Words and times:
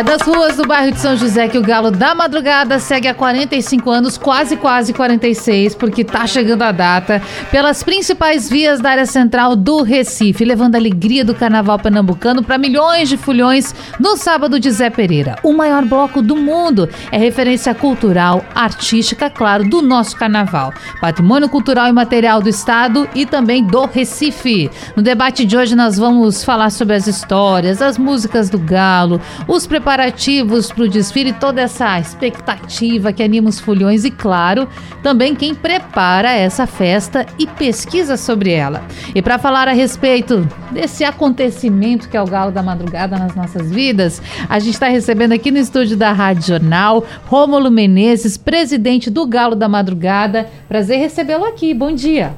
É 0.00 0.02
das 0.02 0.22
ruas 0.22 0.56
do 0.56 0.66
bairro 0.66 0.92
de 0.92 0.98
São 0.98 1.14
José 1.14 1.46
que 1.46 1.58
o 1.58 1.62
Galo 1.62 1.90
da 1.90 2.14
Madrugada 2.14 2.78
segue 2.78 3.06
há 3.06 3.12
45 3.12 3.90
anos, 3.90 4.16
quase 4.16 4.56
quase 4.56 4.94
46, 4.94 5.74
porque 5.74 6.02
tá 6.02 6.26
chegando 6.26 6.62
a 6.62 6.72
data, 6.72 7.20
pelas 7.50 7.82
principais 7.82 8.48
vias 8.48 8.80
da 8.80 8.92
área 8.92 9.04
central 9.04 9.54
do 9.54 9.82
Recife, 9.82 10.42
levando 10.42 10.74
a 10.74 10.78
alegria 10.78 11.22
do 11.22 11.34
carnaval 11.34 11.78
pernambucano 11.78 12.42
para 12.42 12.56
milhões 12.56 13.10
de 13.10 13.18
fulhões 13.18 13.74
no 13.98 14.16
sábado 14.16 14.58
de 14.58 14.70
Zé 14.70 14.88
Pereira. 14.88 15.36
O 15.42 15.52
maior 15.52 15.84
bloco 15.84 16.22
do 16.22 16.34
mundo 16.34 16.88
é 17.12 17.18
referência 17.18 17.74
cultural, 17.74 18.42
artística, 18.54 19.28
claro, 19.28 19.68
do 19.68 19.82
nosso 19.82 20.16
carnaval. 20.16 20.72
Patrimônio 20.98 21.46
cultural 21.50 21.88
e 21.88 21.92
material 21.92 22.40
do 22.40 22.48
estado 22.48 23.06
e 23.14 23.26
também 23.26 23.62
do 23.66 23.84
Recife. 23.84 24.70
No 24.96 25.02
debate 25.02 25.44
de 25.44 25.58
hoje 25.58 25.76
nós 25.76 25.98
vamos 25.98 26.42
falar 26.42 26.70
sobre 26.70 26.96
as 26.96 27.06
histórias, 27.06 27.82
as 27.82 27.98
músicas 27.98 28.48
do 28.48 28.58
Galo, 28.58 29.20
os 29.46 29.66
preparativos 29.66 29.89
preparativos 29.90 30.70
para 30.70 30.84
o 30.84 30.88
desfile, 30.88 31.32
toda 31.32 31.60
essa 31.60 31.98
expectativa 31.98 33.12
que 33.12 33.24
anima 33.24 33.48
os 33.48 33.58
fulhões 33.58 34.04
e, 34.04 34.10
claro, 34.10 34.68
também 35.02 35.34
quem 35.34 35.52
prepara 35.52 36.30
essa 36.30 36.64
festa 36.64 37.26
e 37.36 37.44
pesquisa 37.44 38.16
sobre 38.16 38.52
ela. 38.52 38.84
E 39.12 39.20
para 39.20 39.36
falar 39.36 39.66
a 39.66 39.72
respeito 39.72 40.48
desse 40.70 41.02
acontecimento 41.02 42.08
que 42.08 42.16
é 42.16 42.22
o 42.22 42.24
Galo 42.24 42.52
da 42.52 42.62
Madrugada 42.62 43.18
nas 43.18 43.34
nossas 43.34 43.68
vidas, 43.68 44.22
a 44.48 44.60
gente 44.60 44.74
está 44.74 44.86
recebendo 44.86 45.32
aqui 45.32 45.50
no 45.50 45.58
estúdio 45.58 45.96
da 45.96 46.12
Rádio 46.12 46.46
Jornal 46.46 47.04
Rômulo 47.26 47.68
Menezes, 47.68 48.36
presidente 48.36 49.10
do 49.10 49.26
Galo 49.26 49.56
da 49.56 49.68
Madrugada. 49.68 50.46
Prazer 50.68 51.00
recebê-lo 51.00 51.44
aqui. 51.44 51.74
Bom 51.74 51.92
dia. 51.92 52.32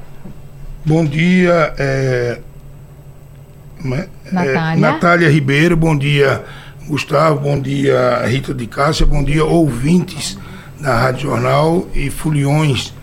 Bom 0.83 1.05
dia, 1.05 1.71
é... 1.77 2.39
Natália. 4.31 4.73
É, 4.73 4.75
Natália 4.75 5.29
Ribeiro, 5.29 5.77
bom 5.77 5.95
dia 5.95 6.43
Gustavo, 6.87 7.39
bom 7.39 7.57
dia 7.57 8.25
Rita 8.25 8.53
de 8.53 8.67
Cássia, 8.67 9.05
bom 9.05 9.23
dia 9.23 9.45
ouvintes 9.45 10.37
da 10.81 10.93
Rádio 10.97 11.29
Jornal 11.29 11.87
e 11.95 12.09
foliões 12.09 12.93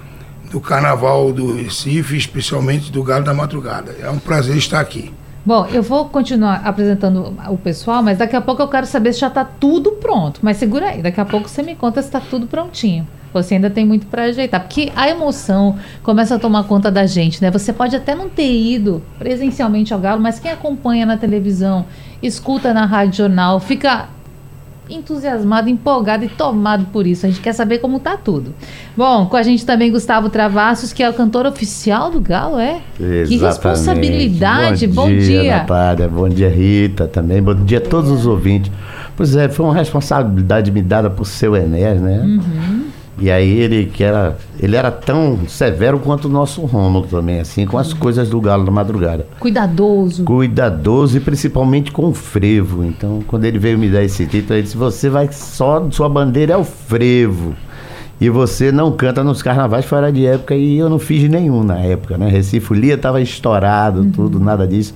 do 0.51 0.61
Carnaval 0.61 1.33
do 1.33 1.55
Recife, 1.55 2.15
especialmente 2.15 2.93
do 2.93 3.03
Galo 3.03 3.25
da 3.25 3.33
Madrugada. 3.33 3.97
É 3.99 4.11
um 4.11 4.19
prazer 4.19 4.57
estar 4.59 4.81
aqui. 4.81 5.11
Bom, 5.47 5.65
eu 5.73 5.83
vou 5.83 6.11
continuar 6.11 6.61
apresentando 6.63 7.35
o 7.49 7.57
pessoal, 7.57 8.03
mas 8.03 8.19
daqui 8.19 8.37
a 8.37 8.43
pouco 8.43 8.61
eu 8.61 8.69
quero 8.69 8.85
saber 8.85 9.15
se 9.15 9.21
já 9.21 9.29
está 9.29 9.47
tudo 9.47 9.93
pronto. 9.93 10.41
Mas 10.43 10.59
segura 10.59 10.89
aí, 10.89 11.01
daqui 11.01 11.19
a 11.19 11.25
pouco 11.25 11.49
você 11.49 11.63
me 11.63 11.75
conta 11.75 12.03
se 12.03 12.09
está 12.09 12.21
tudo 12.21 12.47
prontinho. 12.47 13.09
Você 13.33 13.55
ainda 13.55 13.71
tem 13.71 13.87
muito 13.87 14.07
para 14.07 14.25
ajeitar, 14.25 14.61
porque 14.61 14.93
a 14.95 15.09
emoção 15.09 15.79
começa 16.03 16.35
a 16.35 16.39
tomar 16.39 16.65
conta 16.65 16.91
da 16.91 17.07
gente, 17.07 17.41
né? 17.41 17.51
Você 17.51 17.73
pode 17.73 17.97
até 17.97 18.15
não 18.15 18.29
ter 18.29 18.53
ido 18.53 19.03
presencialmente 19.19 19.95
ao 19.95 20.01
Galo, 20.01 20.21
mas 20.21 20.39
quem 20.39 20.51
acompanha 20.51 21.07
na 21.07 21.17
televisão 21.17 21.87
escuta 22.23 22.75
na 22.75 22.87
rádio 22.87 23.19
jornal, 23.19 23.61
fica 23.61 24.09
entusiasmado, 24.89 25.69
empolgado 25.69 26.25
e 26.25 26.29
tomado 26.29 26.87
por 26.87 27.07
isso. 27.07 27.25
A 27.25 27.29
gente 27.29 27.41
quer 27.41 27.53
saber 27.53 27.79
como 27.79 28.01
tá 28.01 28.17
tudo. 28.17 28.53
Bom, 28.97 29.27
com 29.27 29.37
a 29.37 29.43
gente 29.43 29.65
também 29.65 29.91
Gustavo 29.91 30.29
Travassos, 30.29 30.93
que 30.93 31.03
é 31.03 31.09
o 31.09 31.15
cantor 31.15 31.47
oficial 31.47 32.11
do 32.11 32.21
Galo, 32.21 32.59
é? 32.59 32.81
Exatamente. 32.99 33.29
Que 33.29 33.37
responsabilidade. 33.39 34.87
Bom, 34.89 35.03
bom 35.03 35.09
dia, 35.09 35.21
dia. 35.21 35.57
Natália. 35.59 36.09
Bom 36.09 36.29
dia, 36.29 36.49
Rita, 36.49 37.07
também. 37.07 37.41
Bom 37.43 37.55
dia 37.55 37.79
a 37.79 37.81
todos 37.81 38.11
os 38.11 38.27
ouvintes. 38.27 38.71
Pois 39.17 39.37
é, 39.37 39.49
foi 39.49 39.67
uma 39.67 39.75
responsabilidade 39.75 40.71
me 40.71 40.83
dada 40.83 41.09
por 41.11 41.27
seu 41.27 41.55
Enéas, 41.55 42.01
né? 42.01 42.19
Uhum. 42.19 42.85
E 43.21 43.31
aí 43.31 43.59
ele 43.59 43.87
que 43.87 44.03
era, 44.03 44.39
ele 44.59 44.75
era 44.75 44.91
tão 44.91 45.41
severo 45.47 45.99
quanto 45.99 46.25
o 46.25 46.29
nosso 46.31 46.63
Rômulo 46.63 47.07
também, 47.07 47.39
assim, 47.39 47.67
com 47.67 47.77
as 47.77 47.93
coisas 47.93 48.31
do 48.31 48.41
galo 48.41 48.65
da 48.65 48.71
madrugada. 48.71 49.27
Cuidadoso. 49.39 50.25
Cuidadoso 50.25 51.19
e 51.19 51.21
principalmente 51.21 51.93
com 51.93 52.09
o 52.09 52.15
frevo. 52.15 52.83
Então, 52.83 53.23
quando 53.27 53.45
ele 53.45 53.59
veio 53.59 53.79
me 53.79 53.91
dar 53.91 54.03
esse 54.03 54.27
título, 54.27 54.55
ele 54.55 54.63
disse: 54.63 54.77
"Você 54.77 55.11
vai 55.11 55.29
só 55.31 55.87
sua 55.91 56.09
bandeira 56.09 56.55
é 56.55 56.57
o 56.57 56.65
frevo". 56.65 57.55
E 58.21 58.29
você 58.29 58.71
não 58.71 58.93
canta 58.93 59.25
nos 59.25 59.43
carnavais 59.43 59.85
fora 59.85 60.13
de 60.13 60.27
época 60.27 60.55
e 60.55 60.79
eu 60.79 60.91
não 60.91 60.99
fiz 60.99 61.29
nenhum 61.29 61.65
na 61.65 61.79
época, 61.79 62.19
né? 62.19 62.29
Recife 62.29 62.75
Lia 62.75 62.95
estava 62.95 63.21
estourado, 63.21 64.01
uhum. 64.01 64.11
tudo, 64.11 64.39
nada 64.39 64.67
disso. 64.67 64.95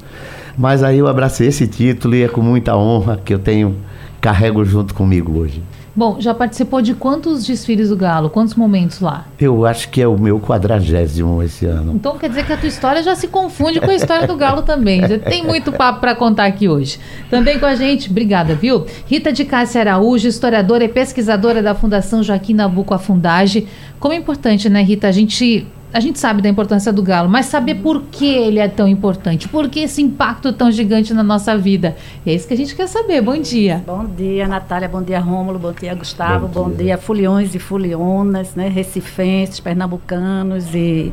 Mas 0.57 0.83
aí 0.83 0.99
eu 0.99 1.09
abracei 1.09 1.49
esse 1.49 1.67
título 1.67 2.15
e 2.15 2.23
é 2.23 2.29
com 2.29 2.43
muita 2.43 2.77
honra 2.77 3.19
que 3.23 3.33
eu 3.33 3.39
tenho 3.39 3.77
carrego 4.21 4.65
junto 4.65 4.95
comigo 4.95 5.39
hoje. 5.39 5.63
Bom, 5.97 6.17
já 6.19 6.35
participou 6.35 6.83
de 6.83 6.93
quantos 6.93 7.47
desfiles 7.47 7.89
do 7.89 7.97
Galo? 7.97 8.29
Quantos 8.29 8.55
momentos 8.55 8.99
lá? 9.01 9.27
Eu 9.39 9.65
acho 9.65 9.89
que 9.91 10.03
é 10.03 10.09
o 10.09 10.19
meu 10.19 10.41
quadragésimo 10.41 11.41
esse 11.41 11.67
ano. 11.67 11.93
Então 11.95 12.19
quer 12.19 12.29
dizer 12.29 12.45
que 12.45 12.53
a 12.53 12.57
tua 12.57 12.69
história 12.69 13.01
já 13.01 13.15
se 13.15 13.29
confunde 13.29 13.81
com 13.81 13.91
a 13.91 13.95
história 13.95 14.27
do 14.27 14.35
Galo 14.35 14.63
também. 14.63 15.07
Já 15.07 15.19
tem 15.19 15.45
muito 15.45 15.71
papo 15.71 16.01
para 16.01 16.15
contar 16.17 16.47
aqui 16.47 16.69
hoje. 16.69 16.99
Também 17.31 17.61
com 17.61 17.67
a 17.67 17.77
gente, 17.77 18.11
obrigada, 18.11 18.57
viu? 18.57 18.87
Rita 19.07 19.33
de 19.33 19.45
Cássia 19.45 19.83
Araújo, 19.83 20.27
historiadora 20.27 20.83
e 20.83 20.89
pesquisadora 20.89 21.63
da 21.63 21.77
Fundação 21.77 22.25
Joaquim 22.25 22.55
Nabuco 22.55 22.93
Afundage. 22.93 23.69
Como 24.01 24.13
é 24.13 24.17
importante, 24.17 24.69
né, 24.69 24.83
Rita, 24.83 25.07
a 25.07 25.13
gente 25.13 25.65
a 25.95 26.01
gente 26.01 26.19
sabe 26.19 26.43
da 26.43 26.49
importância 26.49 26.93
do 26.93 27.01
galo, 27.05 27.29
mas 27.29 27.47
saber 27.47 27.77
por 27.77 28.03
que 28.11 28.27
ele 28.27 28.59
é 28.59 28.67
tão 28.67 28.89
importante, 28.89 29.49
por 29.49 29.69
que 29.69 29.79
esse 29.79 30.03
impacto 30.03 30.53
tão 30.53 30.69
gigante 30.69 31.15
na 31.15 31.23
nossa 31.23 31.57
vida. 31.57 31.97
E 32.27 32.31
é 32.31 32.35
isso 32.35 32.49
que 32.49 32.53
a 32.53 32.57
gente 32.57 32.75
quer 32.75 32.89
saber. 32.89 33.23
Bom 33.23 33.41
dia. 33.41 33.81
Bom 33.87 34.05
dia, 34.05 34.49
Natália. 34.49 34.89
Bom 34.89 35.01
dia, 35.01 35.21
Rômulo. 35.21 35.57
Bom 35.57 35.71
dia, 35.71 35.95
Gustavo. 35.95 36.49
Bom, 36.49 36.65
Bom 36.65 36.71
dia, 36.71 36.99
Fuliões 36.99 37.55
e 37.55 37.61
Fulionas, 37.61 38.57
né? 38.57 38.67
Recifenses, 38.67 39.61
pernambucanos 39.61 40.75
e 40.75 41.13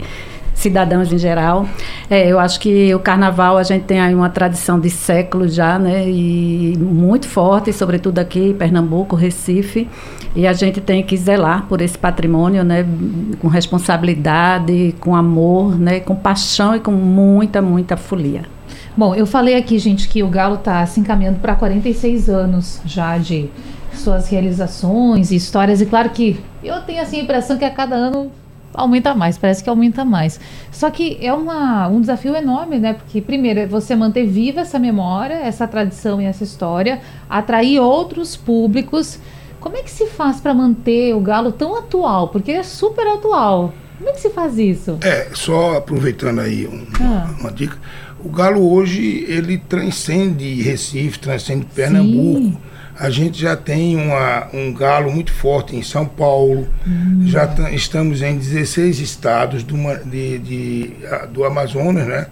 cidadãos 0.61 1.11
em 1.11 1.17
geral. 1.17 1.67
É, 2.09 2.27
eu 2.27 2.39
acho 2.39 2.59
que 2.59 2.93
o 2.93 2.99
carnaval 2.99 3.57
a 3.57 3.63
gente 3.63 3.83
tem 3.83 3.99
aí 3.99 4.13
uma 4.13 4.29
tradição 4.29 4.79
de 4.79 4.89
séculos 4.89 5.53
já, 5.53 5.77
né? 5.79 6.07
E 6.07 6.77
muito 6.77 7.27
forte, 7.27 7.73
sobretudo 7.73 8.19
aqui 8.19 8.49
em 8.49 8.53
Pernambuco, 8.53 9.15
Recife. 9.15 9.89
E 10.35 10.47
a 10.47 10.53
gente 10.53 10.79
tem 10.79 11.03
que 11.03 11.17
zelar 11.17 11.65
por 11.67 11.81
esse 11.81 11.97
patrimônio, 11.97 12.63
né? 12.63 12.85
Com 13.39 13.47
responsabilidade, 13.47 14.95
com 14.99 15.15
amor, 15.15 15.77
né? 15.77 15.99
Com 15.99 16.15
paixão 16.15 16.75
e 16.75 16.79
com 16.79 16.91
muita, 16.91 17.61
muita 17.61 17.97
folia. 17.97 18.43
Bom, 18.95 19.15
eu 19.15 19.25
falei 19.25 19.55
aqui, 19.55 19.79
gente, 19.79 20.07
que 20.07 20.21
o 20.21 20.27
Galo 20.27 20.55
está 20.55 20.85
se 20.85 20.99
encaminhando 20.99 21.39
para 21.39 21.55
46 21.55 22.29
anos 22.29 22.81
já 22.85 23.17
de 23.17 23.49
suas 23.93 24.29
realizações 24.29 25.31
e 25.31 25.35
histórias. 25.35 25.81
E 25.81 25.85
claro 25.85 26.09
que 26.09 26.39
eu 26.63 26.79
tenho 26.81 27.01
assim, 27.01 27.19
a 27.19 27.23
impressão 27.23 27.57
que 27.57 27.65
a 27.65 27.71
cada 27.71 27.95
ano 27.95 28.31
aumenta 28.73 29.13
mais, 29.13 29.37
parece 29.37 29.63
que 29.63 29.69
aumenta 29.69 30.03
mais. 30.05 30.39
Só 30.71 30.89
que 30.89 31.17
é 31.21 31.33
uma, 31.33 31.87
um 31.87 32.01
desafio 32.01 32.35
enorme, 32.35 32.79
né? 32.79 32.93
Porque, 32.93 33.21
primeiro, 33.21 33.59
é 33.59 33.65
você 33.65 33.95
manter 33.95 34.25
viva 34.25 34.61
essa 34.61 34.79
memória, 34.79 35.35
essa 35.35 35.67
tradição 35.67 36.21
e 36.21 36.25
essa 36.25 36.43
história, 36.43 37.01
atrair 37.29 37.79
outros 37.79 38.35
públicos. 38.35 39.19
Como 39.59 39.77
é 39.77 39.83
que 39.83 39.91
se 39.91 40.07
faz 40.07 40.39
para 40.39 40.53
manter 40.53 41.15
o 41.15 41.19
galo 41.19 41.51
tão 41.51 41.77
atual? 41.77 42.29
Porque 42.29 42.51
ele 42.51 42.59
é 42.59 42.63
super 42.63 43.07
atual. 43.07 43.73
Como 43.97 44.09
é 44.09 44.13
que 44.13 44.21
se 44.21 44.31
faz 44.31 44.57
isso? 44.57 44.97
É, 45.01 45.29
só 45.33 45.77
aproveitando 45.77 46.39
aí 46.39 46.67
um, 46.67 46.87
ah. 46.99 47.29
uma 47.39 47.51
dica, 47.51 47.77
o 48.23 48.29
galo 48.29 48.73
hoje 48.73 49.25
ele 49.27 49.59
transcende 49.59 50.61
Recife, 50.63 51.19
transcende 51.19 51.65
Pernambuco. 51.65 52.39
Sim 52.39 52.57
a 53.01 53.09
gente 53.09 53.41
já 53.41 53.55
tem 53.55 53.95
uma, 53.95 54.47
um 54.53 54.71
galo 54.71 55.11
muito 55.11 55.33
forte 55.33 55.75
em 55.75 55.81
São 55.81 56.05
Paulo, 56.05 56.67
hum. 56.87 57.23
já 57.25 57.49
estamos 57.71 58.21
em 58.21 58.37
16 58.37 58.99
estados 58.99 59.63
do, 59.63 59.75
de, 60.05 60.37
de, 60.37 60.93
do 61.31 61.43
Amazonas, 61.43 62.05
né? 62.05 62.27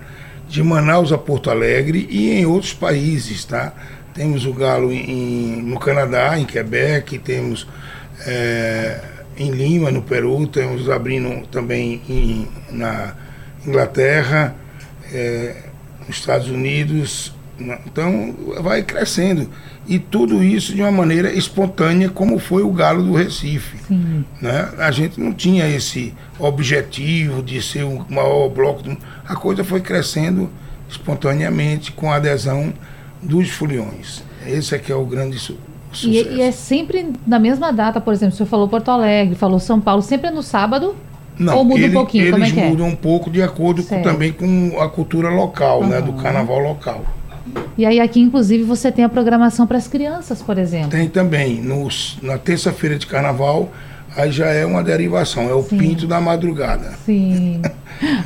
de 0.47 0.61
Manaus 0.61 1.11
a 1.11 1.17
Porto 1.17 1.49
Alegre 1.49 2.07
e 2.07 2.29
em 2.29 2.45
outros 2.45 2.71
países. 2.71 3.43
Tá? 3.45 3.73
Temos 4.13 4.45
o 4.45 4.53
galo 4.53 4.91
em, 4.91 5.59
no 5.63 5.79
Canadá, 5.79 6.39
em 6.39 6.45
Quebec, 6.45 7.17
temos 7.17 7.67
é, 8.27 9.01
em 9.37 9.49
Lima, 9.49 9.89
no 9.89 10.03
Peru, 10.03 10.45
temos 10.45 10.87
abrindo 10.87 11.47
também 11.47 11.99
em, 12.07 12.47
na 12.69 13.15
Inglaterra, 13.65 14.53
é, 15.11 15.63
nos 16.07 16.15
Estados 16.15 16.47
Unidos. 16.47 17.33
Né? 17.59 17.77
Então 17.85 18.33
vai 18.61 18.81
crescendo 18.83 19.49
e 19.87 19.99
tudo 19.99 20.43
isso 20.43 20.73
de 20.73 20.81
uma 20.81 20.91
maneira 20.91 21.31
espontânea, 21.33 22.09
como 22.09 22.39
foi 22.39 22.63
o 22.63 22.71
Galo 22.71 23.03
do 23.03 23.13
Recife. 23.13 23.77
Sim. 23.87 24.23
Né? 24.41 24.69
A 24.77 24.91
gente 24.91 25.19
não 25.19 25.33
tinha 25.33 25.67
esse 25.67 26.13
objetivo 26.37 27.43
de 27.43 27.61
ser 27.61 27.83
o 27.83 28.05
maior 28.09 28.49
bloco. 28.49 28.83
Do... 28.83 28.97
A 29.27 29.35
coisa 29.35 29.63
foi 29.63 29.81
crescendo 29.81 30.49
espontaneamente 30.89 31.91
com 31.91 32.11
a 32.11 32.15
adesão 32.15 32.73
dos 33.21 33.49
foliões. 33.49 34.23
Esse 34.45 34.75
é 34.75 34.79
que 34.79 34.91
é 34.91 34.95
o 34.95 35.05
grande 35.05 35.37
su 35.37 35.57
sucesso. 35.91 36.29
E, 36.29 36.35
e, 36.37 36.41
é 36.41 36.51
sempre 36.51 37.13
na 37.25 37.39
mesma 37.39 37.71
data, 37.73 37.99
por 37.99 38.13
exemplo, 38.13 38.33
o 38.33 38.37
senhor 38.37 38.47
falou 38.47 38.67
Porto 38.67 38.89
Alegre, 38.89 39.35
falou 39.35 39.59
São 39.59 39.81
Paulo, 39.81 40.01
sempre 40.01 40.27
é 40.27 40.31
no 40.31 40.43
sábado? 40.43 40.95
Não, 41.37 41.57
Ou 41.57 41.65
muda 41.65 41.79
ele- 41.79 41.89
um 41.89 41.93
pouquinho, 41.93 42.25
eles 42.25 42.49
é 42.49 42.53
que 42.53 42.59
é? 42.59 42.69
mudam 42.69 42.87
um 42.87 42.95
pouco 42.95 43.31
de 43.31 43.41
acordo 43.41 43.81
com, 43.83 44.01
também 44.01 44.31
com 44.31 44.79
a 44.79 44.89
cultura 44.89 45.29
local, 45.29 45.85
né? 45.85 46.01
Do 46.01 46.13
carnaval 46.13 46.59
local. 46.59 47.03
E 47.77 47.85
aí 47.85 47.99
aqui, 47.99 48.19
inclusive, 48.19 48.63
você 48.63 48.91
tem 48.91 49.05
a 49.05 49.09
programação 49.09 49.65
para 49.65 49.77
as 49.77 49.87
crianças, 49.87 50.41
por 50.41 50.57
exemplo. 50.57 50.89
Tem 50.89 51.07
também, 51.07 51.61
nos, 51.61 52.17
na 52.21 52.37
terça-feira 52.37 52.97
de 52.97 53.07
carnaval, 53.07 53.71
aí 54.15 54.31
já 54.31 54.47
é 54.47 54.65
uma 54.65 54.83
derivação, 54.83 55.49
é 55.49 55.53
o 55.53 55.63
Sim. 55.63 55.77
pinto 55.77 56.07
da 56.07 56.19
madrugada. 56.19 56.93
Sim. 57.05 57.61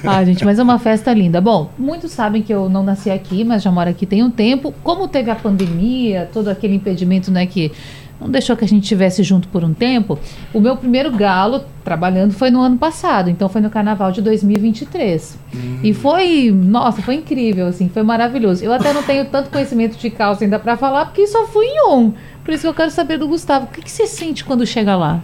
Ah, 0.05 0.23
gente, 0.23 0.45
mas 0.45 0.59
é 0.59 0.63
uma 0.63 0.77
festa 0.77 1.11
linda. 1.11 1.41
Bom, 1.41 1.71
muitos 1.79 2.11
sabem 2.11 2.43
que 2.43 2.53
eu 2.53 2.69
não 2.69 2.83
nasci 2.83 3.09
aqui, 3.09 3.43
mas 3.43 3.63
já 3.63 3.71
moro 3.71 3.89
aqui 3.89 4.05
tem 4.05 4.21
um 4.21 4.29
tempo. 4.29 4.71
Como 4.83 5.07
teve 5.07 5.31
a 5.31 5.35
pandemia, 5.35 6.29
todo 6.31 6.49
aquele 6.49 6.75
impedimento, 6.75 7.31
né, 7.31 7.47
que 7.47 7.71
não 8.19 8.30
deixou 8.30 8.56
que 8.56 8.63
a 8.63 8.68
gente 8.68 8.83
estivesse 8.83 9.21
junto 9.24 9.48
por 9.48 9.63
um 9.63 9.74
tempo, 9.74 10.18
o 10.54 10.60
meu 10.60 10.77
primeiro 10.77 11.12
galo 11.12 11.63
trabalhando 11.83 12.31
foi 12.31 12.50
no 12.50 12.62
ano 12.62 12.77
passado, 12.77 13.30
então 13.30 13.50
foi 13.50 13.62
no 13.62 13.69
carnaval 13.69 14.12
de 14.12 14.21
2023. 14.21 15.38
E 15.83 15.94
foi, 15.94 16.51
nossa, 16.51 17.01
foi 17.01 17.15
incrível, 17.15 17.68
assim, 17.68 17.89
foi 17.89 18.04
maravilhoso. 18.04 18.63
Eu 18.63 18.71
até 18.71 18.94
não 18.94 19.04
tenho 19.04 19.25
tanto 19.25 19.50
conhecimento 19.50 19.98
de 19.98 20.10
calça 20.10 20.44
ainda 20.44 20.57
para 20.57 20.77
falar, 20.77 21.06
porque 21.06 21.27
só 21.27 21.45
fui 21.48 21.65
em 21.65 21.89
um. 21.89 22.13
Por 22.44 22.54
isso 22.54 22.62
que 22.62 22.68
eu 22.68 22.74
quero 22.74 22.92
saber 22.92 23.18
do 23.18 23.27
Gustavo, 23.27 23.65
o 23.65 23.68
que, 23.68 23.81
que 23.81 23.92
você 23.92 24.07
sente 24.07 24.44
quando 24.44 24.65
chega 24.65 24.95
lá? 24.95 25.21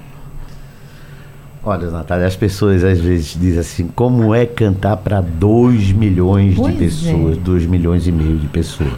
Olha, 1.63 1.89
Natália, 1.91 2.25
as 2.25 2.37
pessoas 2.37 2.83
às 2.83 2.99
vezes 2.99 3.37
dizem 3.39 3.59
assim, 3.59 3.87
como 3.93 4.33
é 4.33 4.45
cantar 4.45 4.97
para 4.97 5.19
2 5.19 5.91
milhões 5.91 6.55
Pois 6.55 6.73
de 6.73 6.79
pessoas, 6.79 7.37
é. 7.37 7.41
2 7.41 7.65
milhões 7.65 8.07
e 8.07 8.11
meio 8.11 8.37
de 8.37 8.47
pessoas. 8.47 8.93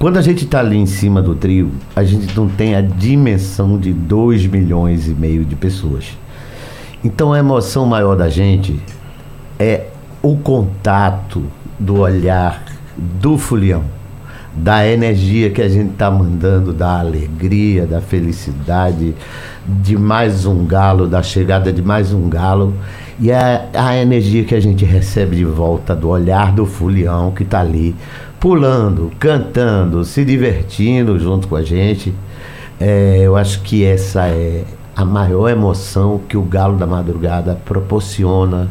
Quando 0.00 0.16
a 0.16 0.22
gente 0.22 0.46
está 0.46 0.60
ali 0.60 0.78
em 0.78 0.86
cima 0.86 1.20
do 1.20 1.34
trio, 1.34 1.70
a 1.94 2.02
gente 2.02 2.34
não 2.34 2.48
tem 2.48 2.74
a 2.74 2.80
dimensão 2.80 3.78
de 3.78 3.92
2 3.92 4.46
milhões 4.46 5.06
e 5.06 5.10
meio 5.10 5.44
de 5.44 5.54
pessoas. 5.54 6.16
Então 7.04 7.34
a 7.34 7.38
emoção 7.38 7.84
maior 7.84 8.16
da 8.16 8.30
gente 8.30 8.80
é 9.58 9.88
o 10.22 10.38
contato 10.38 11.44
do 11.78 11.98
olhar 11.98 12.64
do 12.96 13.36
fulião, 13.36 13.84
da 14.54 14.88
energia 14.88 15.50
que 15.50 15.60
a 15.60 15.68
gente 15.68 15.90
está 15.90 16.10
mandando, 16.10 16.72
da 16.72 16.98
alegria, 16.98 17.86
da 17.86 18.00
felicidade, 18.00 19.14
de 19.66 19.98
mais 19.98 20.46
um 20.46 20.64
galo, 20.64 21.06
da 21.06 21.22
chegada 21.22 21.70
de 21.70 21.82
mais 21.82 22.10
um 22.10 22.26
galo. 22.26 22.74
E 23.20 23.30
a, 23.30 23.66
a 23.74 23.98
energia 23.98 24.44
que 24.44 24.54
a 24.54 24.60
gente 24.60 24.82
recebe 24.82 25.36
de 25.36 25.44
volta 25.44 25.94
do 25.94 26.08
olhar 26.08 26.52
do 26.52 26.64
fulião 26.64 27.32
que 27.32 27.42
está 27.42 27.60
ali, 27.60 27.94
pulando, 28.40 29.12
cantando, 29.18 30.02
se 30.04 30.24
divertindo 30.24 31.18
junto 31.18 31.46
com 31.46 31.56
a 31.56 31.62
gente. 31.62 32.14
É, 32.80 33.18
eu 33.22 33.36
acho 33.36 33.60
que 33.60 33.84
essa 33.84 34.26
é 34.28 34.64
a 34.96 35.04
maior 35.04 35.48
emoção 35.48 36.20
que 36.26 36.36
o 36.36 36.42
Galo 36.42 36.78
da 36.78 36.86
Madrugada 36.86 37.60
proporciona. 37.64 38.68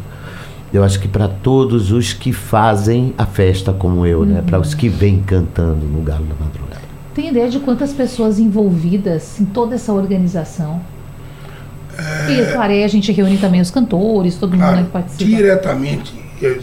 Eu 0.74 0.84
acho 0.84 1.00
que 1.00 1.08
para 1.08 1.28
todos 1.28 1.92
os 1.92 2.14
que 2.14 2.34
fazem 2.34 3.14
a 3.18 3.26
festa 3.26 3.72
como 3.72 4.06
eu, 4.06 4.26
né? 4.26 4.44
Para 4.46 4.60
os 4.60 4.74
que 4.74 4.90
vêm 4.90 5.22
cantando 5.22 5.86
no 5.86 6.02
Galo 6.02 6.26
da 6.26 6.36
Madrugada. 6.44 6.82
Tem 7.14 7.30
ideia 7.30 7.50
de 7.50 7.60
quantas 7.60 7.92
pessoas 7.94 8.40
envolvidas 8.40 9.40
em 9.40 9.46
toda 9.46 9.76
essa 9.76 9.94
organização? 9.94 10.80
E, 12.30 12.52
claro, 12.54 12.72
aí 12.72 12.84
a 12.84 12.88
gente 12.88 13.12
reúne 13.12 13.38
também 13.38 13.60
os 13.60 13.70
cantores, 13.70 14.36
todo 14.38 14.52
mundo 14.52 14.62
né, 14.62 14.68
Claro, 14.72 14.86
que 14.86 14.92
participa. 14.92 15.26
diretamente, 15.26 16.14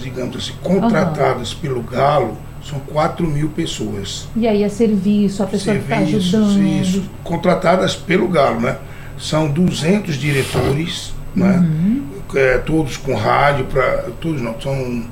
digamos 0.02 0.36
assim, 0.36 0.52
contratadas 0.62 1.52
pelo 1.52 1.82
Galo, 1.82 2.36
são 2.68 2.80
4 2.80 3.26
mil 3.26 3.48
pessoas. 3.50 4.26
E 4.34 4.46
aí 4.46 4.62
é 4.62 4.68
serviço, 4.68 5.42
a 5.42 5.46
pessoa 5.46 5.76
que 5.76 5.82
está 5.82 5.96
Serviços, 5.96 6.34
ajudando. 6.34 6.82
isso, 6.82 7.02
contratadas 7.22 7.94
pelo 7.94 8.28
Galo, 8.28 8.60
né? 8.60 8.76
São 9.18 9.48
200 9.48 10.16
diretores, 10.16 11.14
né? 11.34 11.58
Uhum. 11.58 12.06
É, 12.34 12.58
todos 12.58 12.96
com 12.96 13.14
rádio, 13.14 13.66
para 13.66 14.10
todos 14.20 14.42
não, 14.42 14.60
são 14.60 15.04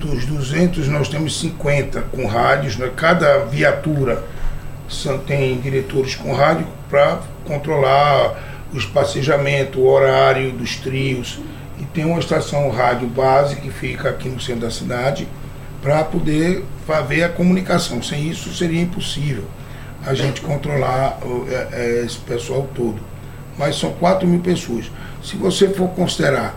dos 0.00 0.24
200 0.24 0.86
nós 0.88 1.08
temos 1.08 1.38
50 1.40 2.02
com 2.12 2.26
rádios, 2.26 2.76
né? 2.76 2.90
Cada 2.94 3.38
viatura 3.38 4.24
são, 4.88 5.18
tem 5.18 5.58
diretores 5.60 6.14
com 6.14 6.32
rádio 6.32 6.66
para 6.88 7.20
controlar 7.44 8.38
o 8.72 8.78
espacejamento, 8.78 9.80
o 9.80 9.88
horário 9.88 10.52
dos 10.52 10.76
trios. 10.76 11.40
E 11.80 11.84
tem 11.84 12.04
uma 12.04 12.18
estação 12.18 12.70
rádio 12.70 13.08
base 13.08 13.56
que 13.56 13.70
fica 13.70 14.10
aqui 14.10 14.28
no 14.28 14.40
centro 14.40 14.62
da 14.62 14.70
cidade 14.70 15.26
para 15.82 16.04
poder 16.04 16.64
fazer 16.86 17.24
a 17.24 17.28
comunicação. 17.28 18.02
Sem 18.02 18.28
isso 18.28 18.54
seria 18.54 18.80
impossível 18.80 19.44
a 20.06 20.14
gente 20.14 20.40
controlar 20.40 21.18
é, 21.48 21.68
é, 21.72 22.04
esse 22.04 22.18
pessoal 22.18 22.68
todo. 22.74 22.98
Mas 23.56 23.76
são 23.76 23.92
4 23.92 24.26
mil 24.26 24.40
pessoas. 24.40 24.90
Se 25.22 25.36
você 25.36 25.68
for 25.68 25.88
considerar 25.90 26.54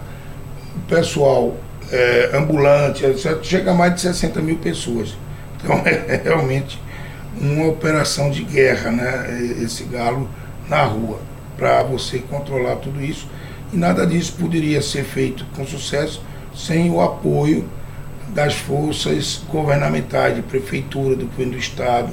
o 0.75 0.79
pessoal 0.87 1.57
é, 1.91 2.31
ambulante, 2.33 3.05
etc., 3.05 3.39
chega 3.43 3.71
a 3.71 3.73
mais 3.73 3.95
de 3.95 4.01
60 4.01 4.41
mil 4.41 4.57
pessoas. 4.57 5.17
Então 5.57 5.81
é 5.85 6.21
realmente 6.23 6.79
uma 7.39 7.67
operação 7.67 8.29
de 8.29 8.43
guerra, 8.43 8.91
né? 8.91 9.55
Esse 9.61 9.83
galo 9.85 10.29
na 10.69 10.83
rua, 10.83 11.19
para 11.57 11.83
você 11.83 12.19
controlar 12.19 12.77
tudo 12.77 13.03
isso. 13.03 13.27
E 13.73 13.77
nada 13.77 14.05
disso 14.05 14.33
poderia 14.33 14.81
ser 14.81 15.03
feito 15.03 15.45
com 15.55 15.65
sucesso 15.65 16.21
sem 16.53 16.91
o 16.91 17.01
apoio 17.01 17.67
das 18.33 18.55
forças 18.55 19.43
governamentais, 19.49 20.35
de 20.35 20.41
prefeitura, 20.41 21.15
do 21.15 21.25
governo 21.25 21.53
do 21.53 21.57
estado, 21.57 22.09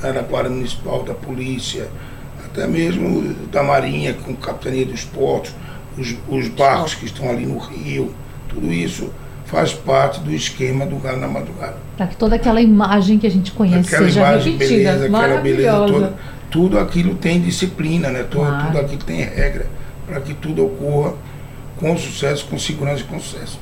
da 0.00 0.22
Guarda 0.22 0.50
Municipal, 0.50 1.02
da 1.02 1.14
polícia, 1.14 1.88
até 2.44 2.66
mesmo 2.66 3.34
da 3.50 3.62
Marinha, 3.62 4.14
com 4.14 4.34
capitania 4.34 4.84
dos 4.84 5.04
portos, 5.04 5.54
os, 5.96 6.14
os 6.28 6.48
barcos 6.48 6.94
que 6.94 7.06
estão 7.06 7.30
ali 7.30 7.46
no 7.46 7.58
rio, 7.58 8.14
tudo 8.48 8.72
isso 8.72 9.10
faz 9.46 9.72
parte 9.72 10.20
do 10.20 10.32
esquema 10.32 10.86
do 10.86 10.96
Galo 10.96 11.20
na 11.20 11.28
Madrugada. 11.28 11.76
Para 11.96 12.06
que 12.06 12.16
toda 12.16 12.36
aquela 12.36 12.60
imagem 12.60 13.18
que 13.18 13.26
a 13.26 13.30
gente 13.30 13.52
conhece 13.52 13.94
Aquela 13.94 14.08
seja 14.08 14.20
imagem, 14.20 14.52
repetida. 14.54 14.92
beleza, 14.92 15.04
aquela 15.04 15.40
beleza 15.40 15.86
toda, 15.86 16.14
tudo 16.50 16.78
aquilo 16.78 17.14
tem 17.14 17.40
disciplina, 17.40 18.08
né? 18.08 18.26
Claro. 18.30 18.66
tudo 18.66 18.78
aquilo 18.78 19.02
tem 19.04 19.22
regra, 19.22 19.66
para 20.06 20.20
que 20.20 20.34
tudo 20.34 20.64
ocorra 20.64 21.14
com 21.76 21.96
sucesso, 21.96 22.46
com 22.46 22.58
segurança 22.58 23.00
e 23.00 23.04
com 23.04 23.20
sucesso. 23.20 23.58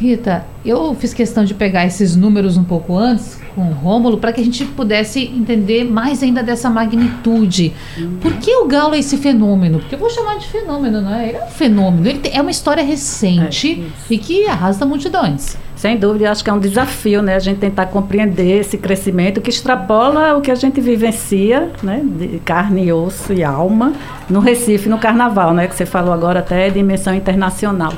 Rita, 0.00 0.46
eu 0.64 0.94
fiz 0.94 1.12
questão 1.12 1.44
de 1.44 1.54
pegar 1.54 1.84
esses 1.84 2.14
números 2.14 2.56
um 2.56 2.62
pouco 2.62 2.96
antes 2.96 3.40
com 3.52 3.62
o 3.62 3.72
Rômulo 3.72 4.18
para 4.18 4.32
que 4.32 4.40
a 4.40 4.44
gente 4.44 4.64
pudesse 4.64 5.24
entender 5.24 5.82
mais 5.82 6.22
ainda 6.22 6.40
dessa 6.40 6.70
magnitude. 6.70 7.72
Por 8.20 8.34
que 8.34 8.54
o 8.54 8.68
Galo 8.68 8.94
é 8.94 9.00
esse 9.00 9.16
fenômeno? 9.16 9.80
Porque 9.80 9.96
eu 9.96 9.98
vou 9.98 10.08
chamar 10.08 10.38
de 10.38 10.46
fenômeno, 10.46 11.00
não 11.00 11.12
é? 11.12 11.28
Ele 11.30 11.38
é 11.38 11.44
um 11.44 11.48
fenômeno. 11.48 12.06
Ele 12.06 12.20
é 12.32 12.40
uma 12.40 12.50
história 12.50 12.84
recente 12.84 13.82
É, 14.08 14.14
e 14.14 14.18
que 14.18 14.46
arrasta 14.46 14.86
multidões. 14.86 15.56
Sem 15.78 15.96
dúvida, 15.96 16.28
acho 16.28 16.42
que 16.42 16.50
é 16.50 16.52
um 16.52 16.58
desafio, 16.58 17.22
né? 17.22 17.36
A 17.36 17.38
gente 17.38 17.60
tentar 17.60 17.86
compreender 17.86 18.58
esse 18.58 18.76
crescimento 18.76 19.40
que 19.40 19.48
extrapola 19.48 20.36
o 20.36 20.40
que 20.40 20.50
a 20.50 20.54
gente 20.56 20.80
vivencia, 20.80 21.70
né? 21.84 22.02
De 22.04 22.40
carne, 22.40 22.92
osso 22.92 23.32
e 23.32 23.44
alma 23.44 23.92
no 24.28 24.40
Recife, 24.40 24.88
no 24.88 24.98
Carnaval, 24.98 25.54
né? 25.54 25.68
Que 25.68 25.76
você 25.76 25.86
falou 25.86 26.12
agora 26.12 26.40
até 26.40 26.68
dimensão 26.68 27.14
internacional. 27.14 27.92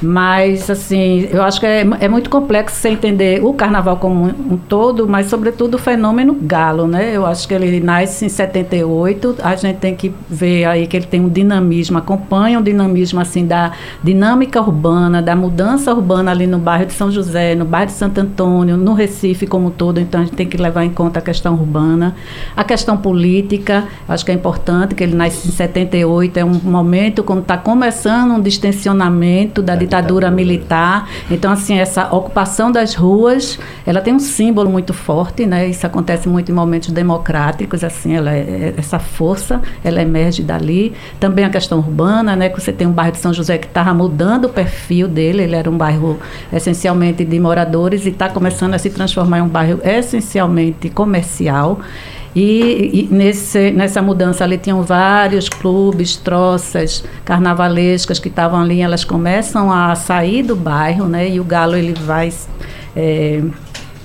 Mas, 0.00 0.70
assim, 0.70 1.28
eu 1.30 1.42
acho 1.42 1.58
que 1.58 1.66
é, 1.66 1.80
é 2.00 2.08
muito 2.08 2.30
complexo 2.30 2.76
você 2.76 2.88
entender 2.88 3.44
o 3.44 3.52
Carnaval 3.52 3.96
como 3.96 4.26
um, 4.26 4.52
um 4.52 4.56
todo, 4.56 5.08
mas, 5.08 5.26
sobretudo, 5.26 5.74
o 5.74 5.78
fenômeno 5.78 6.34
galo, 6.40 6.86
né? 6.86 7.10
Eu 7.16 7.26
acho 7.26 7.48
que 7.48 7.54
ele 7.54 7.80
nasce 7.80 8.24
em 8.24 8.28
78, 8.28 9.36
a 9.42 9.56
gente 9.56 9.78
tem 9.78 9.96
que 9.96 10.14
ver 10.28 10.66
aí 10.66 10.86
que 10.86 10.96
ele 10.96 11.06
tem 11.06 11.20
um 11.20 11.28
dinamismo, 11.28 11.98
acompanha 11.98 12.58
um 12.58 12.62
dinamismo, 12.62 13.20
assim, 13.20 13.44
da 13.44 13.72
dinâmica 14.02 14.60
urbana, 14.60 15.20
da 15.20 15.34
mudança 15.34 15.92
urbana 15.92 16.30
ali 16.30 16.46
no 16.46 16.58
bairro 16.58 16.86
de 16.86 16.92
São 16.92 17.10
José, 17.22 17.54
no 17.54 17.64
bairro 17.64 17.86
de 17.86 17.92
Santo 17.92 18.20
Antônio, 18.20 18.76
no 18.76 18.94
Recife 18.94 19.46
como 19.46 19.66
um 19.66 19.70
todo, 19.70 19.98
então 19.98 20.20
a 20.20 20.24
gente 20.24 20.34
tem 20.36 20.46
que 20.46 20.56
levar 20.56 20.84
em 20.84 20.90
conta 20.90 21.18
a 21.18 21.22
questão 21.22 21.54
urbana, 21.54 22.14
a 22.56 22.62
questão 22.62 22.96
política, 22.96 23.84
acho 24.08 24.24
que 24.24 24.30
é 24.30 24.34
importante 24.34 24.94
que 24.94 25.02
ele 25.02 25.16
nasce 25.16 25.48
em 25.48 25.50
78, 25.50 26.36
é 26.38 26.44
um 26.44 26.54
momento 26.54 27.24
quando 27.24 27.40
está 27.40 27.56
começando 27.56 28.32
um 28.32 28.40
distensionamento 28.40 29.62
da 29.62 29.74
ditadura 29.74 30.30
militar, 30.30 31.08
então 31.30 31.50
assim, 31.50 31.78
essa 31.78 32.14
ocupação 32.14 32.70
das 32.70 32.94
ruas, 32.94 33.58
ela 33.84 34.00
tem 34.00 34.14
um 34.14 34.20
símbolo 34.20 34.70
muito 34.70 34.92
forte, 34.94 35.44
né, 35.46 35.66
isso 35.68 35.86
acontece 35.86 36.28
muito 36.28 36.52
em 36.52 36.54
momentos 36.54 36.90
democráticos, 36.90 37.82
assim, 37.82 38.14
ela 38.14 38.32
é- 38.32 38.74
essa 38.76 38.98
força, 38.98 39.60
ela 39.82 40.00
emerge 40.00 40.42
dali, 40.42 40.92
também 41.18 41.44
a 41.44 41.50
questão 41.50 41.78
urbana, 41.78 42.36
né, 42.36 42.48
que 42.48 42.60
você 42.60 42.72
tem 42.72 42.86
um 42.86 42.92
bairro 42.92 43.12
de 43.12 43.18
São 43.18 43.32
José 43.32 43.58
que 43.58 43.66
estava 43.66 43.92
mudando 43.92 44.44
o 44.44 44.48
perfil 44.48 45.08
dele, 45.08 45.42
ele 45.42 45.56
era 45.56 45.70
um 45.70 45.76
bairro 45.76 46.18
essencialmente 46.52 47.07
de 47.12 47.40
moradores 47.40 48.06
e 48.06 48.10
está 48.10 48.28
começando 48.28 48.74
a 48.74 48.78
se 48.78 48.90
transformar 48.90 49.38
em 49.38 49.42
um 49.42 49.48
bairro 49.48 49.80
essencialmente 49.84 50.90
comercial. 50.90 51.80
E, 52.34 53.08
e 53.10 53.14
nesse, 53.14 53.70
nessa 53.70 54.00
mudança 54.00 54.44
ali 54.44 54.58
tinham 54.58 54.82
vários 54.82 55.48
clubes, 55.48 56.16
troças 56.16 57.04
carnavalescas 57.24 58.18
que 58.18 58.28
estavam 58.28 58.60
ali, 58.60 58.80
elas 58.80 59.04
começam 59.04 59.72
a 59.72 59.94
sair 59.94 60.42
do 60.42 60.54
bairro, 60.54 61.06
né? 61.06 61.28
E 61.28 61.40
o 61.40 61.44
galo 61.44 61.74
ele 61.74 61.94
vai 61.94 62.32
é, 62.94 63.42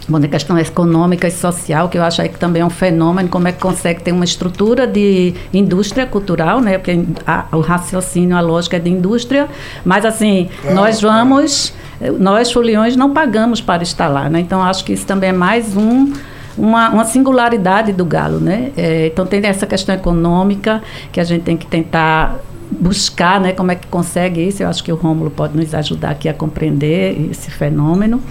Bom, 0.07 0.19
na 0.19 0.27
questão 0.27 0.57
econômica 0.59 1.27
e 1.27 1.31
social, 1.31 1.87
que 1.87 1.97
eu 1.97 2.03
acho 2.03 2.21
aí 2.21 2.27
que 2.27 2.37
também 2.37 2.61
é 2.61 2.65
um 2.65 2.69
fenômeno, 2.69 3.29
como 3.29 3.47
é 3.47 3.53
que 3.53 3.59
consegue 3.59 4.03
ter 4.03 4.11
uma 4.11 4.25
estrutura 4.25 4.85
de 4.85 5.33
indústria 5.53 6.05
cultural, 6.05 6.59
né? 6.59 6.77
Porque 6.77 6.99
a, 7.25 7.45
o 7.53 7.61
raciocínio, 7.61 8.35
a 8.35 8.41
lógica 8.41 8.75
é 8.75 8.79
de 8.79 8.89
indústria, 8.89 9.47
mas 9.85 10.03
assim, 10.03 10.49
claro, 10.61 10.75
nós 10.75 10.99
vamos, 11.01 11.69
claro. 11.69 11.82
Nós, 12.11 12.51
foliões, 12.51 12.95
não 12.95 13.11
pagamos 13.11 13.61
para 13.61 13.83
estar 13.83 14.07
lá, 14.07 14.29
né? 14.29 14.39
Então, 14.39 14.61
acho 14.61 14.83
que 14.83 14.93
isso 14.93 15.05
também 15.05 15.29
é 15.29 15.33
mais 15.33 15.75
um 15.75 16.13
uma, 16.57 16.89
uma 16.89 17.05
singularidade 17.05 17.91
do 17.91 18.05
galo, 18.05 18.39
né? 18.39 18.71
É, 18.77 19.07
então 19.07 19.25
tem 19.25 19.43
essa 19.45 19.65
questão 19.65 19.93
econômica 19.95 20.81
que 21.11 21.19
a 21.19 21.23
gente 21.23 21.41
tem 21.43 21.57
que 21.57 21.65
tentar 21.65 22.39
buscar, 22.71 23.39
né? 23.39 23.53
Como 23.53 23.71
é 23.71 23.75
que 23.75 23.87
consegue 23.87 24.47
isso? 24.47 24.63
Eu 24.63 24.69
acho 24.69 24.83
que 24.83 24.91
o 24.91 24.95
Rômulo 24.95 25.29
pode 25.29 25.57
nos 25.57 25.73
ajudar 25.73 26.11
aqui 26.11 26.29
a 26.29 26.33
compreender 26.33 27.29
esse 27.31 27.51
fenômeno. 27.51 28.21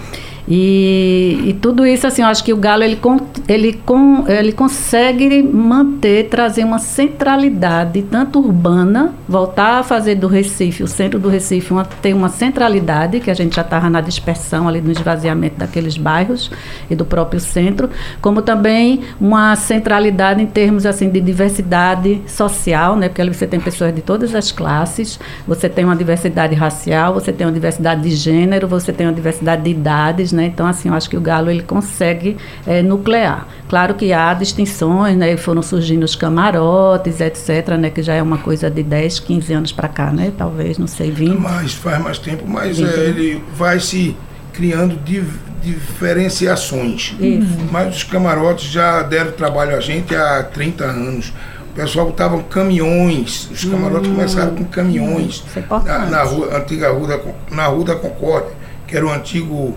E, 0.47 1.41
e, 1.45 1.53
tudo 1.53 1.85
isso, 1.85 2.05
assim, 2.05 2.21
eu 2.21 2.27
acho 2.27 2.43
que 2.43 2.51
o 2.51 2.57
Galo 2.57 2.83
ele, 2.83 2.99
ele, 3.47 3.79
ele 4.27 4.51
consegue 4.51 5.41
manter, 5.41 6.27
trazer 6.27 6.65
uma 6.65 6.79
centralidade, 6.79 8.01
tanto 8.03 8.39
urbana, 8.39 9.13
voltar 9.27 9.79
a 9.79 9.83
fazer 9.83 10.15
do 10.15 10.27
Recife, 10.27 10.83
o 10.83 10.87
centro 10.87 11.17
do 11.17 11.29
Recife, 11.29 11.71
uma, 11.71 11.85
ter 11.85 12.13
uma 12.13 12.27
centralidade, 12.27 13.21
que 13.21 13.31
a 13.31 13.33
gente 13.33 13.55
já 13.55 13.61
estava 13.61 13.89
na 13.89 14.01
dispersão 14.01 14.67
ali 14.67 14.81
no 14.81 14.91
esvaziamento 14.91 15.57
daqueles 15.57 15.97
bairros 15.97 16.51
e 16.89 16.95
do 16.95 17.05
próprio 17.05 17.39
centro, 17.39 17.89
como 18.21 18.41
também 18.41 18.99
uma 19.21 19.55
centralidade 19.55 20.41
em 20.41 20.47
termos 20.47 20.85
assim 20.85 21.09
de 21.09 21.21
diversidade 21.21 22.21
social, 22.27 22.97
né? 22.97 23.07
Porque 23.07 23.21
ali 23.21 23.33
você 23.33 23.47
tem 23.47 23.61
pessoas 23.61 23.95
de 23.95 24.01
todas 24.01 24.35
as 24.35 24.51
classes, 24.51 25.17
você 25.47 25.69
tem 25.69 25.85
uma 25.85 25.95
diversidade 25.95 26.53
racial, 26.53 27.13
você 27.13 27.31
tem 27.31 27.47
uma 27.47 27.53
diversidade 27.53 28.01
de 28.01 28.13
gênero, 28.13 28.67
você 28.67 28.91
tem 28.91 29.07
uma 29.07 29.13
diversidade 29.13 29.63
de 29.63 29.69
idades 29.69 30.32
né? 30.33 30.45
Então, 30.45 30.65
assim, 30.65 30.89
eu 30.89 30.95
acho 30.95 31.09
que 31.09 31.17
o 31.17 31.21
Galo 31.21 31.49
ele 31.49 31.63
consegue 31.63 32.37
é, 32.65 32.81
nuclear. 32.81 33.47
Claro 33.67 33.93
que 33.93 34.11
há 34.13 34.33
distinções, 34.33 35.17
né? 35.17 35.35
Foram 35.37 35.61
surgindo 35.61 36.03
os 36.03 36.15
camarotes, 36.15 37.19
etc., 37.19 37.69
né? 37.77 37.89
Que 37.89 38.01
já 38.01 38.13
é 38.13 38.21
uma 38.21 38.37
coisa 38.37 38.69
de 38.69 38.83
10, 38.83 39.19
15 39.19 39.53
anos 39.53 39.71
para 39.71 39.87
cá, 39.87 40.11
né? 40.11 40.31
Talvez, 40.37 40.77
não 40.77 40.87
sei, 40.87 41.11
20. 41.11 41.37
Mais, 41.39 41.73
faz 41.73 42.01
mais 42.01 42.17
tempo, 42.17 42.43
mas 42.47 42.79
é, 42.79 42.83
ele 42.83 43.43
vai 43.55 43.79
se 43.79 44.15
criando 44.53 44.95
div, 45.03 45.27
diferenciações. 45.61 47.15
Isso. 47.19 47.47
Mas 47.71 47.97
os 47.97 48.03
camarotes 48.03 48.65
já 48.65 49.01
deram 49.01 49.31
trabalho 49.31 49.75
a 49.75 49.79
gente 49.79 50.15
há 50.15 50.43
30 50.43 50.83
anos. 50.83 51.33
O 51.71 51.75
pessoal 51.75 52.05
botava 52.05 52.41
caminhões, 52.43 53.49
os 53.51 53.65
camarotes 53.65 54.07
hum, 54.07 54.13
começaram 54.13 54.55
com 54.55 54.63
caminhões 54.65 55.43
é 55.55 55.61
na, 55.87 56.05
na 56.05 56.23
rua, 56.23 56.55
antiga 56.55 56.91
rua 56.91 57.07
da, 57.07 57.19
na 57.49 57.65
Rua 57.65 57.85
da 57.85 57.95
Concórdia, 57.95 58.51
que 58.85 58.95
era 58.95 59.03
o 59.07 59.11
antigo 59.11 59.75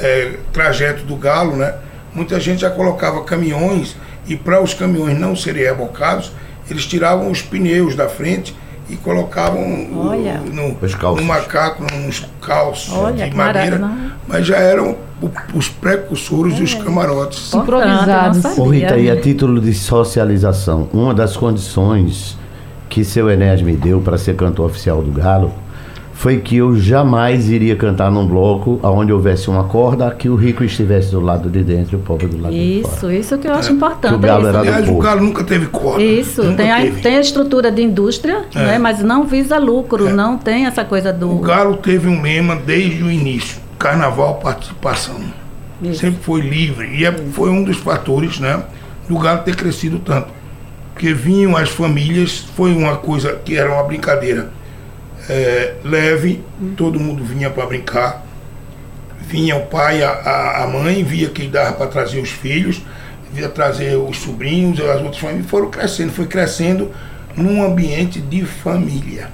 é, 0.00 0.36
trajeto 0.52 1.04
do 1.04 1.16
Galo, 1.16 1.56
né? 1.56 1.74
Muita 2.14 2.38
gente 2.38 2.60
já 2.60 2.70
colocava 2.70 3.24
caminhões 3.24 3.96
e 4.26 4.36
para 4.36 4.62
os 4.62 4.74
caminhões 4.74 5.18
não 5.18 5.34
serem 5.34 5.64
rebocados, 5.64 6.32
eles 6.70 6.86
tiravam 6.86 7.30
os 7.30 7.42
pneus 7.42 7.96
da 7.96 8.08
frente 8.08 8.54
e 8.88 8.96
colocavam 8.96 9.88
Olha. 10.08 10.40
no, 10.40 10.76
no 11.16 11.22
macaco, 11.22 11.84
nos 11.94 12.26
calços 12.40 12.92
Olha, 12.94 13.28
de 13.28 13.34
madeira, 13.34 13.80
mas 14.26 14.46
já 14.46 14.58
eram 14.58 14.96
os 15.54 15.68
precursores 15.68 16.56
dos 16.56 16.74
camarotes. 16.74 17.54
Improvisados. 17.54 18.44
Ô 18.58 18.68
Rita, 18.68 18.96
e 18.96 19.10
a 19.10 19.20
título 19.20 19.60
de 19.60 19.72
socialização, 19.72 20.88
uma 20.92 21.14
das 21.14 21.36
condições 21.36 22.36
que 22.88 23.04
seu 23.04 23.30
Enéas 23.30 23.62
me 23.62 23.74
deu 23.74 24.00
para 24.00 24.18
ser 24.18 24.36
cantor 24.36 24.66
oficial 24.66 25.00
do 25.00 25.10
Galo 25.10 25.52
foi 26.22 26.38
que 26.38 26.58
eu 26.58 26.76
jamais 26.76 27.48
iria 27.48 27.74
cantar 27.74 28.08
num 28.08 28.24
bloco 28.24 28.78
onde 28.80 29.12
houvesse 29.12 29.50
uma 29.50 29.64
corda, 29.64 30.08
que 30.12 30.28
o 30.28 30.36
rico 30.36 30.62
estivesse 30.62 31.10
do 31.10 31.18
lado 31.18 31.50
de 31.50 31.64
dentro 31.64 31.96
e 31.96 31.96
o 31.96 31.98
pobre 31.98 32.28
do 32.28 32.40
lado 32.40 32.54
isso, 32.54 32.76
de 32.76 32.82
fora. 32.82 32.94
Isso, 32.94 33.10
isso 33.10 33.38
que 33.38 33.48
eu 33.48 33.52
acho 33.52 33.70
é. 33.70 33.72
importante. 33.72 34.12
Que 34.12 34.14
o 34.14 34.18
galo 34.20 34.46
era 34.46 34.60
Aliás, 34.60 34.86
do 34.86 34.96
o 34.96 34.98
galo 35.00 35.20
nunca 35.20 35.42
teve 35.42 35.66
corda. 35.66 36.00
Isso, 36.00 36.54
tem 36.54 36.70
a, 36.70 36.92
tem 36.92 37.16
a, 37.16 37.20
estrutura 37.20 37.72
de 37.72 37.82
indústria, 37.82 38.44
é. 38.54 38.58
né, 38.60 38.78
mas 38.78 39.02
não 39.02 39.26
visa 39.26 39.58
lucro, 39.58 40.06
é. 40.06 40.12
não 40.12 40.38
tem 40.38 40.66
essa 40.66 40.84
coisa 40.84 41.12
do... 41.12 41.28
O 41.28 41.40
galo 41.40 41.78
teve 41.78 42.08
um 42.08 42.22
lema 42.22 42.54
desde 42.54 43.02
o 43.02 43.10
início, 43.10 43.60
carnaval, 43.76 44.36
participação. 44.36 45.16
Isso. 45.82 46.02
Sempre 46.02 46.22
foi 46.22 46.40
livre, 46.40 46.86
e 46.86 47.04
é, 47.04 47.10
foi 47.32 47.50
um 47.50 47.64
dos 47.64 47.78
fatores 47.78 48.38
né, 48.38 48.62
do 49.08 49.18
galo 49.18 49.40
ter 49.40 49.56
crescido 49.56 49.98
tanto. 49.98 50.28
Porque 50.94 51.12
vinham 51.12 51.56
as 51.56 51.70
famílias, 51.70 52.46
foi 52.54 52.72
uma 52.72 52.96
coisa 52.96 53.40
que 53.44 53.56
era 53.56 53.72
uma 53.72 53.82
brincadeira 53.82 54.61
é, 55.28 55.74
leve, 55.84 56.42
todo 56.76 56.98
mundo 56.98 57.24
vinha 57.24 57.50
para 57.50 57.66
brincar. 57.66 58.24
Vinha 59.20 59.56
o 59.56 59.66
pai, 59.66 60.02
a, 60.02 60.62
a 60.62 60.66
mãe, 60.66 61.02
via 61.02 61.28
que 61.28 61.46
dava 61.46 61.72
para 61.72 61.86
trazer 61.86 62.20
os 62.20 62.30
filhos, 62.30 62.82
via 63.32 63.48
trazer 63.48 63.96
os 63.96 64.18
sobrinhos, 64.18 64.78
as 64.80 65.00
outras 65.00 65.18
famílias, 65.18 65.46
foram 65.46 65.70
crescendo, 65.70 66.12
foi 66.12 66.26
crescendo 66.26 66.90
num 67.36 67.64
ambiente 67.64 68.20
de 68.20 68.44
família. 68.44 69.28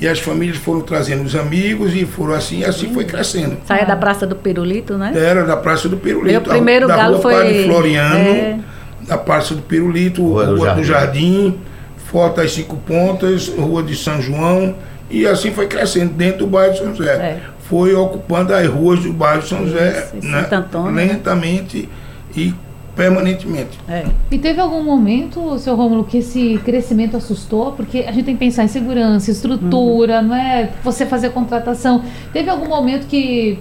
E 0.00 0.06
as 0.06 0.20
famílias 0.20 0.56
foram 0.56 0.80
trazendo 0.80 1.24
os 1.24 1.34
amigos 1.34 1.92
e 1.94 2.04
foram 2.06 2.34
assim, 2.34 2.60
e 2.60 2.64
assim 2.64 2.92
foi 2.94 3.04
crescendo. 3.04 3.58
Saia 3.66 3.84
da 3.84 3.96
Praça 3.96 4.26
do 4.26 4.36
Pirulito, 4.36 4.96
né? 4.96 5.12
Era 5.14 5.44
da 5.44 5.56
Praça 5.56 5.88
do 5.88 5.96
Pirulito. 5.96 6.38
O 6.38 6.52
primeiro 6.52 6.86
da 6.86 6.96
galo 6.96 7.14
rua 7.14 7.22
foi 7.22 7.34
Padre 7.34 7.64
Floriano, 7.64 8.30
é... 8.30 8.58
da 9.02 9.18
Praça 9.18 9.54
do 9.54 9.62
Pirulito, 9.62 10.22
Rua, 10.22 10.46
Rua 10.46 10.54
do, 10.54 10.64
Jardim. 10.64 10.80
do 10.80 10.84
Jardim, 10.84 11.58
Forte 12.06 12.36
das 12.36 12.52
Cinco 12.52 12.76
Pontas, 12.76 13.48
Rua 13.48 13.82
de 13.82 13.96
São 13.96 14.22
João, 14.22 14.76
e 15.10 15.26
assim 15.26 15.50
foi 15.52 15.66
crescendo 15.66 16.12
dentro 16.12 16.40
do 16.40 16.46
bairro 16.46 16.72
de 16.72 16.78
São 16.78 16.94
José. 16.94 17.14
É. 17.14 17.40
Foi 17.68 17.94
ocupando 17.94 18.54
as 18.54 18.66
ruas 18.66 19.00
do 19.00 19.12
bairro 19.12 19.42
de 19.42 19.48
São 19.48 19.66
José 19.66 20.10
né? 20.22 20.48
Antônio, 20.50 20.92
né? 20.92 21.04
lentamente 21.04 21.82
né? 21.82 21.88
e 22.36 22.54
permanentemente. 22.94 23.78
É. 23.88 24.04
E 24.30 24.38
teve 24.38 24.60
algum 24.60 24.82
momento, 24.82 25.56
seu 25.58 25.76
Rômulo, 25.76 26.02
que 26.04 26.18
esse 26.18 26.60
crescimento 26.64 27.16
assustou? 27.16 27.72
Porque 27.72 28.00
a 28.00 28.10
gente 28.10 28.24
tem 28.24 28.34
que 28.34 28.40
pensar 28.40 28.64
em 28.64 28.68
segurança, 28.68 29.30
estrutura, 29.30 30.18
uhum. 30.18 30.28
não 30.28 30.34
é 30.34 30.70
você 30.82 31.06
fazer 31.06 31.30
contratação. 31.30 32.02
Teve 32.32 32.50
algum 32.50 32.66
momento 32.66 33.06
que, 33.06 33.60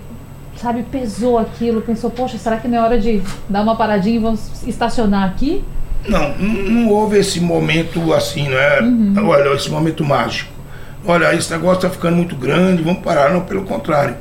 sabe, 0.55 0.83
pesou 0.83 1.37
aquilo, 1.37 1.81
pensou, 1.81 2.09
poxa, 2.09 2.37
será 2.39 2.57
que 2.57 2.67
não 2.67 2.79
é 2.79 2.81
hora 2.81 2.99
de 2.99 3.21
dar 3.47 3.61
uma 3.61 3.75
paradinha 3.75 4.15
e 4.15 4.19
vamos 4.19 4.63
estacionar 4.65 5.29
aqui? 5.29 5.63
Não, 6.07 6.35
não 6.37 6.89
houve 6.89 7.19
esse 7.19 7.39
momento 7.39 8.13
assim, 8.13 8.49
não 8.49 8.57
é? 8.57 8.81
Uhum. 8.81 9.27
Olha, 9.27 9.53
esse 9.53 9.69
momento 9.69 10.03
mágico 10.03 10.56
olha, 11.07 11.33
esse 11.33 11.49
negócio 11.51 11.77
está 11.77 11.89
ficando 11.89 12.17
muito 12.17 12.35
grande, 12.35 12.83
vamos 12.83 13.01
parar. 13.01 13.31
Não, 13.31 13.41
pelo 13.41 13.63
contrário. 13.63 14.15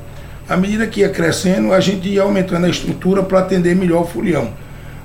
À 0.49 0.57
medida 0.57 0.87
que 0.87 1.01
ia 1.01 1.09
crescendo, 1.09 1.73
a 1.73 1.81
gente 1.81 2.09
ia 2.09 2.23
aumentando 2.23 2.67
a 2.67 2.69
estrutura 2.69 3.23
para 3.23 3.41
atender 3.41 3.75
melhor 3.75 4.03
o 4.03 4.07
folião. 4.07 4.53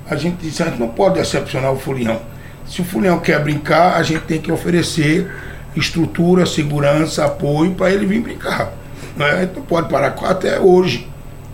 A 0.08 0.14
gente 0.14 0.36
disse, 0.36 0.62
a 0.62 0.66
gente 0.66 0.78
não 0.78 0.88
pode 0.88 1.16
decepcionar 1.16 1.72
o 1.72 1.76
folião. 1.76 2.20
Se 2.64 2.80
o 2.80 2.84
folião 2.84 3.18
quer 3.18 3.42
brincar, 3.42 3.96
a 3.96 4.02
gente 4.04 4.22
tem 4.22 4.40
que 4.40 4.52
oferecer 4.52 5.28
estrutura, 5.74 6.46
segurança, 6.46 7.24
apoio 7.24 7.72
para 7.72 7.90
ele 7.90 8.06
vir 8.06 8.20
brincar. 8.20 8.72
Não 9.16 9.26
é? 9.26 9.32
A 9.32 9.40
gente 9.40 9.56
não 9.56 9.62
pode 9.62 9.88
parar 9.88 10.14
até 10.24 10.60
hoje. 10.60 11.08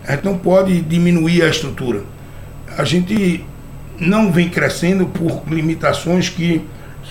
A 0.07 0.13
gente 0.13 0.25
não 0.25 0.37
pode 0.37 0.83
diminuir 0.83 1.43
a 1.43 1.49
estrutura. 1.49 2.03
A 2.77 2.85
gente 2.85 3.45
não 3.99 4.31
vem 4.31 4.51
crescendo 4.51 5.07
por 5.07 5.43
limitações 5.49 6.29
que 6.29 6.63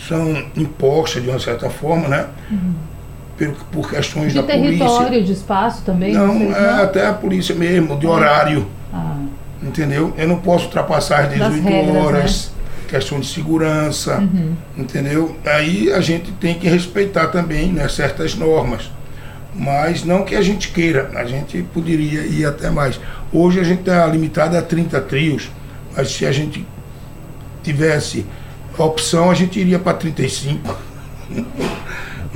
são 0.07 0.45
impostas 0.55 1.23
de 1.23 1.29
uma 1.29 1.39
certa 1.39 1.69
forma, 1.69 2.07
né? 2.07 2.27
Uhum 2.51 2.96
por, 3.37 3.53
por 3.71 3.89
questões 3.89 4.33
de 4.33 4.41
da 4.41 4.43
polícia. 4.43 4.71
De 4.71 4.77
território, 4.77 5.23
de 5.23 5.31
espaço 5.31 5.83
também? 5.83 6.13
Não, 6.13 6.33
não 6.33 6.55
é 6.55 6.83
até 6.83 7.05
a 7.05 7.13
polícia 7.13 7.53
mesmo, 7.53 7.97
de 7.97 8.07
horário. 8.07 8.67
Ah. 8.93 9.17
Entendeu? 9.61 10.13
Eu 10.17 10.27
não 10.27 10.37
posso 10.37 10.65
ultrapassar 10.65 11.25
as 11.25 11.33
18 11.33 11.63
regras, 11.63 11.95
horas. 11.95 12.47
Né? 12.47 12.57
Questão 12.87 13.19
de 13.19 13.27
segurança, 13.27 14.17
uhum. 14.17 14.53
entendeu? 14.77 15.35
Aí 15.45 15.91
a 15.91 15.99
gente 15.99 16.31
tem 16.31 16.55
que 16.55 16.69
respeitar 16.69 17.27
também 17.27 17.67
né, 17.67 17.87
certas 17.89 18.33
normas. 18.33 18.89
Mas 19.53 20.05
não 20.05 20.23
que 20.23 20.35
a 20.35 20.41
gente 20.41 20.69
queira, 20.69 21.11
a 21.15 21.25
gente 21.25 21.61
poderia 21.73 22.21
ir 22.21 22.45
até 22.45 22.69
mais. 22.69 22.97
Hoje 23.33 23.59
a 23.59 23.63
gente 23.63 23.79
está 23.79 24.05
limitado 24.05 24.55
a 24.55 24.61
30 24.61 25.01
trios, 25.01 25.51
mas 25.95 26.09
se 26.11 26.25
a 26.25 26.31
gente 26.31 26.65
tivesse 27.61 28.25
opção, 28.77 29.29
a 29.29 29.33
gente 29.33 29.59
iria 29.59 29.79
para 29.79 29.97
35. 29.97 30.77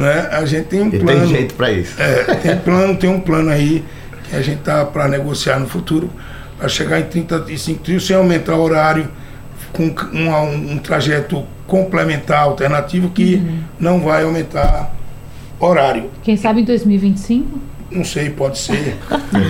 Né? 0.01 0.27
A 0.31 0.45
gente 0.45 0.65
tem 0.65 0.81
um 0.81 0.87
e 0.87 0.99
plano. 0.99 1.19
tem 1.21 1.29
jeito 1.29 1.53
para 1.53 1.71
isso. 1.71 2.01
É, 2.01 2.23
tem 2.35 2.57
plano, 2.57 2.95
tem 2.97 3.09
um 3.09 3.19
plano 3.19 3.49
aí 3.49 3.83
que 4.29 4.35
a 4.35 4.41
gente 4.41 4.61
tá 4.61 4.85
para 4.85 5.07
negociar 5.07 5.59
no 5.59 5.67
futuro 5.67 6.09
para 6.57 6.69
chegar 6.69 6.99
em 6.99 7.03
35 7.03 7.83
trios 7.83 8.05
sem 8.05 8.15
aumentar 8.15 8.55
o 8.55 8.61
horário 8.61 9.09
com 9.73 9.83
um, 10.13 10.73
um 10.73 10.77
trajeto 10.77 11.43
complementar 11.65 12.43
alternativo 12.43 13.09
que 13.09 13.35
uhum. 13.35 13.59
não 13.79 13.99
vai 13.99 14.23
aumentar 14.23 14.93
horário. 15.59 16.11
Quem 16.23 16.37
sabe 16.37 16.61
em 16.61 16.63
2025? 16.65 17.70
Não 17.91 18.03
sei, 18.05 18.29
pode 18.29 18.57
ser 18.57 18.97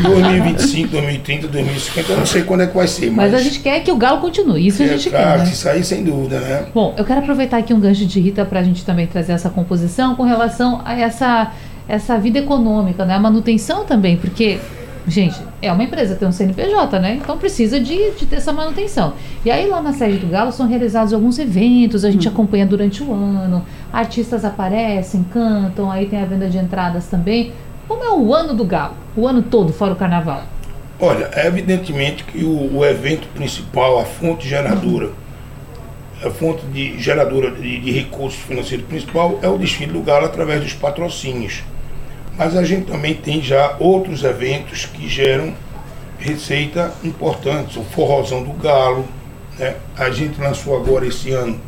2025, 0.01 0.89
2030, 0.89 1.47
2050, 1.47 2.11
eu 2.11 2.17
não 2.17 2.25
sei 2.25 2.43
quando 2.43 2.61
é 2.61 2.67
que 2.67 2.75
vai 2.75 2.87
ser. 2.87 3.11
Mas, 3.11 3.31
mas 3.31 3.33
a 3.35 3.43
gente 3.43 3.59
quer 3.59 3.81
que 3.81 3.91
o 3.91 3.95
Galo 3.95 4.19
continue, 4.19 4.65
isso 4.67 4.81
é, 4.81 4.85
a 4.85 4.89
gente 4.89 5.09
quer. 5.09 5.37
Né? 5.39 5.43
Isso 5.45 5.69
aí 5.69 5.83
sem 5.83 6.03
dúvida, 6.03 6.39
né? 6.39 6.65
Bom, 6.73 6.93
eu 6.97 7.05
quero 7.05 7.19
aproveitar 7.19 7.57
aqui 7.57 7.73
um 7.73 7.79
gancho 7.79 8.05
de 8.05 8.19
Rita 8.19 8.43
para 8.43 8.59
a 8.59 8.63
gente 8.63 8.83
também 8.83 9.05
trazer 9.07 9.33
essa 9.33 9.49
composição 9.49 10.15
com 10.15 10.23
relação 10.23 10.81
a 10.83 10.99
essa, 10.99 11.51
essa 11.87 12.17
vida 12.17 12.39
econômica, 12.39 13.05
né? 13.05 13.15
A 13.15 13.19
manutenção 13.19 13.85
também, 13.85 14.17
porque 14.17 14.59
Gente, 15.07 15.35
é 15.61 15.71
uma 15.71 15.83
empresa, 15.83 16.15
tem 16.15 16.27
um 16.27 16.31
CNPJ, 16.31 16.99
né? 16.99 17.15
Então 17.15 17.37
precisa 17.37 17.79
de, 17.79 18.11
de 18.11 18.25
ter 18.27 18.35
essa 18.35 18.53
manutenção. 18.53 19.13
E 19.43 19.49
aí 19.49 19.67
lá 19.67 19.81
na 19.81 19.93
sede 19.93 20.17
do 20.17 20.27
Galo 20.27 20.51
são 20.51 20.67
realizados 20.67 21.11
alguns 21.11 21.39
eventos, 21.39 22.05
a 22.05 22.11
gente 22.11 22.27
Hum. 22.27 22.31
acompanha 22.31 22.67
durante 22.67 23.01
o 23.01 23.11
ano, 23.11 23.65
artistas 23.91 24.45
aparecem, 24.45 25.23
cantam, 25.23 25.89
aí 25.89 26.05
tem 26.05 26.21
a 26.21 26.25
venda 26.25 26.47
de 26.47 26.57
entradas 26.59 27.07
também. 27.07 27.51
Como 27.87 28.03
é 28.03 28.11
o 28.11 28.33
ano 28.33 28.53
do 28.53 28.63
Galo? 28.65 28.95
O 29.15 29.27
ano 29.27 29.41
todo, 29.41 29.73
fora 29.73 29.93
o 29.93 29.95
carnaval? 29.95 30.43
Olha, 30.99 31.29
é 31.33 31.47
evidentemente 31.47 32.23
que 32.23 32.43
o, 32.43 32.77
o 32.77 32.85
evento 32.85 33.27
principal, 33.29 33.99
a 33.99 34.05
fonte 34.05 34.47
geradora, 34.47 35.09
a 36.23 36.29
fonte 36.29 36.63
de 36.67 36.99
geradora 36.99 37.51
de, 37.51 37.79
de 37.79 37.91
recursos 37.91 38.39
financeiros 38.39 38.85
principal 38.85 39.39
é 39.41 39.47
o 39.47 39.57
desfile 39.57 39.91
do 39.93 40.01
Galo 40.01 40.25
através 40.25 40.61
dos 40.61 40.73
patrocínios. 40.73 41.63
Mas 42.37 42.55
a 42.55 42.63
gente 42.63 42.85
também 42.85 43.15
tem 43.15 43.41
já 43.41 43.75
outros 43.79 44.23
eventos 44.23 44.85
que 44.85 45.09
geram 45.09 45.53
receita 46.19 46.93
importantes, 47.03 47.75
o 47.77 47.83
Forrozão 47.83 48.43
do 48.43 48.53
Galo, 48.53 49.05
né? 49.57 49.75
a 49.97 50.11
gente 50.11 50.39
lançou 50.39 50.77
agora 50.77 51.05
esse 51.07 51.31
ano 51.31 51.59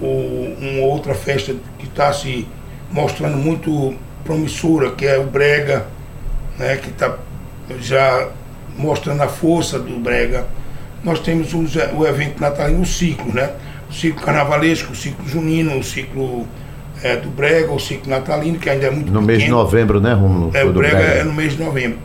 o- 0.00 0.54
uma 0.60 0.86
outra 0.86 1.14
festa 1.14 1.52
que 1.78 1.86
está 1.86 2.12
se 2.12 2.46
mostrando 2.92 3.36
muito 3.36 3.94
promissora, 4.32 4.90
que 4.90 5.06
é 5.06 5.18
o 5.18 5.24
Brega, 5.24 5.86
né? 6.58 6.76
que 6.76 6.90
está 6.90 7.14
já 7.80 8.28
mostrando 8.76 9.22
a 9.22 9.26
força 9.28 9.78
do 9.78 9.98
Brega. 9.98 10.44
Nós 11.02 11.18
temos 11.20 11.54
os- 11.54 11.74
o 11.96 12.06
evento 12.06 12.38
natalino, 12.40 12.82
o 12.82 12.86
ciclo, 12.86 13.32
né? 13.32 13.50
O 13.88 13.92
ciclo 13.94 14.20
carnavalesco, 14.22 14.92
o 14.92 14.96
ciclo 14.96 15.26
junino, 15.26 15.78
o 15.78 15.82
ciclo 15.82 16.46
eh, 17.02 17.16
do 17.16 17.28
Brega, 17.30 17.72
o 17.72 17.78
ciclo 17.78 18.10
natalino, 18.10 18.58
que 18.58 18.68
ainda 18.68 18.86
é 18.86 18.90
muito 18.90 19.10
No 19.12 19.22
mês 19.22 19.38
de 19.38 19.44
pequeno. 19.44 19.62
novembro, 19.62 20.00
né, 20.00 20.12
Romulo? 20.12 20.50
É, 20.52 20.64
o 20.64 20.72
Brega, 20.72 20.96
Brega. 20.96 21.12
é 21.20 21.24
no 21.24 21.32
mês 21.32 21.56
de 21.56 21.62
novembro. 21.62 21.98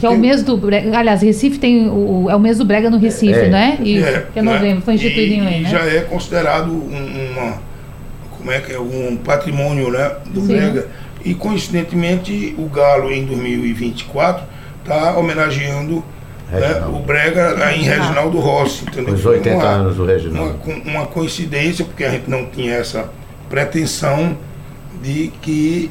Que 0.00 0.06
é 0.06 0.08
o 0.08 0.12
Tem- 0.12 0.20
mês 0.20 0.42
do 0.42 0.56
Brega. 0.56 0.98
Aliás, 0.98 1.20
Recife 1.22 1.58
tem 1.58 1.88
o, 1.88 2.28
é 2.30 2.34
o 2.34 2.40
mês 2.40 2.56
do 2.58 2.64
Brega 2.64 2.88
no 2.90 2.98
Recife, 2.98 3.38
É. 3.38 3.48
né? 3.48 3.78
Isso, 3.82 4.06
que 4.32 4.38
é 4.38 4.42
né? 4.42 4.52
novembro, 4.52 4.82
foi 4.82 4.94
instituído 4.94 5.32
E- 5.34 5.36
em 5.36 5.44
lei, 5.44 5.58
e 5.60 5.62
né? 5.64 5.68
já 5.70 5.80
é 5.84 6.00
considerado 6.00 6.70
um, 6.72 7.32
uma, 7.32 7.58
como 8.38 8.50
é 8.50 8.58
que 8.60 8.72
é, 8.72 8.80
um 8.80 9.16
patrimônio 9.22 9.90
né, 9.92 10.12
do 10.30 10.40
Sim. 10.40 10.46
Brega. 10.56 10.86
E 11.28 11.34
coincidentemente 11.34 12.54
o 12.58 12.66
Galo 12.66 13.10
em 13.12 13.24
2024 13.26 14.44
está 14.82 15.16
homenageando 15.16 16.02
né, 16.50 16.82
o 16.88 17.00
Brega 17.00 17.54
em 17.74 17.82
Reginaldo 17.82 18.38
Rossi. 18.38 18.84
Entendeu? 18.84 19.14
Os 19.14 19.20
Foi 19.22 19.36
80 19.36 19.56
uma- 19.56 19.64
anos 19.68 19.96
do 19.96 20.04
uma, 20.04 20.12
Reginaldo. 20.12 20.54
co- 20.58 20.70
uma 20.86 21.06
coincidência, 21.06 21.84
porque 21.84 22.04
a 22.04 22.10
gente 22.10 22.30
não 22.30 22.46
tinha 22.46 22.72
essa 22.74 23.10
pretensão 23.50 24.36
de 25.02 25.30
que 25.42 25.90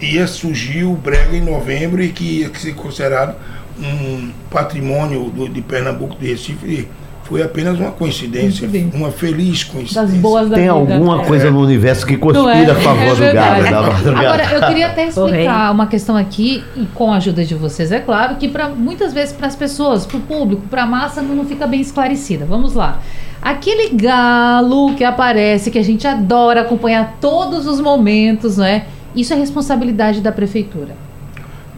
ia 0.00 0.26
surgir 0.26 0.84
o 0.84 0.94
Brega 0.94 1.36
em 1.36 1.40
novembro 1.42 2.02
e 2.02 2.08
que 2.08 2.40
ia 2.40 2.50
ser 2.54 2.74
considerado 2.74 3.36
um 3.78 4.30
patrimônio 4.50 5.30
do- 5.30 5.48
de 5.48 5.60
Pernambuco 5.62 6.16
de 6.18 6.26
Recife. 6.32 6.88
Foi 7.32 7.42
apenas 7.42 7.78
uma 7.80 7.90
coincidência, 7.90 8.68
Coincidência. 8.68 8.98
uma 8.98 9.10
feliz 9.10 9.64
coincidência. 9.64 10.02
Das 10.02 10.10
boas 10.20 10.50
da 10.50 10.54
Tem 10.56 10.64
vida. 10.64 10.74
alguma 10.74 11.20
coisa 11.24 11.50
no 11.50 11.62
universo 11.62 12.04
que 12.06 12.14
Não 12.18 12.50
é? 12.50 12.64
conspira 12.66 12.72
a 12.72 12.76
favor 12.76 13.22
É 13.22 13.28
do. 13.28 13.34
Galo 13.34 13.62
da 13.64 13.82
madrugada. 13.82 14.28
Agora, 14.28 14.54
eu 14.54 14.66
queria 14.68 14.86
até 14.88 15.06
explicar 15.08 15.72
uma 15.72 15.86
questão 15.86 16.14
aqui, 16.14 16.62
e 16.76 16.84
com 16.94 17.10
a 17.10 17.16
ajuda 17.16 17.42
de 17.42 17.54
vocês, 17.54 17.90
é 17.90 18.00
claro, 18.00 18.36
que 18.36 18.48
pra, 18.48 18.68
muitas 18.68 19.14
vezes 19.14 19.32
para 19.32 19.46
as 19.46 19.56
pessoas, 19.56 20.04
para 20.04 20.18
o 20.18 20.20
público, 20.20 20.60
para 20.68 20.82
a 20.82 20.86
massa, 20.86 21.22
não, 21.22 21.42
fica 21.46 21.66
bem 21.66 21.80
esclarecida. 21.80 22.44
Vamos 22.44 22.74
lá. 22.74 23.00
Aquele 23.40 23.88
galo 23.94 24.94
que 24.94 25.02
aparece, 25.02 25.70
que 25.70 25.78
a 25.78 25.82
gente 25.82 26.06
adora 26.06 26.60
acompanhar 26.60 27.16
todos 27.18 27.66
os 27.66 27.80
momentos, 27.80 28.58
não 28.58 28.66
é? 28.66 28.84
Isso 29.16 29.32
é 29.32 29.36
responsabilidade 29.36 30.20
da 30.20 30.30
prefeitura. 30.30 30.94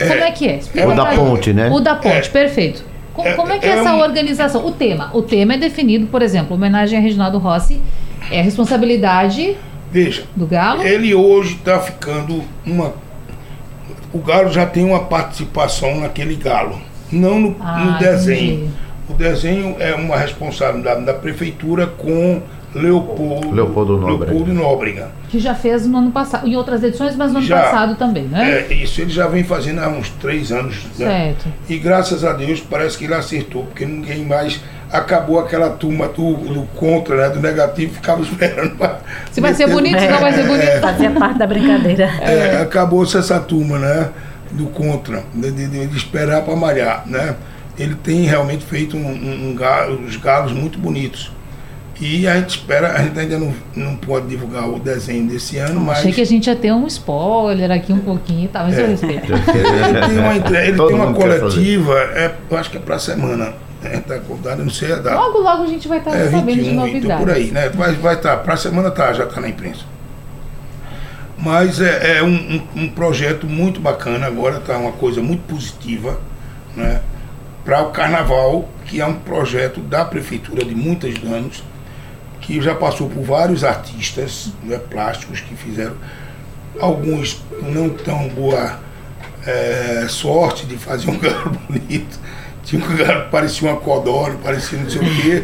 Como 0.01 0.13
é 0.13 0.31
que 0.33 0.49
é? 0.49 0.57
Explica 0.57 0.89
O 0.89 0.97
da 0.97 1.07
ponte, 1.07 1.53
né? 1.53 1.71
O 1.71 1.79
da 1.79 1.95
ponte, 1.95 2.27
É. 2.29 2.31
perfeito. 2.33 2.85
Co- 3.15 3.23
É- 3.27 3.35
Como 3.35 3.53
é 3.53 3.59
que 3.59 3.67
é 3.67 3.71
é 3.71 3.79
essa 3.79 3.95
um- 3.95 4.01
organização? 4.01 4.67
O 4.67 4.73
tema. 4.73 5.09
O 5.15 5.23
tema 5.23 5.55
é 5.55 5.57
definido, 5.57 6.07
por 6.07 6.21
exemplo, 6.21 6.55
homenagem 6.57 6.99
a 6.99 7.03
Reginaldo 7.03 7.39
Rossi. 7.39 7.81
É 8.31 8.41
responsabilidade 8.43 9.57
Veja, 9.91 10.25
do 10.35 10.47
Galo? 10.47 10.83
ele 10.83 11.15
hoje 11.15 11.55
está 11.55 11.79
ficando 11.79 12.43
uma. 12.67 12.93
O 14.13 14.19
Galo 14.19 14.51
já 14.53 14.67
tem 14.67 14.85
uma 14.85 15.01
participação 15.05 16.01
naquele 16.01 16.35
Galo, 16.37 16.79
não 17.11 17.39
no, 17.41 17.57
Ah, 17.61 17.79
no 17.79 17.99
desenho. 17.99 18.55
entendi. 18.55 18.71
O 19.09 19.13
desenho 19.13 19.77
é 19.79 19.95
uma 19.95 20.17
responsabilidade 20.17 21.05
da 21.05 21.13
prefeitura 21.15 21.87
com 21.87 22.41
Leopoldo, 22.75 23.51
Leopoldo 23.53 23.97
Nóbrega. 23.99 24.25
Leopoldo 24.33 24.53
Nóbrega. 24.55 25.09
Que 25.29 25.39
já 25.39 25.55
fez 25.55 25.87
no 25.87 25.99
ano 25.99 26.11
passado, 26.11 26.47
em 26.47 26.57
outras 26.57 26.83
edições, 26.83 27.15
mas 27.17 27.31
no 27.33 27.39
ano 27.39 27.47
Já. 27.47 27.61
passado 27.63 27.97
também, 27.97 28.25
né? 28.25 28.67
É, 28.69 28.75
isso 28.75 29.01
ele 29.01 29.11
já 29.11 29.27
vem 29.29 29.45
fazendo 29.45 29.81
há 29.81 29.89
uns 29.89 30.11
três 30.11 30.51
anos. 30.51 30.85
né? 30.99 31.07
Certo. 31.37 31.47
E 31.69 31.79
graças 31.79 32.25
a 32.25 32.33
Deus 32.33 32.61
parece 32.61 32.99
que 32.99 33.05
ele 33.05 33.15
acertou, 33.15 33.65
porque 33.65 33.87
ninguém 33.87 34.25
mais 34.25 34.61
acabou 34.93 35.39
aquela 35.41 35.71
turma 35.71 36.09
do, 36.09 36.35
do 36.35 36.63
contra, 36.77 37.17
né, 37.17 37.31
do 37.35 37.41
negativo, 37.41 37.95
ficava 37.95 38.23
esperando. 38.23 38.77
pra 38.77 38.99
Se 39.31 39.41
vai 39.41 39.55
ser 39.55 39.69
bonito, 39.69 39.99
se 39.99 40.09
não 40.09 40.21
vai 40.21 40.33
ser 40.33 40.45
bonito. 40.47 40.81
Fazia 40.81 41.11
parte 41.11 41.39
da 41.39 41.47
brincadeira. 41.47 42.05
É, 42.21 42.61
Acabou-se 42.63 43.17
essa 43.17 43.41
turma, 43.41 43.79
né? 43.79 44.11
Do 44.53 44.67
contra, 44.67 45.25
de, 45.35 45.51
de- 45.51 45.87
de 45.87 45.97
esperar 45.97 46.43
para 46.43 46.55
malhar, 46.55 47.03
né? 47.07 47.35
Ele 47.77 47.97
tem 47.97 48.23
realmente 48.23 48.65
feito 48.65 48.97
um, 48.97 49.01
um, 49.05 49.57
um 49.59 50.05
os 50.07 50.17
galos 50.17 50.53
muito 50.53 50.79
bonitos. 50.79 51.33
E 52.01 52.27
a 52.27 52.37
gente 52.37 52.51
espera, 52.51 52.93
a 52.93 53.03
gente 53.03 53.19
ainda 53.19 53.39
não, 53.39 53.55
não 53.77 53.97
pode 53.97 54.27
divulgar 54.27 54.69
o 54.69 54.81
desenho 54.81 55.29
desse 55.29 55.59
ano, 55.59 55.81
mas 55.81 55.99
Achei 55.99 56.13
que 56.13 56.21
a 56.21 56.27
gente 56.27 56.49
ia 56.49 56.57
ter 56.57 56.73
um 56.73 56.87
spoiler 56.89 57.71
aqui 57.71 57.93
um 57.93 58.01
pouquinho 58.01 58.45
e 58.45 58.49
tal, 58.49 58.65
mas 58.65 58.77
eu 58.77 58.89
respeito. 58.89 59.27
ele 59.33 60.07
tem 60.09 60.19
uma, 60.19 60.35
ele 60.35 60.77
tem 60.77 60.95
uma 60.97 61.15
coletiva, 61.15 61.95
é, 62.15 62.35
eu 62.51 62.59
acho 62.59 62.71
que 62.71 62.77
é 62.77 62.81
para 62.81 62.99
semana. 62.99 63.55
Né? 63.81 64.03
Tá 64.09 64.15
eu 64.17 64.57
não 64.57 64.71
sei 64.71 64.93
a 64.93 64.97
data. 64.97 65.15
Logo, 65.15 65.39
logo 65.39 65.63
a 65.63 65.67
gente 65.67 65.87
vai 65.87 65.99
estar 65.99 66.17
É, 66.17 66.31
sabendo 66.31 66.47
de 66.63 66.71
21, 66.71 66.83
20, 66.85 66.95
novidades. 66.95 67.25
por 67.25 67.35
aí, 67.35 67.51
né? 67.51 67.69
Vai 67.69 67.91
estar, 67.91 68.03
vai 68.03 68.21
tá, 68.21 68.37
para 68.39 68.55
a 68.55 68.57
semana 68.57 68.91
tá, 68.91 69.13
já 69.13 69.25
está 69.25 69.41
na 69.41 69.49
imprensa. 69.49 69.85
Mas 71.39 71.81
é, 71.81 72.19
é 72.19 72.23
um, 72.23 72.29
um- 72.77 72.83
um 72.85 72.89
projeto 72.89 73.47
muito 73.47 73.81
bacana, 73.81 74.27
agora 74.27 74.57
está 74.57 74.79
uma 74.79 74.93
coisa 74.93 75.21
muito 75.21 75.43
positiva, 75.43 76.19
né? 76.75 77.03
Para 77.65 77.83
o 77.83 77.91
carnaval, 77.91 78.69
que 78.87 79.01
é 79.01 79.07
um 79.07 79.15
projeto 79.15 79.81
da 79.81 80.05
prefeitura 80.05 80.65
de 80.65 80.75
muitos 80.75 81.15
anos, 81.25 81.63
que 82.45 82.61
já 82.61 82.75
passou 82.75 83.09
por 83.09 83.23
vários 83.23 83.65
artistas 83.65 84.53
né, 84.63 84.79
plásticos 84.79 85.41
que 85.41 85.55
fizeram, 85.55 85.95
alguns 86.79 87.43
não 87.63 87.89
tão 87.89 88.29
boa 88.29 88.81
é, 89.47 90.07
sorte 90.09 90.67
de 90.67 90.77
fazer 90.77 91.11
um 91.11 91.19
galo 91.19 91.59
bonito. 91.69 92.21
Tinha 92.63 92.85
um 92.85 92.97
galo 92.97 93.25
que 93.25 93.31
parecia 93.31 93.69
uma 93.71 93.81
codorna, 93.81 94.39
parecia 94.43 94.79
não 94.79 94.91
sei 94.91 95.01
o 95.01 95.05
quê. 95.05 95.43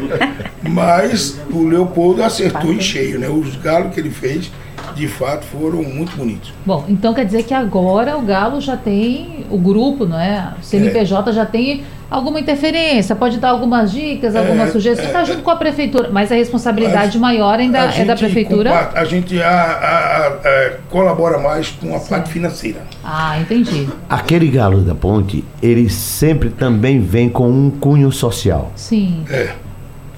Mas 0.61 1.39
o 1.51 1.63
Leopoldo 1.67 2.23
acertou 2.23 2.71
em 2.71 2.79
cheio, 2.79 3.19
né? 3.19 3.27
Os 3.29 3.55
galos 3.55 3.93
que 3.93 3.99
ele 3.99 4.11
fez, 4.11 4.51
de 4.95 5.07
fato, 5.07 5.45
foram 5.45 5.83
muito 5.83 6.15
bonitos. 6.15 6.53
Bom, 6.65 6.85
então 6.87 7.13
quer 7.13 7.25
dizer 7.25 7.43
que 7.43 7.53
agora 7.53 8.17
o 8.17 8.21
Galo 8.21 8.59
já 8.59 8.75
tem, 8.75 9.45
o 9.49 9.57
grupo, 9.57 10.05
não 10.05 10.19
é? 10.19 10.53
O 10.59 10.63
CNPJ 10.63 11.31
já 11.31 11.45
tem 11.45 11.83
alguma 12.11 12.39
interferência, 12.41 13.15
pode 13.15 13.37
dar 13.39 13.49
algumas 13.51 13.91
dicas, 13.91 14.35
algumas 14.35 14.67
É, 14.67 14.71
sugestões, 14.73 15.07
é, 15.09 15.11
tá 15.13 15.23
junto 15.23 15.41
com 15.41 15.49
a 15.49 15.55
prefeitura, 15.55 16.09
mas 16.11 16.29
a 16.31 16.35
responsabilidade 16.35 17.17
maior 17.17 17.57
ainda 17.57 17.83
A 17.83 17.95
é 17.95 18.03
da 18.03 18.15
prefeitura? 18.17 18.69
compa- 18.69 18.99
A 18.99 19.05
gente 19.05 19.41
a- 19.41 19.49
a- 19.49 20.27
a- 20.27 20.39
é, 20.43 20.77
colabora 20.89 21.39
mais 21.39 21.69
com 21.69 21.95
a 21.95 21.99
parte 22.01 22.29
financeira. 22.29 22.81
Ah, 23.03 23.39
entendi. 23.39 23.87
Aquele 24.09 24.49
galo 24.49 24.81
da 24.81 24.93
ponte, 24.93 25.43
ele 25.63 25.89
sempre 25.89 26.49
também 26.49 26.99
vem 26.99 27.29
com 27.29 27.49
um 27.49 27.69
cunho 27.71 28.11
social, 28.11 28.71
Sim. 28.75 29.23
É. 29.29 29.53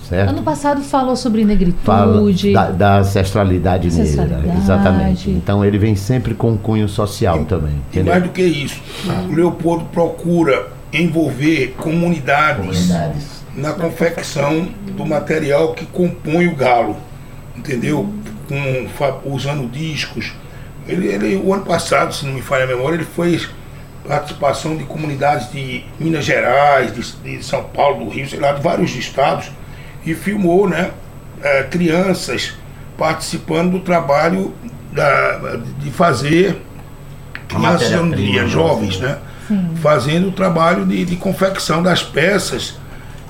certo? 0.10 0.30
Ano 0.32 0.42
passado 0.42 0.82
falou 0.82 1.16
sobre 1.16 1.42
Fala 1.84 2.08
negritude. 2.14 2.54
da, 2.54 2.72
da 2.72 2.98
ancestralidade 2.98 3.88
negra, 3.90 4.02
Ancestralidade. 4.04 4.58
exatamente. 4.58 5.30
Então 5.30 5.64
ele 5.64 5.78
vem 5.78 5.96
sempre 5.96 6.34
com 6.34 6.52
um 6.54 6.58
cunho 6.58 6.90
social 6.90 7.46
também, 7.46 7.74
E 7.74 7.78
entendeu? 7.92 8.12
mais 8.14 8.24
do 8.24 8.30
que 8.30 8.42
isso, 8.42 8.82
o 9.30 9.34
Leopoldo 9.34 9.86
procura 9.94 10.73
envolver 10.94 11.74
comunidades, 11.78 12.90
na 13.56 13.74
confecção 13.74 14.66
do 14.96 15.06
material 15.06 15.74
que 15.74 15.86
compõe 15.86 16.48
o 16.48 16.56
galo, 16.56 16.96
entendeu? 17.56 18.14
Com, 18.48 18.88
usando 19.26 19.70
discos. 19.70 20.34
Ele, 20.88 21.08
ele, 21.08 21.36
o 21.38 21.54
ano 21.54 21.66
passado, 21.66 22.14
se 22.14 22.26
não 22.26 22.34
me 22.34 22.42
falha 22.42 22.66
a 22.66 22.68
memória, 22.68 22.96
ele 22.96 23.06
fez 23.06 23.50
participação 24.08 24.76
de 24.76 24.84
comunidades 24.84 25.52
de 25.52 25.84
Minas 26.00 26.26
Gerais, 26.26 26.94
de, 26.94 27.38
de 27.38 27.44
São 27.44 27.64
Paulo, 27.64 28.06
do 28.06 28.12
Rio, 28.12 28.30
sei 28.30 28.40
lá, 28.40 28.52
de 28.52 28.62
vários 28.62 28.94
estados, 28.96 29.50
e 30.06 30.14
filmou 30.14 30.68
né, 30.68 30.92
eh, 31.42 31.64
crianças 31.72 32.54
participando 32.98 33.72
do 33.72 33.80
trabalho 33.80 34.54
da, 34.92 35.58
de 35.80 35.90
fazer 35.90 36.62
crianças, 37.48 37.90
diria, 38.16 38.46
jovens, 38.46 39.00
né? 39.00 39.18
Fazendo 39.76 40.30
o 40.30 40.32
trabalho 40.32 40.86
de, 40.86 41.06
de 41.06 41.16
confecção 41.16 41.82
das 41.82 42.04
peças 42.04 42.78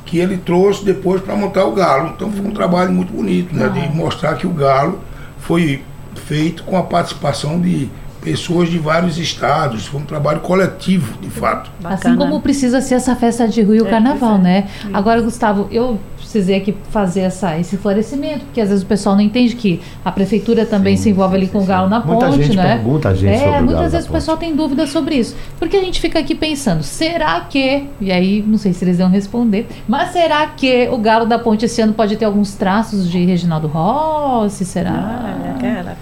que 0.05 0.17
ele 0.19 0.37
trouxe 0.37 0.85
depois 0.85 1.21
para 1.21 1.35
montar 1.35 1.65
o 1.65 1.73
galo. 1.73 2.13
Então 2.15 2.31
foi 2.31 2.45
um 2.45 2.51
trabalho 2.51 2.91
muito 2.91 3.11
bonito, 3.13 3.55
né? 3.55 3.67
De 3.69 3.95
mostrar 3.95 4.35
que 4.35 4.45
o 4.45 4.51
galo 4.51 4.99
foi 5.39 5.83
feito 6.25 6.63
com 6.63 6.77
a 6.77 6.83
participação 6.83 7.59
de 7.59 7.89
pessoas 8.23 8.69
de 8.69 8.77
vários 8.77 9.17
estados. 9.17 9.85
Foi 9.85 10.01
um 10.01 10.05
trabalho 10.05 10.39
coletivo, 10.39 11.17
de 11.21 11.29
fato. 11.29 11.69
Assim 11.83 12.15
como 12.15 12.39
precisa 12.41 12.81
ser 12.81 12.95
essa 12.95 13.15
festa 13.15 13.47
de 13.47 13.61
rua 13.61 13.75
e 13.75 13.81
o 13.81 13.87
É, 13.87 13.89
carnaval, 13.89 14.35
é. 14.35 14.39
né? 14.39 14.67
Agora, 14.93 15.21
Gustavo, 15.21 15.67
eu 15.71 15.99
precisei 16.17 16.55
aqui 16.57 16.75
fazer 16.89 17.19
essa, 17.21 17.59
esse 17.59 17.75
esclarecimento, 17.75 18.45
porque 18.45 18.59
às 18.61 18.69
vezes 18.69 18.83
o 18.83 18.87
pessoal 18.87 19.15
não 19.15 19.21
entende 19.21 19.55
que 19.55 19.81
a 20.03 20.11
prefeitura 20.11 20.65
também 20.65 20.95
Sim, 20.97 21.03
se 21.03 21.09
envolve 21.11 21.35
ali 21.35 21.45
sim, 21.45 21.51
com 21.51 21.57
o 21.59 21.61
sim. 21.61 21.67
galo 21.67 21.89
na 21.89 21.99
Muita 21.99 22.25
ponte, 22.27 22.43
gente 22.43 22.55
né? 22.57 22.75
pergunta 22.75 23.09
a 23.09 23.13
gente 23.13 23.29
é, 23.29 23.37
sobre 23.37 23.49
o 23.49 23.51
galo 23.53 23.65
muitas 23.65 23.91
vezes 23.91 24.09
o 24.09 24.11
pessoal 24.11 24.37
tem 24.37 24.55
dúvida 24.55 24.87
sobre 24.87 25.15
isso. 25.15 25.35
Porque 25.59 25.77
a 25.77 25.81
gente 25.81 25.99
fica 26.01 26.17
aqui 26.17 26.33
pensando, 26.33 26.81
será 26.81 27.41
que, 27.41 27.85
e 28.01 28.11
aí 28.11 28.43
não 28.47 28.57
sei 28.57 28.73
se 28.73 28.83
eles 28.83 28.97
vão 28.97 29.09
responder, 29.09 29.67
mas 29.87 30.09
será 30.09 30.47
que 30.47 30.87
o 30.91 30.97
galo 30.97 31.25
da 31.25 31.37
ponte 31.37 31.65
esse 31.65 31.81
ano 31.81 31.93
pode 31.93 32.15
ter 32.15 32.25
alguns 32.25 32.55
traços 32.55 33.09
de 33.11 33.23
Reginaldo 33.23 33.67
Rossi? 33.67 34.65
Será? 34.65 34.91
Ah, 34.91 35.47
é 35.47 35.49
aquela. 35.51 35.97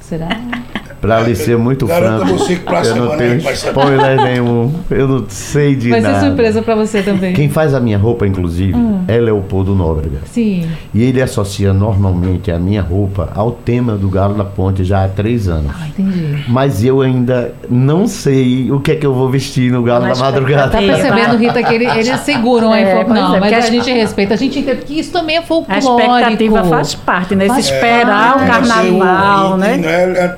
Será? 0.00 0.28
Pra 1.04 1.20
lhe 1.20 1.34
ser 1.34 1.56
muito 1.58 1.84
a 1.84 1.88
franco, 1.96 2.24
você 2.26 2.56
que 2.56 2.72
eu 2.72 2.96
não 2.96 3.16
tenho 3.16 3.34
a 3.40 3.42
vai 3.42 3.52
spoiler 3.52 4.16
nenhum. 4.24 4.72
Eu 4.90 5.06
não 5.08 5.24
sei 5.28 5.74
de 5.74 5.90
Vai 5.90 6.00
nada. 6.00 6.20
ser 6.20 6.26
surpresa 6.26 6.62
pra 6.62 6.74
você 6.74 7.02
também. 7.02 7.32
Quem 7.34 7.48
faz 7.48 7.74
a 7.74 7.80
minha 7.80 7.98
roupa, 7.98 8.26
inclusive, 8.26 8.74
é 9.08 9.18
Leopoldo 9.18 9.74
Nóbrega. 9.74 10.18
Sim. 10.26 10.66
E 10.94 11.02
ele 11.02 11.20
associa 11.20 11.72
normalmente 11.72 12.50
a 12.50 12.58
minha 12.58 12.80
roupa 12.82 13.30
ao 13.34 13.50
tema 13.50 13.96
do 13.96 14.08
Galo 14.08 14.34
da 14.34 14.44
Ponte 14.44 14.82
já 14.84 15.04
há 15.04 15.08
três 15.08 15.48
anos. 15.48 15.70
Ah, 15.78 15.86
entendi. 15.88 16.44
Mas 16.48 16.84
eu 16.84 17.00
ainda 17.02 17.52
não 17.68 18.06
sei 18.06 18.70
o 18.70 18.80
que 18.80 18.92
é 18.92 18.96
que 18.96 19.04
eu 19.06 19.12
vou 19.14 19.28
vestir 19.28 19.70
no 19.70 19.82
Galo 19.82 20.06
Mas 20.06 20.18
da 20.18 20.24
Madrugada. 20.24 20.70
Tá 20.72 20.78
percebendo, 20.78 21.14
tá. 21.32 21.36
Rita, 21.36 21.62
que 21.62 21.74
ele- 21.74 21.86
eles 21.86 22.20
seguram 22.20 22.72
a 22.72 22.78
É, 22.78 22.82
informação. 22.82 23.04
pois 23.06 23.18
é, 23.18 23.32
Não, 23.34 23.40
mas 23.40 23.52
a 23.52 23.58
as- 23.58 23.68
gente 23.68 23.92
respeita, 23.92 24.34
a 24.34 24.36
gente 24.36 24.58
entende 24.58 24.82
que 24.82 24.98
isso 24.98 25.12
também 25.12 25.36
é 25.36 25.40
A 25.40 25.42
folclórico. 25.42 26.00
expectativa 26.00 26.64
faz 26.64 26.94
parte, 26.94 27.34
né? 27.34 27.44
Se 27.44 27.50
Faz 27.50 27.64
esperar 27.66 28.36
o 28.36 28.46
carnaval, 28.46 29.52
o 29.52 29.56
né? 29.56 29.76
Não 29.76 29.88
é 29.88 30.28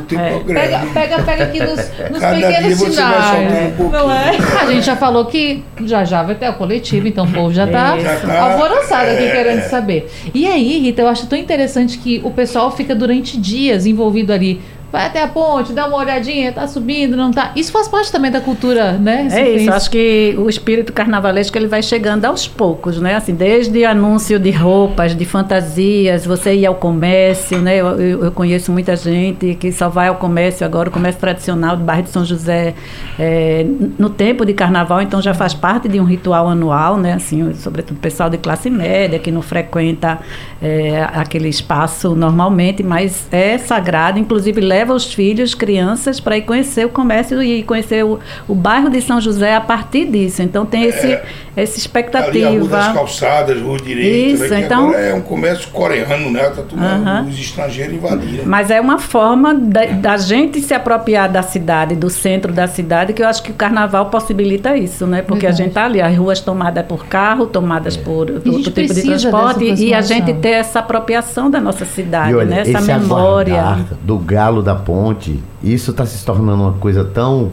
tempo 0.00 0.22
É. 0.22 0.38
grande. 0.40 0.54
Pega, 0.54 0.78
pega, 0.92 1.22
pega 1.22 1.44
aqui 1.44 1.60
nos, 1.60 1.76
nos 2.10 2.20
Cada 2.20 2.36
pequenos 2.36 2.66
dia 2.66 2.76
você 2.76 2.84
vai 2.84 2.92
sinais. 2.92 3.80
um 3.80 3.90
não 3.90 4.12
é? 4.12 4.30
A 4.60 4.66
gente 4.66 4.84
já 4.86 4.96
falou 4.96 5.24
que 5.26 5.64
já 5.84 6.04
já 6.04 6.22
vai 6.22 6.34
ter 6.34 6.48
o 6.48 6.54
coletivo, 6.54 7.06
então 7.08 7.24
o 7.24 7.32
povo 7.32 7.52
já 7.52 7.66
tá. 7.66 7.98
Já 7.98 8.16
tá, 8.20 8.40
alvoroçado 8.40 9.10
aqui 9.10 9.24
é. 9.24 9.30
querendo 9.30 9.62
saber. 9.62 10.10
E 10.34 10.46
aí, 10.46 10.78
Rita, 10.78 11.02
eu 11.02 11.08
acho 11.08 11.26
tão 11.26 11.38
interessante 11.38 11.98
que 11.98 12.20
o 12.24 12.30
pessoal 12.30 12.70
fica 12.74 12.94
durante 12.94 13.38
dias 13.38 13.86
envolvido 13.86 14.32
ali. 14.32 14.60
Vai 14.92 15.06
até 15.06 15.20
a 15.22 15.26
ponte, 15.28 15.72
dá 15.72 15.86
uma 15.86 15.96
olhadinha, 15.98 16.52
tá 16.52 16.66
subindo, 16.68 17.16
não 17.16 17.30
tá. 17.32 17.50
Isso 17.56 17.72
faz 17.72 17.88
parte 17.88 18.10
também 18.10 18.30
da 18.30 18.40
cultura, 18.40 18.92
né? 18.92 19.22
É 19.22 19.26
isso, 19.26 19.36
recifense. 19.36 19.68
acho 19.70 19.90
que 19.90 20.34
o 20.38 20.48
espírito 20.48 20.92
carnavalesco 20.92 21.58
ele 21.58 21.66
vai 21.66 21.82
chegando 21.82 22.24
aos 22.24 22.46
poucos, 22.46 23.00
né? 23.00 23.16
Assim, 23.16 23.34
desde 23.34 23.84
anúncio 23.84 24.38
de 24.38 24.50
roupas, 24.52 25.14
de 25.16 25.24
fantasias, 25.24 26.24
você 26.24 26.54
ir 26.54 26.66
ao 26.66 26.76
comércio, 26.76 27.58
né? 27.58 27.76
Eu, 27.76 28.00
eu- 28.00 28.24
eu 28.26 28.32
conheço 28.32 28.70
muita 28.70 28.94
gente 28.94 29.56
que 29.56 29.72
só 29.72 29.88
vai 29.88 30.06
ao 30.08 30.14
comércio 30.14 30.64
agora, 30.64 30.88
o 30.88 30.92
comércio 30.92 31.20
tradicional 31.20 31.76
do 31.76 31.82
bairro 31.82 32.04
de 32.04 32.10
São 32.10 32.24
José, 32.24 32.72
é, 33.18 33.66
no 33.98 34.08
tempo 34.08 34.46
de 34.46 34.54
carnaval, 34.54 35.02
então 35.02 35.20
já 35.20 35.34
faz 35.34 35.52
parte 35.52 35.88
de 35.88 35.98
um 36.00 36.04
ritual 36.04 36.48
anual, 36.48 36.96
né? 36.96 37.14
Assim, 37.14 37.52
sobretudo 37.54 37.96
o 37.96 38.00
pessoal 38.00 38.30
de 38.30 38.38
classe 38.38 38.70
média 38.70 39.18
que 39.18 39.32
não 39.32 39.42
frequenta 39.42 40.20
é, 40.62 41.02
aquele 41.12 41.48
espaço 41.48 42.14
normalmente, 42.14 42.82
mas 42.84 43.26
é 43.32 43.58
sagrado, 43.58 44.18
inclusive 44.18 44.60
leva 44.60 44.75
os 44.84 45.12
filhos, 45.14 45.54
crianças, 45.54 46.20
para 46.20 46.36
ir 46.36 46.42
conhecer 46.42 46.84
o 46.84 46.88
comércio 46.88 47.42
e 47.42 47.62
conhecer 47.62 48.04
o, 48.04 48.18
o 48.48 48.54
bairro 48.54 48.90
de 48.90 49.00
São 49.00 49.20
José 49.20 49.54
a 49.54 49.60
partir 49.60 50.06
disso. 50.06 50.42
Então 50.42 50.66
tem 50.66 50.84
esse, 50.84 51.18
essa 51.56 51.88
Ali 52.16 52.44
a 52.44 52.48
Rua 52.50 52.58
das 52.60 52.68
expectativa. 52.68 52.92
Calçadas, 52.94 53.60
Rua 53.62 53.78
Direita, 53.78 54.44
Isso, 54.44 54.54
né, 54.54 54.60
então- 54.64 54.88
agora 54.88 55.00
é 55.00 55.14
um 55.14 55.20
comércio 55.20 55.68
coreano, 55.70 56.30
né? 56.30 56.42
Tá 56.50 56.62
tudo, 56.68 56.82
Aham. 56.82 57.26
Os 57.28 57.38
estrangeiros 57.38 57.94
invadiram. 57.94 58.44
Mas 58.46 58.70
é 58.70 58.80
uma 58.80 58.98
forma 58.98 59.54
da, 59.54 59.86
da 59.86 60.16
gente 60.16 60.60
se 60.60 60.74
apropriar 60.74 61.30
da 61.30 61.42
cidade, 61.42 61.94
do 61.94 62.10
centro 62.10 62.52
da 62.52 62.66
cidade, 62.68 63.12
que 63.12 63.22
eu 63.22 63.26
acho 63.28 63.42
que 63.42 63.50
o 63.50 63.54
carnaval 63.54 64.06
possibilita 64.06 64.76
isso, 64.76 65.06
né? 65.06 65.22
Porque 65.22 65.46
Verdade. 65.46 65.62
a 65.62 65.64
gente 65.64 65.74
tá 65.74 65.84
ali, 65.84 66.00
as 66.00 66.16
ruas 66.16 66.40
tomadas 66.40 66.84
por 66.86 67.06
carro, 67.06 67.46
tomadas 67.46 67.96
por 67.96 68.30
outro 68.30 68.70
tipo 68.72 68.92
de 68.94 69.02
transporte, 69.02 69.64
e 69.64 69.94
a 69.94 70.00
gente 70.00 70.32
ter 70.34 70.50
essa 70.50 70.80
apropriação 70.80 71.50
da 71.50 71.60
nossa 71.60 71.84
cidade, 71.84 72.32
E 72.32 72.34
olha, 72.34 72.46
né? 72.46 72.60
Essa 72.60 72.70
esse 72.78 72.86
memória. 72.92 73.78
do 74.02 74.18
galo 74.18 74.62
da 74.66 74.74
ponte, 74.74 75.40
isso 75.62 75.90
está 75.92 76.04
se 76.04 76.24
tornando 76.26 76.62
uma 76.64 76.72
coisa 76.74 77.02
tão 77.04 77.52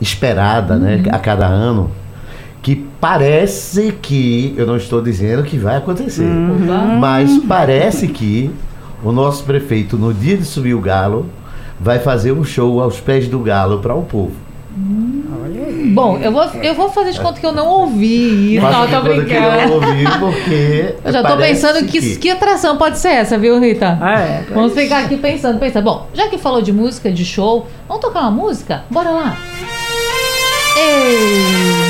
esperada, 0.00 0.76
né, 0.76 0.96
Uhum. 1.04 1.14
a 1.14 1.18
cada 1.18 1.46
ano, 1.46 1.90
que 2.62 2.86
parece 3.00 3.92
que, 4.02 4.54
eu 4.56 4.66
não 4.66 4.76
estou 4.76 5.00
dizendo 5.00 5.42
que 5.42 5.56
vai 5.56 5.76
acontecer, 5.76 6.24
Uhum. 6.24 6.98
mas 7.00 7.38
parece 7.48 8.06
que 8.08 8.50
o 9.02 9.10
nosso 9.12 9.44
prefeito, 9.44 9.96
no 9.96 10.12
dia 10.12 10.36
de 10.36 10.44
subir 10.44 10.74
o 10.74 10.80
galo, 10.80 11.26
vai 11.80 11.98
fazer 11.98 12.32
um 12.32 12.44
show 12.44 12.80
aos 12.80 13.00
pés 13.00 13.28
do 13.28 13.38
galo 13.40 13.78
para 13.78 13.94
o 13.94 14.02
povo. 14.02 14.32
Bom, 15.96 16.18
eu 16.18 16.30
vou, 16.30 16.44
eu 16.62 16.74
vou 16.74 16.90
fazer 16.90 17.12
de 17.12 17.20
conta 17.20 17.40
que 17.40 17.46
eu 17.46 17.52
não 17.52 17.66
ouvi. 17.68 18.58
Faça 18.60 18.76
Não, 18.78 18.86
de 18.86 18.92
tô 18.92 19.00
que 19.00 19.08
eu 19.08 19.14
brincando. 19.16 19.72
ouvi, 19.76 20.04
porque 20.20 20.94
Eu 21.02 21.10
já 21.12 21.22
tô 21.24 21.36
pensando 21.38 21.86
que, 21.86 22.16
que 22.16 22.28
atração 22.30 22.76
pode 22.76 22.98
ser 22.98 23.08
essa, 23.12 23.38
viu, 23.38 23.58
Rita? 23.58 23.98
É, 24.02 24.42
Vamos 24.52 24.74
ficar 24.74 25.04
aqui 25.04 25.16
pensando, 25.16 25.58
pensando. 25.58 25.84
Bom, 25.84 26.06
já 26.12 26.28
que 26.28 26.36
falou 26.36 26.60
de 26.60 26.70
música, 26.70 27.10
de 27.10 27.24
show, 27.24 27.66
vamos 27.88 28.02
tocar 28.02 28.20
uma 28.20 28.30
música? 28.30 28.84
Bora 28.90 29.08
lá. 29.08 29.36
Ei 30.76 31.85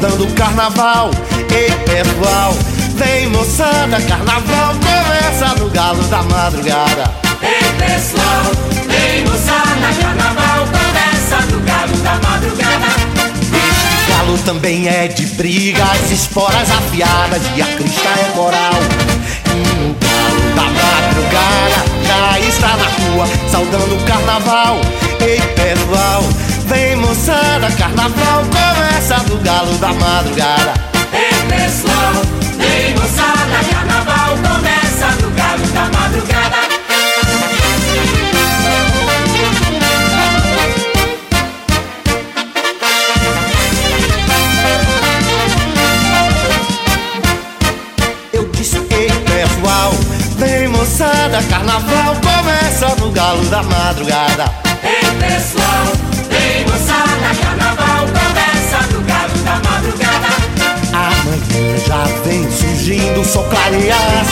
rua, 0.00 0.10
saudando 0.10 0.24
o 0.24 0.32
carnaval. 0.32 1.10
Ei, 1.50 1.70
pessoal, 1.84 2.54
vem 2.94 3.26
moçada, 3.28 4.00
carnaval 4.00 4.74
começa 4.74 5.54
no 5.58 5.70
galo 5.70 6.02
da 6.04 6.22
madrugada. 6.22 7.14
Ei 7.42 7.72
pessoal, 7.78 8.52
vem 8.88 9.24
moçada, 9.24 9.92
carnaval 10.00 10.66
começa 10.66 11.46
no 11.52 11.60
galo 11.60 11.96
da 11.98 12.14
madrugada. 12.14 12.86
Este 13.40 14.12
galo 14.12 14.38
também 14.38 14.88
é 14.88 15.08
de 15.08 15.26
briga, 15.26 15.84
as 15.84 16.10
esporas 16.10 16.70
afiadas 16.70 17.42
e 17.56 17.62
a 17.62 17.66
crista 17.66 18.08
é 18.08 18.32
coral. 18.34 18.80
E 19.46 19.90
o 19.90 19.96
galo 20.00 20.54
da 20.54 20.62
madrugada 20.62 21.84
já 22.06 22.38
está 22.40 22.76
na 22.76 23.14
rua, 23.14 23.26
saudando 23.50 23.94
o 23.96 24.04
carnaval. 24.04 24.80
Ei, 25.20 25.40
pessoal, 25.54 26.22
vem 26.66 26.96
moçada, 26.96 27.70
carnaval 27.72 28.44
começa 28.44 28.59
no 29.30 29.36
galo 29.38 29.78
da 29.78 29.92
madrugada. 29.92 30.89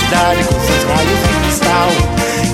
Cidade 0.09 0.45
com 0.45 0.61
seus 0.61 0.85
raios 0.85 1.21
de 1.21 1.29
cristal. 1.43 1.89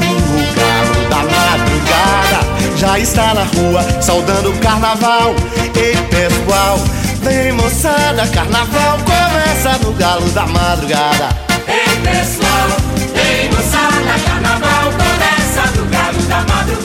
E 0.03 0.12
o 0.12 0.55
galo 0.55 1.09
da 1.09 1.17
madrugada 1.17 2.77
já 2.77 2.99
está 2.99 3.35
na 3.35 3.45
rua, 3.45 4.03
saudando 4.03 4.51
o 4.51 4.59
carnaval. 4.59 5.35
Ei 5.77 5.97
pessoal, 6.09 6.79
vem 7.23 7.53
moçada, 7.53 8.27
carnaval 8.29 8.99
começa 9.05 9.79
no 9.85 9.93
galo 9.93 10.29
da 10.31 10.47
madrugada. 10.47 11.29
Ei 11.69 11.97
pessoal, 12.03 12.69
ei 13.14 13.49
moçada, 13.49 14.19
carnaval 14.25 14.93
começa 14.93 15.71
no 15.77 15.87
galo 15.87 16.23
da 16.23 16.38
madrugada. 16.38 16.84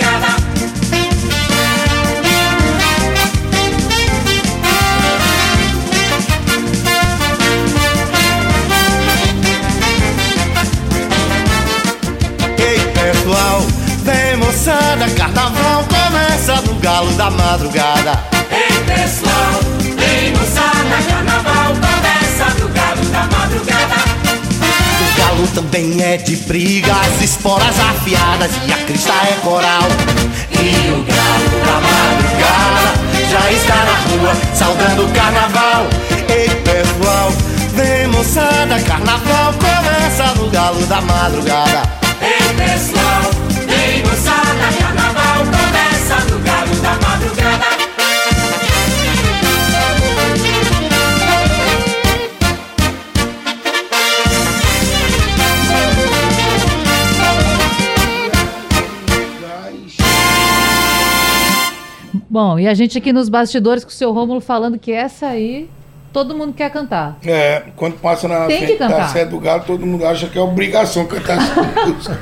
Moçada, 14.50 15.08
carnaval 15.12 15.86
começa 15.86 16.56
no 16.62 16.74
galo 16.80 17.12
da 17.14 17.30
madrugada. 17.30 18.20
Ei 18.50 18.84
pessoal, 18.84 19.60
ei 19.84 20.32
moçada, 20.32 21.04
carnaval 21.08 21.74
começa 21.76 22.60
no 22.60 22.68
galo 22.70 23.06
da 23.12 23.38
madrugada. 23.38 23.96
O 25.02 25.18
galo 25.20 25.48
também 25.54 26.02
é 26.02 26.18
de 26.18 26.36
brigas, 26.36 27.22
esporas 27.22 27.80
afiadas 27.80 28.50
e 28.66 28.74
a 28.74 28.78
crista 28.86 29.14
é 29.14 29.38
coral. 29.44 29.84
E 30.54 30.92
o 30.94 31.04
galo 31.04 31.50
da 31.66 31.76
madrugada 31.88 32.90
já 33.30 33.52
está 33.52 33.76
na 33.76 33.98
rua, 34.10 34.36
saudando 34.56 35.06
o 35.06 35.12
carnaval. 35.12 35.86
Ei 36.28 36.50
pessoal, 36.50 37.32
vem 37.76 38.08
moçada, 38.08 38.82
carnaval 38.82 39.54
começa 39.54 40.34
no 40.40 40.50
galo 40.50 40.84
da 40.88 41.02
madrugada. 41.02 41.99
Bom, 62.42 62.58
e 62.58 62.70
a 62.70 62.74
gente 62.74 62.98
aqui 62.98 63.12
nos 63.12 63.28
bastidores 63.28 63.84
com 63.84 63.90
o 63.90 63.94
seu 63.94 64.14
Rômulo 64.14 64.40
falando 64.40 64.80
que 64.80 64.94
essa 64.94 65.28
aí 65.28 65.70
todo 66.14 66.36
mundo 66.36 66.54
quer 66.54 66.70
cantar. 66.72 67.18
É, 67.26 67.64
quando 67.76 67.94
passa 68.00 68.28
na 68.28 68.46
Tem 68.46 68.60
que 68.60 68.66
frente 68.66 68.80
da 68.80 68.88
cantar. 68.88 69.10
sede 69.10 69.30
do 69.32 69.40
galo, 69.40 69.64
todo 69.66 69.86
mundo 69.86 70.06
acha 70.06 70.28
que 70.28 70.38
é 70.38 70.42
obrigação 70.42 71.06
cantar 71.06 71.38
essa 71.38 71.62
música. 71.88 72.20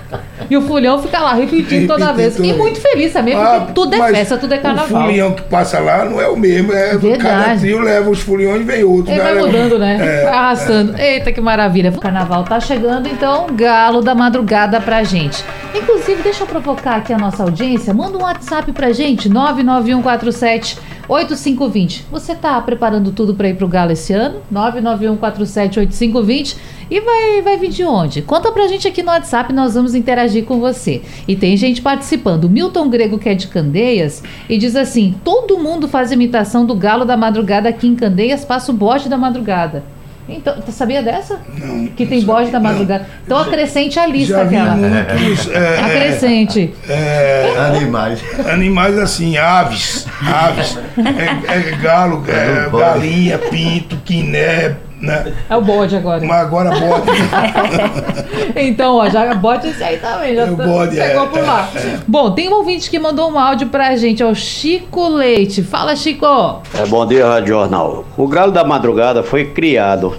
E 0.50 0.56
o 0.56 0.62
Fulhão 0.62 1.02
fica 1.02 1.19
lá 1.19 1.34
repetindo 1.34 1.88
toda 1.88 2.13
vez. 2.13 2.36
toda 2.36 2.47
E 2.47 2.54
muito 2.54 2.80
feliz 2.80 3.12
também, 3.13 3.36
porque 3.36 3.47
Ah, 3.50 3.67
tudo 3.73 3.95
é 3.95 4.10
festa, 4.12 4.38
tudo 4.38 4.54
é 4.54 4.58
carnaval. 4.58 5.02
O 5.02 5.06
fulião 5.06 5.32
que 5.34 5.41
passa 5.43 5.80
lá 5.80 6.06
não 6.06 6.21
é 6.21 6.28
o 6.28 6.38
mesmo, 6.38 6.71
é 6.73 6.95
Verdade. 6.97 7.17
cada 7.23 7.58
trio 7.60 7.80
leva 7.80 8.10
os 8.10 8.19
fuliões 8.21 8.62
e 8.62 8.63
vem 8.63 8.84
outro. 8.84 9.12
Ele 9.12 9.21
vai 9.21 9.34
Leva- 9.34 9.47
mudando, 9.47 9.80
né? 9.80 9.97
É, 10.00 10.23
vai 10.26 10.34
arrastando. 10.34 10.97
Eita, 10.97 11.32
que 11.32 11.41
maravilha. 11.41 11.89
O 11.91 12.00
carnaval 12.00 12.43
tá 12.43 12.60
chegando, 12.60 13.08
então, 13.08 13.47
galo 13.54 14.02
da 14.02 14.13
madrugada 14.15 14.80
pra 14.80 15.04
gente. 15.04 15.43
Inclusive, 15.76 16.21
deixa 16.23 16.43
eu 16.43 16.47
provocar 16.47 16.95
aqui 16.97 17.12
a 17.13 17.17
nossa 17.17 17.43
audiência. 17.43 17.93
Manda 17.93 18.17
um 18.17 18.21
WhatsApp 18.23 18.71
pra 18.71 18.91
gente, 18.91 19.28
99147 19.30 20.78
8520. 21.07 22.05
Você 22.11 22.35
tá 22.35 22.59
preparando 22.61 23.11
tudo 23.11 23.33
pra 23.33 23.47
ir 23.49 23.55
pro 23.55 23.67
galo 23.67 23.91
esse 23.91 24.13
ano? 24.13 24.41
99147 24.51 25.79
8520. 25.79 26.57
E 26.89 27.01
vai, 27.01 27.41
vai 27.41 27.57
vir 27.57 27.69
de 27.69 27.83
onde? 27.83 28.21
Conta 28.21 28.51
pra 28.51 28.67
gente 28.67 28.87
aqui 28.87 29.03
no 29.03 29.09
WhatsApp, 29.09 29.51
nós 29.51 29.73
vamos 29.73 29.93
interagir 29.93 30.45
com 30.45 30.59
você. 30.59 31.01
E 31.27 31.35
tem 31.35 31.57
gente 31.57 31.81
participando. 31.81 32.45
O 32.45 32.49
Milton 32.49 32.89
Grego, 32.89 33.19
que 33.19 33.27
é 33.27 33.35
de 33.35 33.47
Candeias, 33.47 34.23
e 34.49 34.57
diz 34.57 34.75
assim: 34.75 35.15
todo 35.23 35.57
mundo 35.57 35.87
faz 35.87 36.11
imitação 36.11 36.65
do 36.65 36.75
galo 36.75 37.03
da 37.03 37.17
madrugada 37.17 37.67
aqui 37.67 37.87
em 37.87 37.95
Candeias, 37.95 38.45
passa 38.45 38.71
o 38.71 38.75
bode 38.75 39.09
da 39.09 39.17
madrugada. 39.17 39.83
Então, 40.29 40.55
você 40.55 40.71
sabia 40.71 41.01
dessa? 41.01 41.39
Não, 41.57 41.87
Que 41.87 42.03
não 42.03 42.09
tem 42.09 42.23
bode 42.23 42.51
da 42.51 42.59
madrugada. 42.59 43.07
Então 43.25 43.37
acrescente 43.37 43.97
a 43.97 44.05
lista 44.05 44.41
aquela. 44.41 44.75
muitos 44.75 45.49
é, 45.51 45.79
Acrescente. 45.85 46.73
é, 46.89 47.53
Animais. 47.57 48.21
animais 48.45 48.97
assim, 48.97 49.37
aves, 49.37 50.05
aves, 50.21 50.77
é, 50.97 51.53
é 51.57 51.71
galo, 51.77 52.23
é, 52.27 52.65
É 52.65 52.69
galinha, 52.69 53.37
pinto, 53.37 53.97
quiné, 54.03 54.75
né? 55.01 55.33
É 55.49 55.55
o 55.55 55.62
bode 55.62 55.95
agora. 55.95 56.25
Mas 56.25 56.38
agora 56.41 56.69
bode. 56.71 57.12
Então, 58.55 58.95
ó, 58.95 59.10
já 59.10 59.33
bode 59.36 59.67
esse 59.67 59.83
aí 59.83 59.97
também. 59.97 60.36
Já 60.36 60.43
É 60.47 60.51
o 60.51 60.55
tá- 60.55 60.65
bode, 60.65 60.95
pegou 60.95 61.23
é, 61.23 61.27
por 61.27 61.41
lá. 61.41 61.69
Bom, 62.07 62.31
tem 62.31 62.49
um 62.49 62.53
ouvinte 62.55 62.89
que 62.89 62.97
mandou 62.97 63.31
um 63.31 63.38
áudio 63.38 63.67
pra 63.67 63.95
gente, 63.95 64.23
é 64.23 64.25
o 64.25 64.33
Chico 64.36 65.07
Leite. 65.10 65.62
Fala, 65.62 65.95
Chico. 65.95 66.25
É, 66.73 66.86
bom 66.88 67.05
dia, 67.05 67.25
Rádio 67.27 67.49
Jornal. 67.49 68.05
O 68.17 68.27
Galo 68.27 68.51
da 68.51 68.63
Madrugada 68.63 69.21
foi 69.23 69.45
criado 69.45 70.15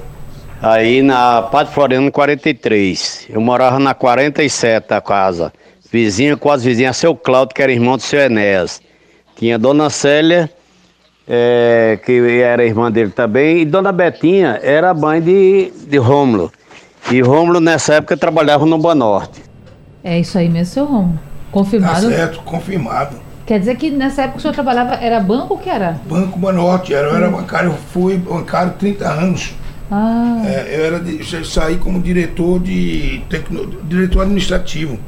aí 0.63 1.03
na 1.03 1.43
Pátio 1.43 1.73
Floriano 1.75 2.11
43. 2.13 3.27
Eu 3.31 3.41
morava 3.41 3.79
na 3.79 3.95
47 3.95 4.95
a 4.95 5.01
casa. 5.01 5.53
Vizinha 5.91 6.37
com 6.37 6.51
as 6.51 6.63
vizinhas, 6.63 6.97
seu 6.97 7.17
Cláudio, 7.17 7.55
que 7.55 7.63
era 7.63 7.73
irmão 7.73 7.97
do 7.97 8.03
seu 8.03 8.21
Enéas. 8.21 8.81
Tinha 9.37 9.59
Dona 9.59 9.89
Célia, 9.89 10.51
é, 11.29 11.99
que 12.05 12.41
era 12.41 12.65
irmã 12.65 12.91
dele 12.91 13.11
também, 13.11 13.59
e 13.59 13.65
Dona 13.65 13.93
Betinha 13.93 14.59
era 14.63 14.91
a 14.91 14.95
mãe 14.95 15.21
de, 15.21 15.71
de 15.87 15.99
Rômulo. 15.99 16.51
E 17.11 17.21
Rômulo, 17.21 17.61
nessa 17.61 17.95
época, 17.95 18.17
trabalhava 18.17 18.65
no 18.65 18.79
Banorte. 18.79 19.43
É 20.03 20.19
isso 20.19 20.39
aí 20.39 20.49
mesmo, 20.49 20.73
seu. 20.73 20.87
Tá 20.87 21.09
Confirmado. 21.51 22.09
certo, 22.09 22.41
confirmado. 22.41 23.17
Quer 23.47 23.59
dizer 23.59 23.77
que 23.77 23.91
nessa 23.91 24.23
época 24.23 24.39
o 24.39 24.41
senhor 24.43 24.53
trabalhava, 24.53 24.95
era 24.97 25.19
banco 25.21 25.55
ou 25.55 25.59
que 25.59 25.71
era? 25.71 25.99
Banco 26.07 26.39
Banorte, 26.39 26.93
era, 26.93 27.09
eu 27.09 27.17
era 27.17 27.31
bancário, 27.31 27.71
eu 27.71 27.77
fui 27.93 28.19
bancário 28.19 28.75
30 28.79 29.09
anos. 29.09 29.55
Ah, 29.91 30.43
É, 30.45 30.77
eu 30.77 30.85
era 30.85 31.01
de, 31.01 31.35
eu 31.35 31.45
saí 31.47 31.79
como 31.79 32.01
diretor 32.03 32.61
de 32.61 33.23
tecno, 33.31 33.67
diretor 33.85 34.21
administrativo. 34.23 34.99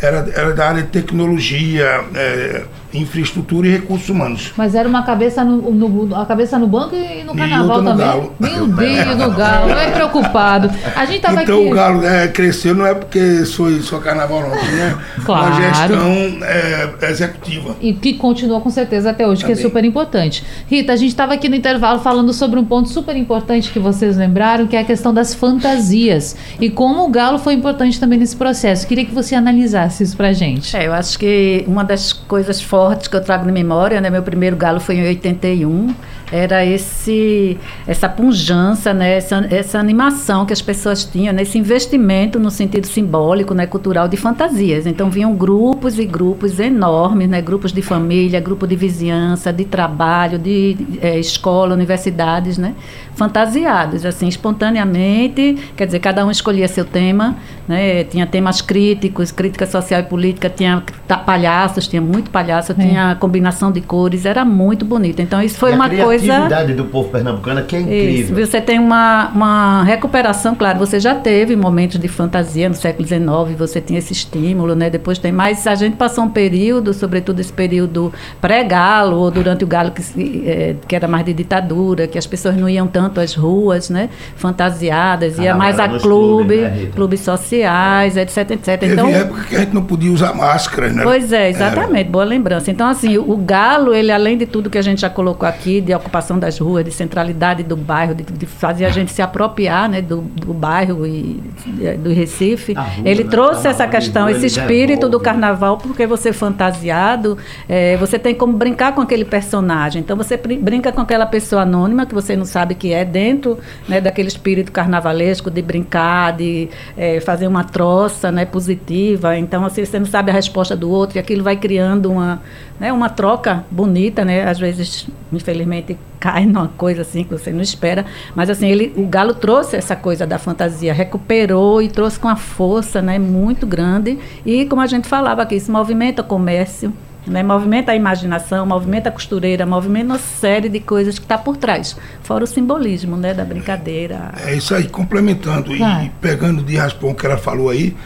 Era, 0.00 0.26
era 0.34 0.54
da 0.54 0.68
área 0.68 0.82
de 0.82 0.88
tecnologia, 0.88 2.04
é, 2.14 2.64
infraestrutura 2.94 3.66
e 3.66 3.70
recursos 3.72 4.08
humanos. 4.08 4.52
mas 4.56 4.74
era 4.74 4.88
uma 4.88 5.02
cabeça 5.02 5.44
no, 5.44 5.70
no- 5.72 6.14
a 6.16 6.24
cabeça 6.26 6.58
no 6.58 6.66
banco 6.66 6.94
e 6.94 7.24
no 7.24 7.34
E 7.34 7.36
carnaval 7.36 7.76
outra 7.78 7.82
no 7.82 7.90
também. 7.90 8.06
galo. 8.06 8.32
Meu 8.38 8.66
Deus, 8.68 9.16
no 9.18 9.30
galo. 9.32 9.68
Não 9.68 9.78
é 9.78 9.90
preocupado. 9.90 10.70
A 10.94 11.04
gente 11.04 11.20
tava 11.20 11.42
então 11.42 11.58
aqui. 11.58 11.66
o 11.70 11.74
Galo 11.74 12.04
é, 12.06 12.28
cresceu 12.28 12.74
não 12.74 12.86
é 12.86 12.94
porque 12.94 13.44
sou 13.44 13.70
só 13.82 13.98
carnaval 13.98 14.40
não, 14.42 14.50
né? 14.50 14.96
Claro. 15.24 15.46
Uma 15.54 15.60
gestão 15.62 16.08
é, 16.42 17.10
executiva. 17.10 17.76
E 17.80 17.92
que 17.94 18.14
continua 18.14 18.60
com 18.60 18.70
certeza 18.70 19.10
até 19.10 19.26
hoje, 19.26 19.44
que 19.44 19.50
é 19.52 19.54
Também. 19.54 19.68
super 19.70 19.84
importante. 19.84 20.44
Rita, 20.68 20.92
a 20.92 20.96
gente 20.96 21.08
estava 21.10 21.34
aqui 21.34 21.48
no 21.48 21.56
intervalo 21.56 22.00
falando 22.00 22.32
sobre 22.32 22.58
um 22.60 22.64
ponto 22.64 22.88
super 22.88 23.16
importante 23.16 23.70
que 23.70 23.78
vocês 23.78 24.16
lembraram, 24.16 24.66
que 24.66 24.76
é 24.76 24.80
a 24.80 24.84
questão 24.84 25.12
das 25.12 25.34
fantasias. 25.34 26.36
E 26.60 26.70
como 26.70 27.04
o 27.04 27.08
galo 27.08 27.38
foi 27.38 27.54
importante 27.54 27.98
também 27.98 28.18
nesse 28.18 28.36
processo. 28.36 28.86
Queria 28.86 29.04
que 29.04 29.14
você 29.14 29.34
analisasse 29.34 30.02
isso 30.02 30.16
pra 30.16 30.32
gente. 30.32 30.76
É, 30.76 30.86
eu 30.86 30.92
acho 30.92 31.18
que 31.18 31.64
uma 31.66 31.82
das 31.84 32.12
coisas 32.12 32.60
fortes 32.62 32.83
que 33.08 33.16
eu 33.16 33.22
trago 33.22 33.44
na 33.44 33.52
memória, 33.52 34.00
né, 34.00 34.10
meu 34.10 34.22
primeiro 34.22 34.56
galo 34.56 34.80
foi 34.80 34.96
em 34.96 35.06
81, 35.06 35.94
era 36.32 36.64
esse 36.64 37.58
essa 37.86 38.08
pujança, 38.08 38.92
né, 38.92 39.16
essa, 39.16 39.46
essa 39.50 39.78
animação 39.78 40.44
que 40.44 40.52
as 40.52 40.60
pessoas 40.60 41.04
tinham, 41.04 41.32
né, 41.32 41.42
esse 41.42 41.58
investimento 41.58 42.40
no 42.40 42.50
sentido 42.50 42.86
simbólico, 42.86 43.54
né, 43.54 43.66
cultural 43.66 44.08
de 44.08 44.16
fantasias. 44.16 44.86
Então 44.86 45.10
vinham 45.10 45.34
grupos 45.34 45.98
e 45.98 46.04
grupos 46.04 46.58
enormes, 46.58 47.28
né, 47.28 47.40
grupos 47.40 47.72
de 47.72 47.82
família, 47.82 48.40
grupo 48.40 48.66
de 48.66 48.74
vizinhança, 48.74 49.52
de 49.52 49.64
trabalho, 49.64 50.38
de 50.38 50.76
eh, 51.00 51.18
escola, 51.18 51.74
universidades, 51.74 52.58
né, 52.58 52.74
fantasiados, 53.14 54.04
assim, 54.04 54.28
espontaneamente, 54.28 55.56
quer 55.76 55.86
dizer, 55.86 55.98
cada 56.00 56.24
um 56.26 56.30
escolhia 56.30 56.66
seu 56.68 56.84
tema, 56.84 57.36
né, 57.66 58.04
tinha 58.04 58.26
temas 58.26 58.60
críticos, 58.60 59.30
crítica 59.30 59.66
social 59.66 60.00
e 60.00 60.02
política, 60.04 60.50
tinha 60.50 60.82
palhaços, 61.24 61.86
tinha 61.88 62.02
muito 62.02 62.30
palhaço, 62.30 62.74
tinha 62.74 63.16
combinação 63.20 63.70
de 63.72 63.80
cores, 63.80 64.26
era 64.26 64.44
muito 64.44 64.84
bonito. 64.84 65.20
Então 65.22 65.40
isso 65.42 65.56
foi 65.58 65.70
E 65.70 65.72
a 65.72 65.76
uma 65.76 65.88
coisa 65.88 66.24
criatividade 66.24 66.74
do 66.74 66.84
povo 66.86 67.08
pernambucano 67.10 67.62
que 67.64 67.76
é 67.76 67.80
incrível. 67.80 68.38
Isso. 68.38 68.50
Você 68.50 68.60
tem 68.60 68.78
uma, 68.78 69.28
uma 69.34 69.82
recuperação, 69.84 70.54
claro, 70.54 70.78
você 70.78 70.98
já 71.00 71.14
teve 71.14 71.54
momentos 71.56 71.98
de 71.98 72.08
fantasia 72.08 72.68
no 72.68 72.74
século 72.74 73.06
XIX, 73.06 73.24
você 73.56 73.80
tinha 73.80 73.98
esse 73.98 74.12
estímulo, 74.12 74.74
né? 74.74 74.90
Depois 74.90 75.18
tem 75.18 75.32
mais. 75.32 75.66
A 75.66 75.74
gente 75.74 75.96
passou 75.96 76.24
um 76.24 76.28
período, 76.30 76.92
sobretudo 76.92 77.40
esse 77.40 77.52
período 77.52 78.12
pré-galo, 78.40 79.16
ou 79.18 79.30
durante 79.30 79.64
o 79.64 79.66
galo 79.66 79.90
que, 79.90 80.02
se- 80.02 80.42
eh, 80.46 80.74
que 80.86 80.94
era 80.94 81.06
mais 81.08 81.24
de 81.24 81.32
ditadura, 81.32 82.06
que 82.06 82.18
as 82.18 82.26
pessoas 82.26 82.56
não 82.56 82.68
iam 82.68 82.86
tanto 82.86 83.03
às 83.20 83.34
ruas, 83.34 83.90
né? 83.90 84.08
Fantasiadas, 84.36 85.38
ia 85.38 85.52
Ah, 85.52 85.56
mais 85.56 85.78
a 85.80 85.88
clube, 85.88 86.00
clubes, 86.00 86.60
né, 86.60 86.88
clubes 86.94 87.20
sociais, 87.20 88.16
etc, 88.16 88.50
etc. 88.52 88.78
Teve 88.80 88.92
Então, 88.92 89.08
época 89.08 89.42
que 89.44 89.56
a 89.56 89.60
gente 89.60 89.74
não 89.74 89.82
podia 89.82 90.12
usar 90.12 90.32
máscara, 90.34 90.88
né? 90.92 91.02
Pois 91.02 91.32
é, 91.32 91.48
exatamente, 91.50 92.08
boa 92.10 92.24
lembrança. 92.24 92.70
Então, 92.70 92.88
assim, 92.88 93.18
o 93.18 93.36
galo, 93.36 93.92
ele 93.94 94.12
além 94.12 94.36
de 94.38 94.46
tudo 94.46 94.70
que 94.70 94.78
a 94.78 94.82
gente 94.82 95.00
já 95.00 95.10
colocou 95.10 95.48
aqui, 95.48 95.80
de 95.80 95.92
ocupação 95.94 96.38
das 96.38 96.58
ruas, 96.58 96.84
de 96.84 96.92
centralidade 96.92 97.62
do 97.62 97.76
bairro, 97.76 98.14
de, 98.14 98.22
de 98.22 98.46
fazer 98.46 98.84
a 98.84 98.90
gente 98.90 99.10
se 99.12 99.20
apropriar 99.22 99.88
né, 99.88 100.00
do, 100.00 100.18
do 100.22 100.52
bairro 100.54 101.06
e 101.06 101.42
eh, 101.82 101.94
do 101.96 102.12
Recife, 102.12 102.72
rua, 102.74 103.02
ele 103.04 103.24
né, 103.24 103.30
trouxe 103.30 103.62
carnaval 103.62 103.70
essa 103.70 103.86
questão, 103.86 104.28
esse 104.28 104.46
espírito 104.46 105.08
do 105.08 105.18
carnaval, 105.20 105.78
porque 105.78 106.06
você 106.06 106.32
fantasiado, 106.32 107.36
eh, 107.68 107.96
você 107.98 108.18
tem 108.18 108.34
como 108.34 108.52
brincar 108.54 108.92
com 108.94 109.00
aquele 109.00 109.24
personagem. 109.24 110.00
Então, 110.00 110.16
você 110.16 110.36
brin- 110.36 110.60
brinca 110.60 110.92
com 110.92 111.00
aquela 111.00 111.26
pessoa 111.26 111.62
anônima 111.62 112.06
que 112.06 112.14
você 112.14 112.36
não 112.36 112.44
sabe 112.44 112.74
que 112.74 112.92
é, 112.94 113.04
dentro 113.04 113.58
né, 113.88 114.00
daquele 114.00 114.28
espírito 114.28 114.72
carnavalesco 114.72 115.50
de 115.50 115.60
brincar, 115.60 116.36
de 116.36 116.68
eh, 116.96 117.20
fazer 117.20 117.46
uma 117.46 117.64
troça 117.64 118.30
né, 118.30 118.44
positiva. 118.44 119.36
Então, 119.36 119.64
assim, 119.64 119.84
você 119.84 119.98
não 119.98 120.06
sabe 120.06 120.30
a 120.30 120.34
resposta 120.34 120.76
do 120.76 120.90
outro 120.90 121.18
e 121.18 121.20
aquilo 121.20 121.42
vai 121.42 121.56
criando 121.56 122.10
uma, 122.10 122.40
né, 122.78 122.92
uma 122.92 123.08
troca 123.08 123.64
bonita, 123.70 124.24
né? 124.24 124.48
Às 124.48 124.58
vezes, 124.58 125.06
infelizmente, 125.32 125.98
cai 126.18 126.46
numa 126.46 126.68
coisa 126.68 127.02
assim 127.02 127.24
que 127.24 127.30
você 127.30 127.50
não 127.50 127.62
espera. 127.62 128.04
Mas, 128.34 128.48
assim, 128.50 128.68
ele, 128.68 128.92
o 128.96 129.06
Galo 129.06 129.34
trouxe 129.34 129.76
essa 129.76 129.96
coisa 129.96 130.26
da 130.26 130.38
fantasia, 130.38 130.92
recuperou 130.92 131.82
e 131.82 131.88
trouxe 131.88 132.18
com 132.18 132.28
uma 132.28 132.36
força 132.36 133.02
né, 133.02 133.18
muito 133.18 133.66
grande. 133.66 134.18
E, 134.44 134.64
como 134.66 134.80
a 134.80 134.86
gente 134.86 135.08
falava 135.08 135.42
aqui, 135.42 135.56
isso 135.56 135.70
movimenta 135.70 136.22
o 136.22 136.24
comércio, 136.24 136.92
né, 137.26 137.42
movimenta 137.42 137.92
a 137.92 137.96
imaginação, 137.96 138.66
movimenta 138.66 139.08
a 139.08 139.12
costureira, 139.12 139.64
movimenta 139.64 140.06
uma 140.06 140.18
série 140.18 140.68
de 140.68 140.80
coisas 140.80 141.18
que 141.18 141.24
está 141.24 141.38
por 141.38 141.56
trás. 141.56 141.96
Fora 142.22 142.44
o 142.44 142.46
simbolismo 142.46 143.16
né, 143.16 143.32
da 143.32 143.44
brincadeira. 143.44 144.32
É 144.44 144.54
isso 144.54 144.74
aí, 144.74 144.88
complementando 144.88 145.76
Vai. 145.76 146.06
e 146.06 146.08
pegando 146.20 146.62
de 146.62 146.76
raspão 146.76 147.10
o 147.10 147.14
que 147.14 147.26
ela 147.26 147.38
falou 147.38 147.70
aí, 147.70 147.96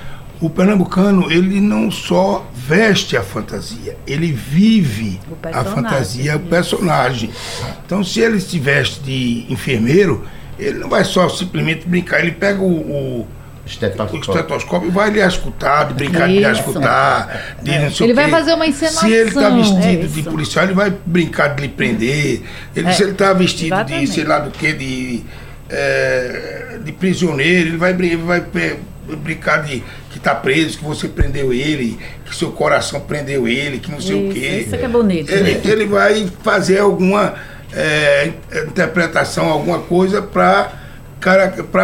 o 0.40 0.48
pernambucano, 0.48 1.31
ele 1.33 1.61
não 1.61 1.90
só 1.90 2.48
veste 2.54 3.16
a 3.16 3.22
fantasia, 3.22 3.96
ele 4.07 4.31
vive 4.31 5.18
a 5.52 5.64
fantasia, 5.64 6.37
o 6.37 6.40
personagem. 6.40 7.31
Então, 7.85 8.04
se 8.04 8.20
ele 8.20 8.38
se 8.40 8.59
veste 8.59 9.00
de 9.00 9.46
enfermeiro, 9.48 10.24
ele 10.57 10.78
não 10.78 10.88
vai 10.88 11.04
só 11.04 11.28
simplesmente 11.28 11.88
brincar, 11.88 12.20
ele 12.20 12.33
pega 12.33 12.61
o, 12.61 12.70
o 13.20 13.26
Estetoscópio. 13.68 14.20
estetoscópio 14.20 14.90
vai 14.90 15.11
lhe 15.11 15.20
escutar, 15.20 15.85
de 15.88 15.94
brincar 15.94 16.26
de 16.28 16.38
lhe 16.38 16.50
escutar, 16.50 17.57
de 17.62 17.78
não 17.78 17.90
sei 17.90 18.07
Ele 18.07 18.12
o 18.12 18.16
vai 18.16 18.31
fazer 18.31 18.54
uma 18.54 18.66
encenação. 18.66 19.09
Se 19.09 19.14
ele 19.14 19.28
está 19.28 19.50
vestido 19.50 19.83
É 19.83 20.07
de 20.07 20.22
policial, 20.22 20.64
ele 20.64 20.74
vai 20.74 20.92
brincar 21.04 21.48
de 21.54 21.62
lhe 21.62 21.68
prender. 21.68 22.42
Ele, 22.74 22.88
É, 22.88 22.92
se 22.92 23.02
ele 23.02 23.12
está 23.12 23.33
vestido 23.33 23.68
de 23.68 23.74
exatamente. 23.74 24.11
sei 24.12 24.24
lá 24.24 24.38
do 24.38 24.50
que, 24.50 24.72
de, 24.72 25.22
é, 25.68 26.78
de 26.83 26.92
prisioneiro, 26.92 27.68
ele 27.68 27.76
vai, 27.76 27.92
vai 27.92 28.42
brincar 29.16 29.62
de 29.62 29.83
que 30.11 30.18
está 30.18 30.35
preso, 30.35 30.78
que 30.78 30.85
você 30.85 31.09
prendeu 31.09 31.52
ele, 31.52 31.98
que 32.24 32.35
seu 32.35 32.50
coração 32.52 33.00
prendeu 33.00 33.46
ele, 33.46 33.78
que 33.78 33.90
não 33.90 34.00
sei 34.00 34.16
o 34.16 34.24
Isso, 34.31 34.40
quê. 34.40 34.64
isso 34.66 34.76
que 34.76 34.85
é 34.85 34.88
bonito. 34.88 35.31
Ele, 35.31 35.54
né? 35.54 35.61
ele 35.64 35.87
vai 35.87 36.26
fazer 36.42 36.78
alguma 36.78 37.35
é, 37.72 38.33
interpretação, 38.66 39.46
alguma 39.50 39.81
coisa 39.81 40.22
para 40.22 40.70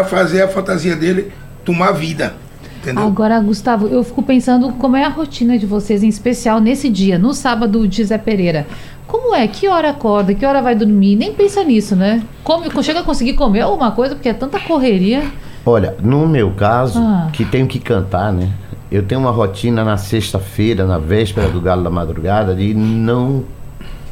fazer 0.08 0.42
a 0.42 0.48
fantasia 0.48 0.96
dele 0.96 1.32
tomar 1.64 1.92
vida. 1.92 2.34
Entendeu? 2.82 3.02
Agora, 3.04 3.40
Gustavo, 3.40 3.86
eu 3.86 4.04
fico 4.04 4.22
pensando 4.22 4.70
como 4.72 4.94
é 4.96 5.04
a 5.04 5.08
rotina 5.08 5.58
de 5.58 5.64
vocês, 5.64 6.02
em 6.02 6.08
especial 6.08 6.60
nesse 6.60 6.88
dia, 6.90 7.18
no 7.18 7.32
sábado 7.32 7.88
de 7.88 8.04
Zé 8.04 8.18
Pereira. 8.18 8.66
Como 9.06 9.34
é? 9.34 9.46
Que 9.48 9.68
hora 9.68 9.90
acorda? 9.90 10.34
Que 10.34 10.44
hora 10.44 10.60
vai 10.60 10.74
dormir? 10.74 11.16
Nem 11.16 11.32
pensa 11.32 11.62
nisso, 11.64 11.96
né? 11.96 12.22
Come, 12.42 12.68
chega 12.82 13.00
a 13.00 13.02
conseguir 13.02 13.34
comer 13.34 13.60
alguma 13.62 13.90
coisa, 13.92 14.14
porque 14.14 14.28
é 14.28 14.34
tanta 14.34 14.58
correria. 14.60 15.22
Olha, 15.64 15.96
no 16.02 16.26
meu 16.28 16.50
caso, 16.50 16.98
Ah. 16.98 17.28
que 17.32 17.44
tenho 17.44 17.66
que 17.66 17.78
cantar, 17.78 18.32
né? 18.32 18.50
Eu 18.92 19.02
tenho 19.02 19.20
uma 19.20 19.30
rotina 19.30 19.82
na 19.82 19.96
sexta-feira, 19.96 20.84
na 20.86 20.98
véspera 20.98 21.48
do 21.48 21.60
Galo 21.60 21.82
da 21.82 21.90
Madrugada, 21.90 22.54
de 22.54 22.74
não 22.74 23.44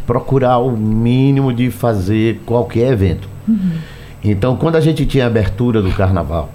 procurar 0.06 0.58
o 0.58 0.70
mínimo 0.76 1.52
de 1.52 1.70
fazer 1.70 2.40
qualquer 2.46 2.92
evento. 2.92 3.28
Então, 4.24 4.56
quando 4.56 4.76
a 4.76 4.80
gente 4.80 5.04
tinha 5.06 5.24
a 5.24 5.26
abertura 5.26 5.82
do 5.82 5.90
carnaval, 5.92 6.48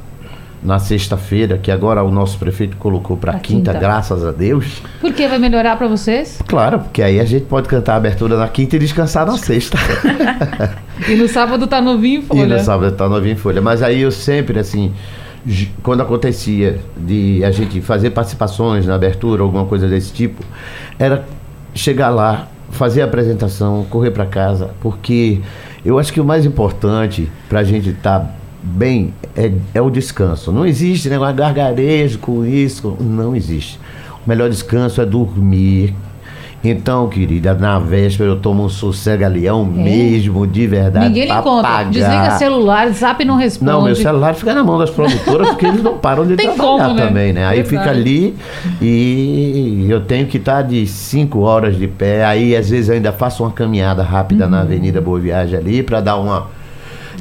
na 0.64 0.80
sexta-feira, 0.80 1.58
que 1.58 1.70
agora 1.72 2.04
o 2.04 2.12
nosso 2.12 2.38
prefeito 2.40 2.78
colocou 2.78 3.16
para 3.16 3.34
quinta, 3.34 3.72
quinta. 3.72 3.74
graças 3.74 4.26
a 4.26 4.32
Deus. 4.32 4.82
Por 5.00 5.14
que 5.14 5.28
vai 5.28 5.38
melhorar 5.38 5.78
pra 5.78 5.88
vocês? 5.88 6.42
Claro, 6.48 6.80
porque 6.80 7.02
aí 7.04 7.20
a 7.20 7.26
gente 7.26 7.46
pode 7.46 7.68
cantar 7.68 7.94
a 7.94 7.98
abertura 7.98 8.38
na 8.38 8.48
quinta 8.48 8.76
e 8.76 8.80
descansar 8.80 9.26
na 9.26 9.38
sexta. 9.38 9.78
E 11.08 11.16
no 11.16 11.28
sábado 11.28 11.68
tá 11.68 11.80
novinho, 11.80 12.22
E 12.22 12.26
folha. 12.26 12.58
no 12.58 12.60
sábado 12.60 12.92
tá 12.96 13.08
novinho 13.08 13.34
em 13.34 13.38
folha. 13.38 13.62
Mas 13.62 13.84
aí 13.84 14.02
eu 14.02 14.12
sempre, 14.12 14.58
assim, 14.60 14.92
quando 15.84 16.02
acontecia 16.02 16.80
de 16.98 17.44
a 17.44 17.52
gente 17.52 17.80
fazer 17.82 18.10
participações 18.10 18.86
na 18.88 18.96
abertura, 18.96 19.44
alguma 19.44 19.66
coisa 19.66 19.88
desse 19.88 20.12
tipo, 20.12 20.44
era 20.98 21.24
chegar 21.76 22.10
lá, 22.10 22.48
fazer 22.72 23.04
a 23.04 23.06
apresentação, 23.06 23.86
correr 23.92 24.10
para 24.10 24.26
casa, 24.26 24.72
porque 24.82 25.40
eu 25.86 26.00
acho 26.00 26.12
que 26.12 26.20
o 26.20 26.26
mais 26.26 26.46
importante 26.48 27.30
pra 27.48 27.64
gente 27.64 27.90
estar 27.90 28.36
bem 28.62 29.14
é, 29.36 29.52
é 29.74 29.82
o 29.82 29.90
descanso. 29.90 30.52
Não 30.52 30.66
existe 30.66 31.10
negócio 31.10 31.34
de 31.34 31.40
gargarejo 31.42 32.20
com 32.20 32.46
isso, 32.46 32.96
não 33.00 33.36
existe. 33.36 33.80
O 34.26 34.30
melhor 34.30 34.50
descanso 34.50 35.02
é 35.02 35.06
dormir. 35.06 35.94
Então, 36.64 37.08
querida, 37.08 37.54
na 37.54 37.78
véspera 37.78 38.32
eu 38.32 38.36
tomo 38.40 38.66
um 38.66 38.68
sossega-leão 38.68 39.64
mesmo, 39.64 40.46
de 40.46 40.66
verdade. 40.66 41.08
Ninguém 41.08 41.26
lhe 41.32 41.42
conta. 41.42 41.62
pagar. 41.68 41.92
Desliga 41.92 42.32
celular, 42.32 42.90
zap 42.90 43.24
não 43.24 43.36
responde. 43.38 43.72
Não, 43.72 43.84
meu 43.84 43.96
celular 43.96 44.34
fica 44.34 44.56
na 44.56 44.64
mão 44.64 44.78
das 44.78 44.90
produtoras 44.90 45.50
porque 45.50 45.68
eles 45.68 45.84
não 45.84 46.00
param 46.00 46.26
de 46.26 46.36
Tem 46.36 46.48
trabalhar 46.48 46.84
como, 46.88 46.94
né? 46.96 47.06
também, 47.08 47.32
né? 47.32 47.46
Aí 47.46 47.64
fica 47.64 47.90
ali 47.92 48.36
e 48.82 49.86
eu 49.88 50.02
tenho 50.02 50.26
que 50.28 50.38
estar 50.38 50.64
de 50.64 50.86
5 50.88 51.40
horas 51.40 51.78
de 51.78 51.88
pé. 51.88 52.26
Aí 52.26 52.56
às 52.56 52.70
vezes 52.70 52.90
eu 52.90 52.96
ainda 52.96 53.12
faço 53.12 53.44
uma 53.44 53.52
caminhada 53.52 54.02
rápida 54.04 54.46
Uhum. 54.46 54.52
na 54.52 54.62
Avenida 54.62 55.00
Boa 55.00 55.20
Viagem 55.20 55.58
ali 55.58 55.84
para 55.84 56.02
dar 56.02 56.18
uma 56.18 56.48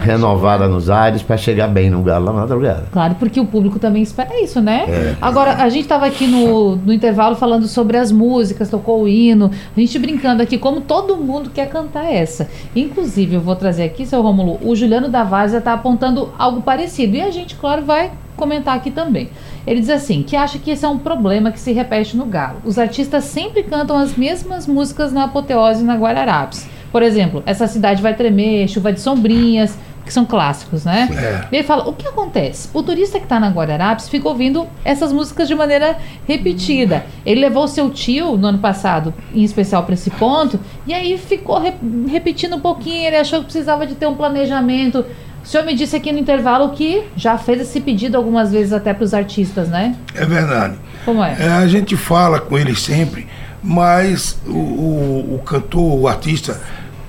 renovada 0.01 0.69
nos 0.69 0.91
ares 0.91 1.23
para 1.23 1.37
chegar 1.37 1.69
bem 1.69 1.91
no 1.91 2.03
galo 2.03 2.27
na 2.27 2.33
madrugada. 2.33 2.87
Claro, 2.93 3.17
porque 3.19 3.41
o 3.41 3.47
público 3.47 3.79
também 3.79 4.03
espera 4.03 4.41
isso, 4.43 4.61
né? 4.61 4.85
É. 4.89 5.17
Agora, 5.21 5.55
a 5.63 5.69
gente 5.69 5.83
estava 5.83 6.07
aqui 6.07 6.27
no, 6.27 6.77
no 6.77 6.93
intervalo 6.93 7.37
falando 7.37 7.67
sobre 7.67 7.97
as 7.97 8.13
músicas, 8.13 8.71
tocou 8.71 9.03
o 9.03 9.09
hino, 9.09 9.51
a 9.77 9.81
gente 9.81 9.99
brincando 9.99 10.43
aqui 10.43 10.59
como 10.59 10.81
todo 10.81 11.17
mundo 11.17 11.51
quer 11.51 11.69
cantar 11.69 12.13
essa. 12.13 12.49
Inclusive, 12.75 13.37
eu 13.37 13.41
vou 13.41 13.57
trazer 13.57 13.85
aqui, 13.85 14.07
seu 14.07 14.23
Rômulo, 14.23 14.59
o 14.63 14.75
Juliano 14.75 15.09
da 15.09 15.25
Várzea 15.25 15.59
está 15.59 15.73
apontando 15.73 16.31
algo 16.39 16.63
parecido. 16.63 17.17
E 17.17 17.23
a 17.23 17.31
gente, 17.31 17.55
claro, 17.57 17.83
vai 17.83 18.11
comentar 18.37 18.77
aqui 18.77 18.91
também. 18.91 19.31
Ele 19.67 19.81
diz 19.81 19.91
assim, 19.91 20.23
que 20.23 20.37
acha 20.37 20.59
que 20.59 20.71
esse 20.71 20.85
é 20.85 20.89
um 20.89 20.99
problema 20.99 21.51
que 21.51 21.59
se 21.59 21.73
repete 21.73 22.17
no 22.17 22.27
Galo. 22.27 22.59
Os 22.65 22.79
artistas 22.79 23.25
sempre 23.25 23.63
cantam 23.63 23.97
as 23.97 24.17
mesmas 24.17 24.67
músicas 24.67 25.13
na 25.13 25.25
Apoteose 25.25 25.83
e 25.83 25.85
na 25.85 25.97
Guararapes. 25.97 26.69
Por 26.93 27.03
exemplo, 27.03 27.43
Essa 27.45 27.67
Cidade 27.67 28.01
Vai 28.01 28.15
Tremer, 28.15 28.69
Chuva 28.69 28.93
de 28.93 29.01
Sombrinhas, 29.01 29.77
que 30.07 30.13
são 30.13 30.25
clássicos, 30.25 30.85
né? 30.85 31.09
É. 31.51 31.57
Ele 31.57 31.65
fala, 31.65 31.89
o 31.89 31.93
que 31.93 32.07
acontece? 32.07 32.69
O 32.73 32.83
turista 32.83 33.19
que 33.19 33.25
está 33.25 33.41
na 33.41 33.51
Guararapes 33.51 34.09
fica 34.09 34.29
ouvindo 34.29 34.67
essas 34.85 35.13
músicas 35.13 35.49
de 35.49 35.55
maneira 35.55 35.99
repetida. 36.27 37.05
Ele 37.27 37.41
levou 37.41 37.67
seu 37.67 37.91
tio 37.91 38.37
no 38.37 38.47
ano 38.47 38.59
passado, 38.59 39.13
em 39.35 39.43
especial 39.43 39.83
para 39.83 39.95
esse 39.95 40.09
ponto, 40.11 40.61
e 40.87 40.95
aí 40.95 41.19
ficou 41.19 41.59
re- 41.61 41.75
repetindo 42.09 42.55
um 42.55 42.61
pouquinho, 42.61 43.05
ele 43.05 43.17
achou 43.17 43.41
que 43.41 43.47
precisava 43.47 43.85
de 43.85 43.97
ter 43.97 44.07
um 44.07 44.15
planejamento. 44.15 45.05
O 45.43 45.47
senhor 45.47 45.67
me 45.67 45.75
disse 45.75 45.97
aqui 45.97 46.13
no 46.13 46.19
intervalo 46.19 46.71
que 46.71 47.03
já 47.17 47.37
fez 47.37 47.61
esse 47.61 47.81
pedido 47.81 48.17
algumas 48.17 48.53
vezes 48.53 48.73
até 48.73 48.95
para 48.95 49.05
os 49.05 49.13
artistas, 49.13 49.69
né? 49.69 49.97
É 50.15 50.25
verdade. 50.25 50.77
Como 51.05 51.23
é? 51.23 51.37
É, 51.39 51.49
a 51.49 51.67
gente 51.67 51.97
fala 51.97 52.41
com 52.41 52.57
eles 52.57 52.81
sempre, 52.81 53.27
mas 53.63 54.41
o, 54.47 54.51
o, 54.53 55.35
o 55.35 55.39
cantor, 55.45 56.01
o 56.01 56.09
artista, 56.09 56.61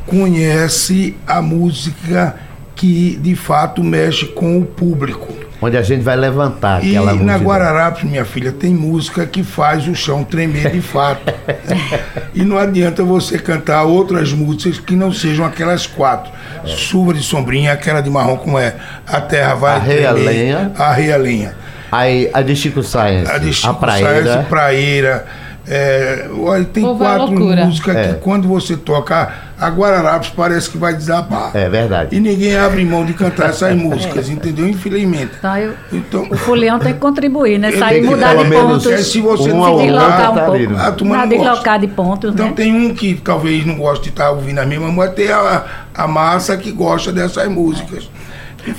conhece 0.06 1.16
a 1.28 1.42
música 1.42 2.36
que 2.78 3.18
de 3.18 3.36
fato 3.36 3.84
mexe 3.84 4.28
com 4.28 4.60
o 4.60 4.64
público. 4.66 5.34
Onde 5.60 5.76
a 5.76 5.82
gente 5.82 6.04
vai 6.04 6.16
levantar 6.16 6.84
E 6.84 6.90
aquela 6.90 7.08
na 7.08 7.18
multidão. 7.18 7.44
Guararapes, 7.44 8.04
minha 8.04 8.24
filha, 8.24 8.52
tem 8.52 8.72
música 8.76 9.26
que 9.26 9.42
faz 9.44 9.88
o 9.88 9.96
chão 9.96 10.24
tremer 10.24 10.70
de 10.70 10.82
fato. 10.82 11.34
e 12.36 12.44
não 12.46 12.60
adianta 12.60 13.04
você 13.04 13.40
cantar 13.40 13.84
outras 13.84 14.32
músicas 14.32 14.80
que 14.80 14.96
não 14.96 15.12
sejam 15.12 15.44
aquelas 15.44 15.88
quatro. 15.88 16.32
Chuva 16.64 17.12
de 17.12 17.24
sombrinha, 17.24 17.74
aquela 17.74 18.02
de 18.02 18.10
marrom 18.10 18.38
como 18.38 18.60
é. 18.60 18.76
A 19.08 19.20
terra 19.20 19.56
vai 19.56 19.76
Arreia 19.78 20.12
a 20.12 20.14
tremer. 20.14 20.32
lenha. 20.32 20.72
Arreia 20.78 21.16
a 21.16 21.18
lenha. 21.18 21.56
Aí 21.92 22.30
a 22.32 22.42
de 22.44 22.56
Chico 22.56 22.84
Science, 22.84 23.32
A 23.32 23.40
de 23.40 23.50
a 23.50 23.54
Chico 23.54 23.74
praeira. 23.76 24.34
Sainz, 24.34 24.48
praeira. 24.48 25.26
É, 25.70 26.30
olha, 26.40 26.64
tem 26.64 26.82
vai 26.96 27.16
à 27.16 27.18
quatro 27.18 27.40
músicas 27.40 27.96
É. 27.96 28.08
que 28.08 28.14
quando 28.22 28.48
você 28.48 28.78
toca, 28.78 29.34
a 29.60 29.68
Guararapes 29.70 30.30
parece 30.30 30.70
que 30.70 30.78
vai 30.78 30.94
desabar. 30.94 31.52
É 31.54 31.68
verdade. 31.68 32.16
E 32.16 32.20
ninguém 32.22 32.56
abre 32.56 32.86
mão 32.86 33.06
de 33.06 33.14
cantar 33.14 33.50
essas 33.50 33.76
músicas, 33.78 34.30
entendeu? 34.30 34.66
Infelizmente. 34.68 35.32
Então, 35.38 35.58
eu- 35.58 35.74
Então, 35.92 36.28
o 36.32 36.38
Fulião 36.38 36.80
tem 36.80 36.94
que 36.94 37.00
contribuir, 37.00 37.58
né? 37.58 37.72
Sair, 37.74 38.02
mudar 38.02 38.36
de 38.36 38.46
pontos. 38.50 38.86
é, 38.88 38.98
se 39.00 39.20
você 39.20 39.52
um 39.52 39.78
deslocar 39.78 40.32
um 40.32 40.36
tá 40.36 40.42
pouco. 40.46 40.76
a 40.78 40.92
turma 40.94 41.18
Não, 41.18 41.28
gosta. 41.28 41.38
deslocar 41.46 41.80
de 41.80 41.88
pontos, 41.88 42.34
Então 42.34 42.46
né? 42.48 42.54
tem 42.56 42.74
um 42.74 42.94
que 42.96 43.16
talvez 43.16 43.66
não 43.66 43.76
goste 43.76 44.06
de 44.06 44.10
estar 44.12 44.30
ouvindo 44.32 44.60
a 44.60 44.66
mesma, 44.66 44.90
mas 44.90 45.14
tem 45.16 45.30
a, 45.30 45.64
a 45.94 46.08
massa 46.08 46.56
que 46.56 46.72
gosta 46.72 47.12
dessas 47.12 47.48
músicas. 47.50 48.10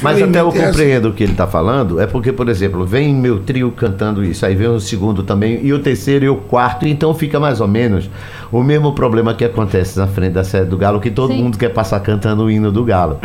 Mas 0.03 0.23
até 0.23 0.41
eu 0.41 0.47
é 0.47 0.49
assim. 0.51 0.61
compreendo 0.61 1.09
o 1.09 1.13
que 1.13 1.23
ele 1.23 1.33
está 1.33 1.47
falando, 1.47 2.01
é 2.01 2.07
porque, 2.07 2.33
por 2.33 2.49
exemplo, 2.49 2.85
vem 2.85 3.15
meu 3.15 3.41
trio 3.41 3.71
cantando 3.73 4.25
isso, 4.25 4.45
aí 4.45 4.55
vem 4.55 4.69
o 4.69 4.81
segundo 4.81 5.23
também, 5.23 5.61
e 5.65 5.73
o 5.73 5.79
terceiro 5.79 6.25
e 6.25 6.29
o 6.29 6.37
quarto, 6.37 6.87
então 6.87 7.15
fica 7.15 7.39
mais 7.41 7.61
ou 7.61 7.69
menos 7.69 8.09
o 8.51 8.63
mesmo 8.63 8.93
problema 8.93 9.35
que 9.35 9.45
acontece 9.45 9.99
na 9.99 10.07
frente 10.07 10.33
da 10.33 10.45
sede 10.45 10.67
do 10.67 10.77
Galo, 10.77 11.01
que 11.01 11.11
todo 11.11 11.33
Sim. 11.33 11.43
mundo 11.43 11.59
quer 11.59 11.69
passar 11.71 12.01
cantando 12.01 12.45
o 12.45 12.51
hino 12.51 12.71
do 12.73 12.85
Galo. 12.85 13.19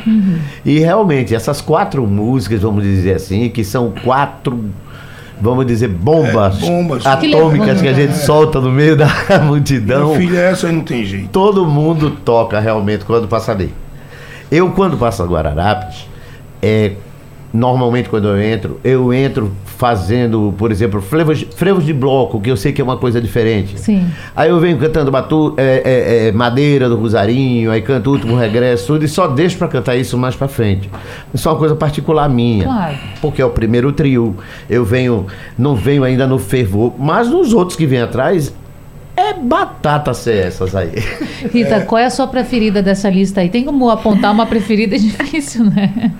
E 0.66 0.80
realmente, 0.80 1.34
essas 1.36 1.62
quatro 1.62 2.06
músicas, 2.06 2.62
vamos 2.62 2.84
dizer 2.84 3.16
assim, 3.16 3.50
que 3.50 3.64
são 3.64 3.92
quatro. 4.04 4.66
Vamos 5.42 5.66
dizer, 5.66 5.90
bombas, 5.90 6.58
É, 6.62 6.66
bombas. 6.66 7.06
atômicas 7.06 7.82
que 7.82 7.88
a 7.88 7.94
gente 7.94 8.14
solta 8.18 8.62
no 8.62 8.72
meio 8.72 8.96
da 8.96 9.08
multidão 9.44 10.10
Meu 10.10 10.16
filho, 10.18 10.38
essa 10.38 10.68
aí 10.68 10.74
não 10.74 10.84
tem 10.84 11.04
jeito. 11.04 11.28
todo 11.30 11.66
mundo 11.66 12.12
toca 12.24 12.60
realmente 12.60 13.04
quando 13.04 13.28
passa 13.28 13.52
ali. 13.52 13.74
Eu, 14.52 14.70
quando 14.72 14.96
passo 14.98 15.22
a 15.24 15.26
Guararapes, 15.26 16.08
é, 16.64 16.94
normalmente 17.54 18.10
quando 18.10 18.30
eu 18.30 18.42
entro, 18.42 18.80
eu 18.84 19.14
entro 19.14 19.52
fazendo, 19.78 20.54
por 20.58 20.72
exemplo, 20.72 21.02
frevos, 21.02 21.46
frevos 21.56 21.86
de 21.86 21.94
bloco, 21.94 22.40
que 22.40 22.50
eu 22.50 22.56
sei 22.56 22.72
que 22.72 22.80
é 22.80 22.84
uma 22.84 22.96
coisa 22.96 23.20
diferente. 23.20 23.78
Sim. 23.78 24.08
Aí 24.34 24.50
eu 24.50 24.60
venho 24.60 24.78
cantando 24.78 25.12
batu, 25.12 25.54
é, 25.58 25.82
é, 25.84 26.28
é, 26.28 26.32
Madeira 26.32 26.88
do 26.88 26.96
Rosarinho, 26.96 27.70
aí 27.70 27.82
canto 27.82 28.10
o 28.10 28.14
Último 28.14 28.38
Regresso, 28.38 28.88
tudo, 28.88 29.04
e 29.04 29.08
só 29.10 29.28
deixo 29.28 29.58
pra 29.58 29.68
cantar 29.68 29.98
isso 29.98 30.18
mais 30.18 30.36
pra 30.36 30.48
frente. 30.48 30.90
Isso 31.34 31.48
é 31.48 31.52
uma 31.52 31.58
coisa 31.58 31.76
particular 31.76 32.30
minha. 32.30 32.64
Claro. 32.64 32.96
Porque 33.22 33.42
é 33.42 33.46
o 33.46 33.50
primeiro 33.50 33.92
trio. 33.92 34.36
Eu 34.70 34.86
venho, 34.86 35.28
não 35.58 35.76
venho 35.76 36.04
ainda 36.04 36.26
no 36.26 36.40
fervor, 36.40 36.94
mas 36.98 37.30
nos 37.30 37.54
outros 37.54 37.76
que 37.76 37.86
vêm 37.86 38.02
atrás, 38.02 38.54
é 39.16 39.34
batata 39.34 40.14
ser 40.14 40.48
essas 40.48 40.76
aí. 40.76 40.92
Rita, 41.52 41.82
qual 41.82 42.00
é 42.00 42.06
a 42.06 42.10
sua 42.10 42.28
preferida 42.28 42.82
dessa 42.82 43.10
lista 43.10 43.42
aí? 43.42 43.50
Tem 43.50 43.64
como 43.64 43.90
apontar 43.90 44.32
uma 44.32 44.46
preferida? 44.46 44.94
É 44.96 44.98
difícil, 44.98 45.66
né? 45.66 46.12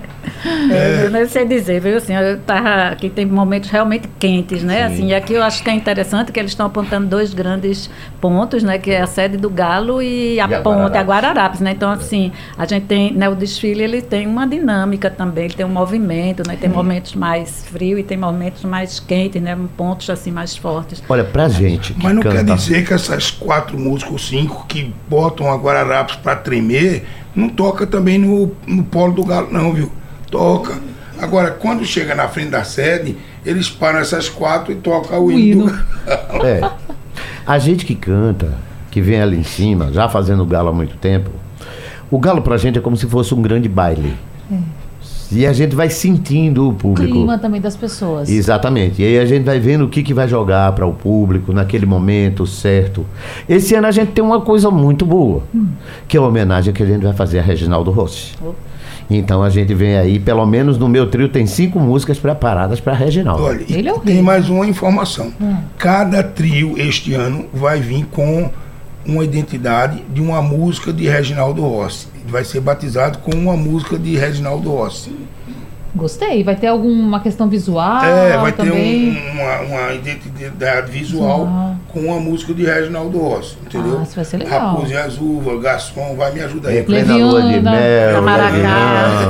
É, 0.70 1.04
eu 1.06 1.10
não 1.10 1.26
sei 1.28 1.46
dizer, 1.46 1.80
viu? 1.80 1.96
Assim, 1.96 2.14
eu 2.14 2.38
tava 2.40 2.88
aqui 2.90 3.08
tem 3.08 3.24
momentos 3.26 3.70
realmente 3.70 4.08
quentes, 4.18 4.62
né? 4.62 4.84
Assim, 4.84 5.08
e 5.08 5.14
aqui 5.14 5.32
eu 5.34 5.42
acho 5.42 5.62
que 5.62 5.70
é 5.70 5.72
interessante 5.74 6.30
que 6.32 6.38
eles 6.38 6.50
estão 6.52 6.66
apontando 6.66 7.06
dois 7.06 7.32
grandes 7.32 7.88
pontos, 8.20 8.62
né? 8.62 8.78
Que 8.78 8.90
é 8.90 9.00
a 9.00 9.06
sede 9.06 9.36
do 9.36 9.48
Galo 9.50 10.02
e 10.02 10.38
a 10.40 10.46
E 10.48 10.54
a 10.54 10.60
ponte, 10.60 10.96
a 10.96 11.02
Guararapes. 11.02 11.06
Guararapes, 11.08 11.60
né? 11.60 11.70
Então, 11.72 11.90
assim, 11.90 12.32
a 12.58 12.64
gente 12.66 12.86
tem, 12.86 13.12
né? 13.12 13.28
O 13.28 13.34
desfile, 13.34 13.82
ele 13.82 14.02
tem 14.02 14.26
uma 14.26 14.46
dinâmica 14.46 15.10
também, 15.10 15.46
ele 15.46 15.54
tem 15.54 15.64
um 15.66 15.70
movimento, 15.70 16.42
né? 16.46 16.56
Tem 16.60 16.68
momentos 16.68 17.14
mais 17.14 17.64
frios 17.66 18.00
e 18.00 18.02
tem 18.02 18.16
momentos 18.16 18.64
mais 18.64 19.00
quentes, 19.00 19.40
né? 19.40 19.56
Pontos, 19.76 20.10
assim, 20.10 20.30
mais 20.30 20.56
fortes. 20.56 21.02
Olha, 21.08 21.24
pra 21.24 21.48
gente. 21.48 21.94
Mas 22.02 22.14
não 22.14 22.22
quer 22.22 22.32
canta- 22.34 22.54
dizer 22.54 22.86
que 22.86 22.92
essas 22.92 23.30
quatro 23.30 23.78
músicas, 23.78 24.12
ou 24.12 24.18
cinco, 24.18 24.66
que 24.66 24.92
botam 25.08 25.50
a 25.50 25.56
Guararapes 25.56 26.16
pra 26.16 26.36
tremer, 26.36 27.06
não 27.34 27.48
toca 27.48 27.86
também 27.86 28.18
no, 28.18 28.52
no 28.66 28.84
polo 28.84 29.12
do 29.12 29.24
galo, 29.24 29.48
não, 29.50 29.72
viu? 29.72 29.90
Toca. 30.34 30.80
Agora, 31.20 31.52
quando 31.52 31.84
chega 31.84 32.12
na 32.12 32.26
frente 32.26 32.50
da 32.50 32.64
sede, 32.64 33.16
eles 33.46 33.70
param 33.70 34.00
essas 34.00 34.28
quatro 34.28 34.72
e 34.72 34.74
tocam 34.74 35.20
o, 35.20 35.26
O 35.26 35.32
hino. 35.32 35.68
hino. 35.68 35.84
É. 36.44 36.60
A 37.46 37.56
gente 37.56 37.86
que 37.86 37.94
canta, 37.94 38.52
que 38.90 39.00
vem 39.00 39.20
ali 39.20 39.36
em 39.36 39.44
cima, 39.44 39.92
já 39.92 40.08
fazendo 40.08 40.44
galo 40.44 40.70
há 40.70 40.72
muito 40.72 40.96
tempo, 40.96 41.30
o 42.10 42.18
galo 42.18 42.42
pra 42.42 42.56
gente 42.56 42.78
é 42.78 42.80
como 42.80 42.96
se 42.96 43.06
fosse 43.06 43.32
um 43.32 43.40
grande 43.40 43.68
baile. 43.68 44.16
E 45.30 45.46
a 45.46 45.52
gente 45.52 45.74
vai 45.74 45.88
sentindo 45.88 46.68
o 46.68 46.72
público. 46.74 47.12
Clima 47.12 47.38
também 47.38 47.60
das 47.60 47.76
pessoas. 47.76 48.28
Exatamente. 48.28 49.00
E 49.00 49.04
aí 49.04 49.18
a 49.18 49.24
gente 49.24 49.44
vai 49.44 49.58
vendo 49.58 49.84
o 49.84 49.88
que, 49.88 50.02
que 50.02 50.12
vai 50.12 50.28
jogar 50.28 50.72
para 50.72 50.86
o 50.86 50.92
público 50.92 51.52
naquele 51.52 51.86
momento 51.86 52.44
certo. 52.46 53.06
Esse 53.48 53.74
ano 53.74 53.86
a 53.86 53.90
gente 53.92 54.12
tem 54.12 54.22
uma 54.22 54.40
coisa 54.40 54.70
muito 54.70 55.06
boa, 55.06 55.42
que 56.08 56.16
é 56.16 56.20
a 56.20 56.22
homenagem 56.24 56.74
que 56.74 56.82
a 56.82 56.86
gente 56.86 57.02
vai 57.02 57.12
fazer 57.12 57.38
a 57.38 57.42
Reginaldo 57.42 57.90
Rossi. 57.92 58.34
Então 59.10 59.42
a 59.42 59.50
gente 59.50 59.74
vem 59.74 59.96
aí, 59.96 60.18
pelo 60.18 60.46
menos 60.46 60.78
no 60.78 60.88
meu 60.88 61.06
trio 61.08 61.28
tem 61.28 61.46
cinco 61.46 61.78
músicas 61.78 62.18
preparadas 62.18 62.80
para 62.80 62.94
Reginaldo. 62.94 63.42
Olha, 63.44 63.64
Ele 63.68 63.88
é 63.88 63.92
o 63.92 63.98
tem 64.00 64.22
mais 64.22 64.48
uma 64.48 64.66
informação. 64.66 65.32
Cada 65.78 66.22
trio 66.22 66.74
este 66.78 67.12
ano 67.14 67.46
vai 67.52 67.80
vir 67.80 68.06
com 68.06 68.50
uma 69.06 69.22
identidade 69.22 70.02
de 70.12 70.20
uma 70.22 70.40
música 70.40 70.92
de 70.92 71.06
Reginaldo 71.06 71.60
Rossi. 71.62 72.08
Vai 72.26 72.42
ser 72.44 72.60
batizado 72.60 73.18
com 73.18 73.32
uma 73.36 73.54
música 73.56 73.98
de 73.98 74.16
Reginaldo 74.16 74.70
Rossi. 74.70 75.12
Gostei. 75.94 76.42
Vai 76.42 76.56
ter 76.56 76.66
alguma 76.68 77.20
questão 77.20 77.48
visual 77.48 78.02
é, 78.04 78.36
vai 78.38 78.50
ter 78.52 78.62
Ah, 78.62 78.64
também? 78.66 79.10
um- 79.10 79.40
uma, 79.40 79.60
uma 79.60 79.92
identidade 79.94 80.90
visual 80.90 81.40
Visual. 81.44 81.76
Com 81.94 82.00
uma 82.00 82.18
música 82.20 82.52
de 82.52 82.64
Reginaldo 82.64 83.18
Rossi, 83.18 83.56
entendeu? 83.64 83.98
Ah, 84.00 84.02
isso 84.02 84.16
vai 84.16 84.24
ser 84.24 84.36
legal. 84.38 84.74
Raposa 84.74 84.92
e 84.92 84.96
Azul, 84.96 85.40
vai 86.16 86.32
me 86.32 86.40
ajudar 86.42 86.68
aí. 86.70 86.82
plena 86.82 87.16
lua 87.16 87.40
de 87.40 87.60
mel. 87.60 88.20
Leviana. 88.22 89.28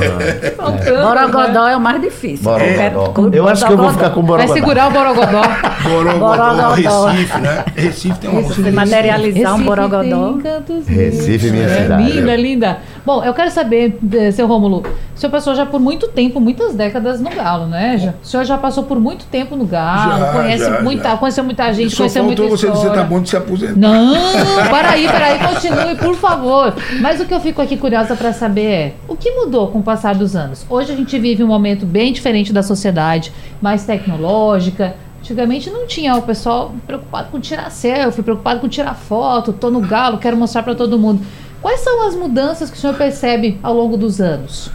Faltando, 0.56 1.02
Borogodó 1.02 1.68
é 1.68 1.76
o 1.76 1.80
mais 1.80 2.00
difícil. 2.00 2.44
Borogodó. 2.44 3.30
Eu 3.36 3.48
acho 3.48 3.66
que 3.66 3.72
eu 3.72 3.76
vou 3.76 3.90
ficar 3.90 4.10
com 4.10 4.22
Vai 4.22 4.46
Borogodó. 4.46 4.54
segurar 4.54 4.88
o 4.88 4.90
Borogodó. 4.92 5.42
Borogodó, 5.84 6.36
Borogodó. 6.54 7.06
Recife, 7.06 7.38
né? 7.40 7.64
Recife 7.76 8.18
tem 8.18 8.30
uma 8.30 8.40
música. 8.42 8.62
de 8.62 8.70
materializar 8.72 9.52
um 9.52 9.56
Recife 9.56 9.68
borogodó. 9.68 10.32
tem 10.32 10.40
cantos 10.40 10.86
Recife, 10.88 11.50
minha 11.50 11.68
cidade. 11.68 12.02
Linda, 12.12 12.36
linda. 12.36 12.78
Bom, 13.04 13.22
eu 13.22 13.34
quero 13.34 13.50
saber, 13.50 13.98
eh, 14.14 14.30
seu 14.30 14.46
Rômulo, 14.46 14.78
o 15.14 15.18
senhor 15.20 15.30
passou 15.30 15.54
já 15.54 15.66
por 15.66 15.78
muito 15.78 16.08
tempo, 16.08 16.40
muitas 16.40 16.74
décadas 16.74 17.20
no 17.20 17.28
Galo, 17.28 17.66
né? 17.66 17.98
Já- 17.98 18.14
O 18.22 18.26
senhor 18.26 18.44
já 18.44 18.56
passou 18.56 18.84
por 18.84 18.98
muito 18.98 19.26
tempo 19.26 19.54
no 19.56 19.66
Galo, 19.66 20.18
Já, 20.20 20.32
conhece 20.32 20.64
já, 20.64 20.80
muita, 20.80 21.10
já. 21.10 21.16
conheceu 21.18 21.44
muita 21.44 21.72
gente, 21.74 21.90
Só 21.90 21.98
conheceu 21.98 22.24
muita 22.24 22.42
faltou 22.42 22.53
você 22.56 22.70
dizer, 22.70 22.92
tá 22.92 23.02
bom 23.02 23.20
de 23.20 23.30
se 23.30 23.36
aposentar. 23.36 23.76
Não, 23.76 24.14
para 24.70 24.90
aí, 24.90 25.06
para 25.06 25.26
aí, 25.26 25.38
continue, 25.38 25.96
por 25.96 26.14
favor. 26.16 26.74
Mas 27.00 27.20
o 27.20 27.24
que 27.24 27.34
eu 27.34 27.40
fico 27.40 27.60
aqui 27.60 27.76
curiosa 27.76 28.14
para 28.14 28.32
saber 28.32 28.66
é 28.66 28.92
o 29.08 29.16
que 29.16 29.30
mudou 29.30 29.68
com 29.68 29.80
o 29.80 29.82
passar 29.82 30.14
dos 30.14 30.36
anos? 30.36 30.64
Hoje 30.68 30.92
a 30.92 30.96
gente 30.96 31.18
vive 31.18 31.42
um 31.42 31.48
momento 31.48 31.84
bem 31.84 32.12
diferente 32.12 32.52
da 32.52 32.62
sociedade, 32.62 33.32
mais 33.60 33.84
tecnológica. 33.84 34.94
Antigamente 35.20 35.70
não 35.70 35.86
tinha 35.86 36.14
o 36.16 36.22
pessoal 36.22 36.74
preocupado 36.86 37.28
com 37.30 37.40
tirar 37.40 37.70
selfie, 37.70 38.22
preocupado 38.22 38.60
com 38.60 38.68
tirar 38.68 38.94
foto, 38.94 39.52
tô 39.52 39.70
no 39.70 39.80
galo, 39.80 40.18
quero 40.18 40.36
mostrar 40.36 40.62
para 40.62 40.74
todo 40.74 40.98
mundo. 40.98 41.24
Quais 41.62 41.80
são 41.80 42.06
as 42.06 42.14
mudanças 42.14 42.70
que 42.70 42.76
o 42.76 42.80
senhor 42.80 42.94
percebe 42.94 43.58
ao 43.62 43.72
longo 43.72 43.96
dos 43.96 44.20
anos? 44.20 44.70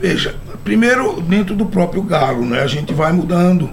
Veja, 0.00 0.34
primeiro 0.64 1.20
dentro 1.20 1.54
do 1.54 1.66
próprio 1.66 2.02
galo, 2.02 2.44
né? 2.44 2.62
A 2.62 2.66
gente 2.66 2.94
vai 2.94 3.12
mudando. 3.12 3.70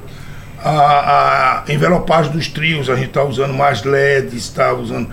A, 0.63 1.63
a 1.67 1.73
envelopagem 1.73 2.31
dos 2.31 2.47
trios, 2.47 2.89
a 2.89 2.95
gente 2.95 3.07
está 3.07 3.23
usando 3.23 3.53
mais 3.53 3.83
LEDs, 3.83 4.33
está 4.33 4.73
usando 4.73 5.09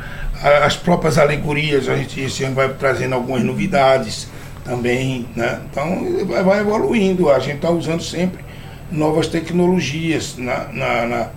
as 0.65 0.77
próprias 0.77 1.17
alegorias, 1.19 1.89
a 1.89 1.97
gente 1.97 2.21
esse 2.21 2.45
ano 2.45 2.55
vai 2.55 2.69
trazendo 2.69 3.15
algumas 3.15 3.43
novidades 3.43 4.29
também, 4.65 5.27
né? 5.35 5.61
Então 5.71 6.07
vai, 6.27 6.43
vai 6.45 6.61
evoluindo, 6.61 7.31
a 7.31 7.39
gente 7.39 7.57
está 7.57 7.71
usando 7.71 8.03
sempre 8.03 8.45
novas 8.93 9.27
tecnologias 9.27 10.37
na, 10.37 10.65
na- 10.73 11.07
na- 11.07 11.29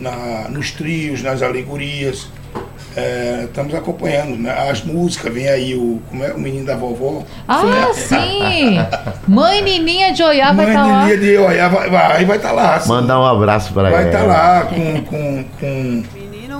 na- 0.00 0.48
nos 0.48 0.70
trios, 0.70 1.22
nas 1.22 1.42
alegorias. 1.42 2.28
É, 2.96 3.44
estamos 3.44 3.72
acompanhando, 3.74 4.36
né? 4.36 4.68
As 4.68 4.82
músicas, 4.82 5.32
vem 5.32 5.48
aí 5.48 5.74
o, 5.74 6.00
como 6.10 6.24
é, 6.24 6.32
o 6.32 6.38
menino 6.40 6.66
da 6.66 6.76
vovó. 6.76 7.22
Ah, 7.46 7.62
sim! 7.94 8.78
Mãe 9.28 9.62
Nininha 9.62 10.12
de 10.12 10.22
Oiá 10.22 10.52
vai 10.52 10.66
Mãe 10.66 10.74
estar 10.74 10.86
lá. 10.86 11.00
de 11.02 11.06
dia 11.06 11.18
de 11.18 11.38
olhar, 11.38 11.68
vai 11.70 11.86
estar 11.86 12.08
vai, 12.08 12.24
vai 12.24 12.38
tá 12.38 12.52
lá. 12.52 12.82
Mandar 12.86 13.20
um 13.20 13.24
abraço 13.26 13.72
para 13.72 13.90
Vai 13.90 14.02
ela. 14.02 14.10
estar 14.10 14.22
lá 14.24 14.62
com, 14.64 15.02
com, 15.02 15.44
com 15.60 16.02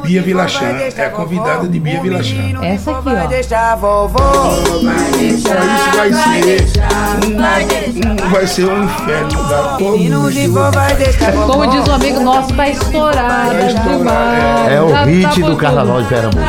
Bia 0.03 0.23
Vilachan. 0.23 0.67
É 0.97 1.05
a 1.07 1.11
convidada 1.11 1.69
de 1.69 1.79
Bia 1.81 2.01
Vilachan. 2.01 2.59
Essa 2.63 2.91
aqui, 2.93 3.09
ó. 3.09 3.27
Deixa 3.27 3.59
a 3.73 3.77
vovó. 3.77 4.57
Então 5.19 5.21
isso 5.21 5.97
vai 5.97 6.13
ser 6.13 6.67
um, 7.25 8.17
um- 8.25 8.31
vai 8.31 8.47
ser 8.47 8.65
um 8.67 8.85
inferno 8.85 9.45
da 9.49 9.77
todo 9.79 10.73
vai 10.73 10.95
deixar. 10.95 11.33
Como 11.33 11.67
diz 11.67 11.89
um 11.89 11.93
amigo 11.95 12.21
nosso, 12.21 12.55
tá 12.55 12.69
estourada 12.69 13.51
Vai 13.55 13.67
estourar, 13.69 13.99
demais. 13.99 14.73
É 14.73 14.81
o 14.83 15.05
hit 15.05 15.41
tá 15.41 15.47
do 15.47 15.57
Carnaval 15.57 16.03
de 16.03 16.09
Pernambuco. 16.09 16.45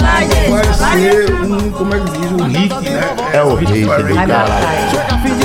Vai 0.00 0.64
ser 1.00 1.32
um, 1.34 1.70
como 1.70 1.94
é 1.94 1.98
que 2.00 2.10
diz, 2.18 2.32
um 2.32 2.44
hit, 2.46 2.90
né? 2.90 3.00
É 3.32 3.42
o 3.42 3.54
hit 3.54 3.84
vai 3.84 4.02
do 4.02 4.04
ver. 4.08 4.14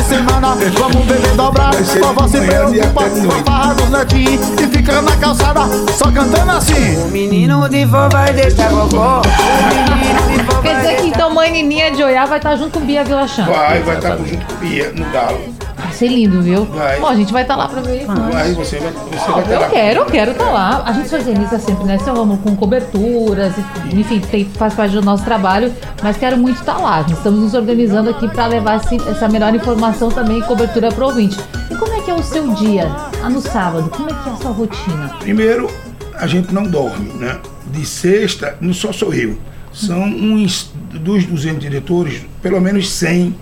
Semana, 0.05 0.55
vamos 0.77 1.05
beber 1.05 1.35
dobrado. 1.35 1.77
Vovó 1.83 2.27
se 2.27 2.39
preocupa 2.41 3.09
com 3.09 3.31
a 3.31 3.43
farra 3.43 3.73
dos 3.73 3.89
netinhos 3.89 4.41
e 4.61 4.67
fica 4.67 5.01
na 5.01 5.15
calçada 5.17 5.61
só 5.97 6.11
cantando 6.11 6.51
assim. 6.51 6.97
O 7.03 7.07
menino 7.07 7.67
de 7.67 7.85
vó 7.85 8.07
vai 8.09 8.31
deixar 8.33 8.69
vovó. 8.69 9.21
O 9.21 9.95
menino 9.95 10.37
de 10.37 10.43
vó 10.43 10.61
Quer 10.61 10.77
dizer 10.77 10.95
que 10.97 11.07
então 11.07 11.33
Mãe 11.33 11.51
Nininha 11.51 11.91
de 11.91 12.03
Oiá 12.03 12.25
vai 12.25 12.37
estar 12.37 12.55
junto 12.55 12.79
com 12.79 12.85
Bia 12.85 13.03
Vilachan. 13.03 13.45
Vai, 13.45 13.81
vai 13.81 13.95
estar 13.95 14.17
junto 14.17 14.45
com 14.45 14.55
Bia 14.55 14.91
no 14.91 15.05
galo. 15.11 15.53
Vai 15.95 16.09
ser 16.09 16.13
lindo, 16.13 16.41
viu? 16.41 16.65
Vai. 16.65 16.99
Bom, 16.99 17.07
a 17.07 17.15
gente 17.15 17.31
vai 17.31 17.43
estar 17.43 17.55
lá 17.55 17.69
pra 17.69 17.79
ver 17.79 18.01
isso. 18.01 18.11
Aí 18.35 18.53
você 18.53 18.79
vai, 18.79 18.91
você 18.91 19.31
vai 19.31 19.43
ter 19.45 19.53
Eu 19.53 19.59
lá. 19.61 19.69
quero, 19.69 19.99
eu 20.01 20.05
quero 20.05 20.31
estar 20.31 20.49
lá. 20.51 20.83
A 20.85 20.91
gente 20.91 21.07
se 21.07 21.15
organiza 21.15 21.57
sempre, 21.57 21.85
né, 21.85 21.97
seu 21.99 22.13
Romulo, 22.13 22.37
com 22.39 22.53
coberturas, 22.53 23.53
enfim, 23.93 24.19
tem, 24.19 24.43
faz 24.43 24.73
parte 24.73 24.91
do 24.93 25.01
nosso 25.01 25.23
trabalho, 25.23 25.73
mas 26.03 26.17
quero 26.17 26.37
muito 26.37 26.59
estar 26.59 26.77
lá. 26.79 27.01
Nós 27.03 27.11
Estamos 27.17 27.39
nos 27.39 27.53
organizando 27.53 28.09
aqui 28.09 28.27
para 28.27 28.45
levar 28.47 28.75
esse- 28.75 29.09
essa 29.09 29.29
melhor 29.29 29.55
informação 29.55 30.09
também 30.09 30.39
e 30.39 30.41
cobertura 30.41 30.91
para 30.91 31.01
o 31.01 31.07
ouvinte. 31.07 31.39
E 31.71 31.75
como 31.75 31.93
é 31.93 32.01
que 32.01 32.11
é 32.11 32.13
o 32.13 32.21
seu 32.21 32.49
dia, 32.55 32.87
lá 33.21 33.29
no 33.29 33.39
sábado? 33.39 33.89
Como 33.89 34.09
é 34.09 34.13
que 34.21 34.29
é 34.29 34.33
a 34.33 34.35
sua 34.35 34.51
rotina? 34.51 35.13
Primeiro, 35.21 35.69
a 36.13 36.27
gente 36.27 36.53
não 36.53 36.63
dorme, 36.63 37.09
né? 37.13 37.37
De 37.67 37.85
sexta, 37.85 38.57
não 38.59 38.73
só 38.73 38.91
sou 38.91 39.13
eu. 39.13 39.37
São 39.71 40.03
uns 40.03 40.71
dos 40.93 41.25
200 41.25 41.61
diretores, 41.61 42.21
pelo 42.41 42.59
menos 42.59 42.89
100 42.91 43.33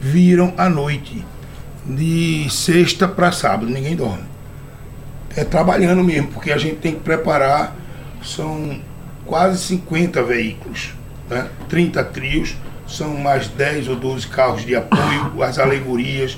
viram 0.00 0.52
à 0.58 0.68
noite. 0.68 1.24
De 1.96 2.48
sexta 2.50 3.08
para 3.08 3.32
sábado, 3.32 3.70
ninguém 3.70 3.96
dorme. 3.96 4.24
É 5.36 5.44
trabalhando 5.44 6.02
mesmo, 6.02 6.28
porque 6.28 6.52
a 6.52 6.58
gente 6.58 6.76
tem 6.76 6.94
que 6.94 7.00
preparar, 7.00 7.76
são 8.22 8.80
quase 9.24 9.58
50 9.58 10.22
veículos, 10.22 10.94
né? 11.28 11.48
30 11.68 12.04
trios, 12.04 12.56
são 12.86 13.16
mais 13.16 13.48
10 13.48 13.88
ou 13.88 13.96
12 13.96 14.26
carros 14.26 14.64
de 14.64 14.74
apoio, 14.74 15.42
as 15.42 15.58
alegorias, 15.58 16.36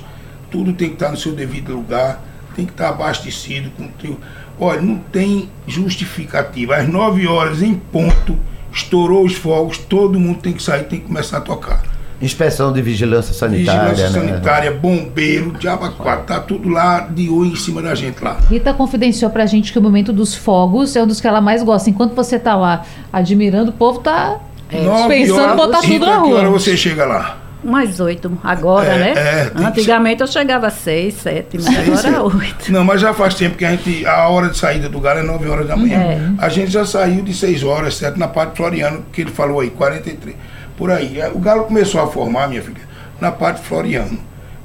tudo 0.51 0.73
tem 0.73 0.89
que 0.89 0.95
estar 0.95 1.09
no 1.09 1.17
seu 1.17 1.33
devido 1.33 1.73
lugar, 1.73 2.21
tem 2.55 2.65
que 2.65 2.71
estar 2.71 2.89
abastecido 2.89 3.71
com 3.71 3.87
trio. 3.87 4.19
Olha, 4.59 4.81
não 4.81 4.97
tem 4.99 5.49
justificativa. 5.67 6.75
Às 6.75 6.87
9 6.87 7.27
horas 7.27 7.63
em 7.63 7.73
ponto, 7.73 8.37
estourou 8.71 9.25
os 9.25 9.33
fogos, 9.33 9.77
todo 9.77 10.19
mundo 10.19 10.39
tem 10.39 10.53
que 10.53 10.61
sair, 10.61 10.83
tem 10.83 10.99
que 10.99 11.07
começar 11.07 11.37
a 11.37 11.41
tocar. 11.41 11.81
Inspeção 12.23 12.71
de 12.71 12.81
vigilância 12.81 13.33
sanitária, 13.33 13.89
Vigilância 13.91 14.19
né? 14.21 14.27
sanitária, 14.29 14.71
bombeiro, 14.71 15.51
diabo 15.59 15.91
quatro, 15.91 16.25
tá 16.25 16.39
tudo 16.39 16.69
lá 16.69 17.01
de 17.01 17.29
olho 17.29 17.51
em 17.51 17.55
cima 17.55 17.81
da 17.81 17.93
gente 17.93 18.23
lá. 18.23 18.37
Rita 18.49 18.73
confidenciou 18.73 19.29
pra 19.29 19.45
gente 19.45 19.71
que 19.73 19.79
o 19.79 19.81
momento 19.81 20.13
dos 20.13 20.33
fogos 20.33 20.95
é 20.95 21.03
um 21.03 21.07
dos 21.07 21.19
que 21.19 21.27
ela 21.27 21.41
mais 21.41 21.61
gosta. 21.63 21.89
Enquanto 21.89 22.13
você 22.15 22.39
tá 22.39 22.55
lá 22.55 22.83
admirando, 23.11 23.71
o 23.71 23.73
povo 23.73 23.99
tá 23.99 24.37
Nove 24.71 25.07
pensando 25.09 25.55
botar 25.55 25.81
tudo 25.81 26.05
na 26.05 26.21
Que 26.21 26.33
hora 26.33 26.47
rua. 26.47 26.59
você 26.59 26.75
chega 26.77 27.05
lá? 27.05 27.37
Umas 27.63 27.97
oito 28.01 28.29
agora, 28.43 28.87
É, 28.87 28.97
né? 28.99 29.09
é, 29.15 29.51
Antigamente 29.55 30.19
eu 30.21 30.27
chegava 30.27 30.67
às 30.67 30.73
seis, 30.73 31.13
sete, 31.13 31.57
mas 31.57 31.67
agora 32.03 32.17
é 32.17 32.19
oito. 32.19 32.71
Não, 32.71 32.83
mas 32.83 32.99
já 32.99 33.13
faz 33.13 33.35
tempo 33.35 33.55
que 33.57 33.63
a 33.63 33.71
gente. 33.71 34.05
A 34.05 34.27
hora 34.27 34.49
de 34.49 34.57
saída 34.57 34.89
do 34.89 34.99
galo 34.99 35.19
é 35.19 35.23
9 35.23 35.47
horas 35.47 35.67
da 35.67 35.77
manhã. 35.77 35.97
É. 35.97 36.19
A 36.39 36.49
gente 36.49 36.71
já 36.71 36.85
saiu 36.85 37.21
de 37.23 37.33
6 37.33 37.63
horas, 37.63 37.95
7 37.95 38.19
na 38.19 38.27
parte 38.27 38.57
Floriano, 38.57 39.05
que 39.13 39.21
ele 39.21 39.31
falou 39.31 39.61
aí, 39.61 39.69
43. 39.69 40.35
Por 40.77 40.89
aí. 40.91 41.19
O 41.33 41.39
galo 41.39 41.65
começou 41.65 42.01
a 42.01 42.07
formar, 42.07 42.47
minha 42.47 42.61
filha, 42.61 42.81
na 43.21 43.31
parte 43.31 43.61
Floriano, 43.61 44.17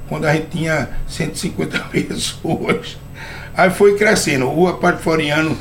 quando 0.09 0.24
a 0.26 0.32
gente 0.32 0.46
tinha 0.48 0.88
150 1.06 1.78
pessoas. 1.92 2.96
Aí 3.56 3.70
foi 3.70 3.96
crescendo, 3.96 4.46
rua 4.48 4.74
parte 4.78 5.02
Floriano, 5.02 5.56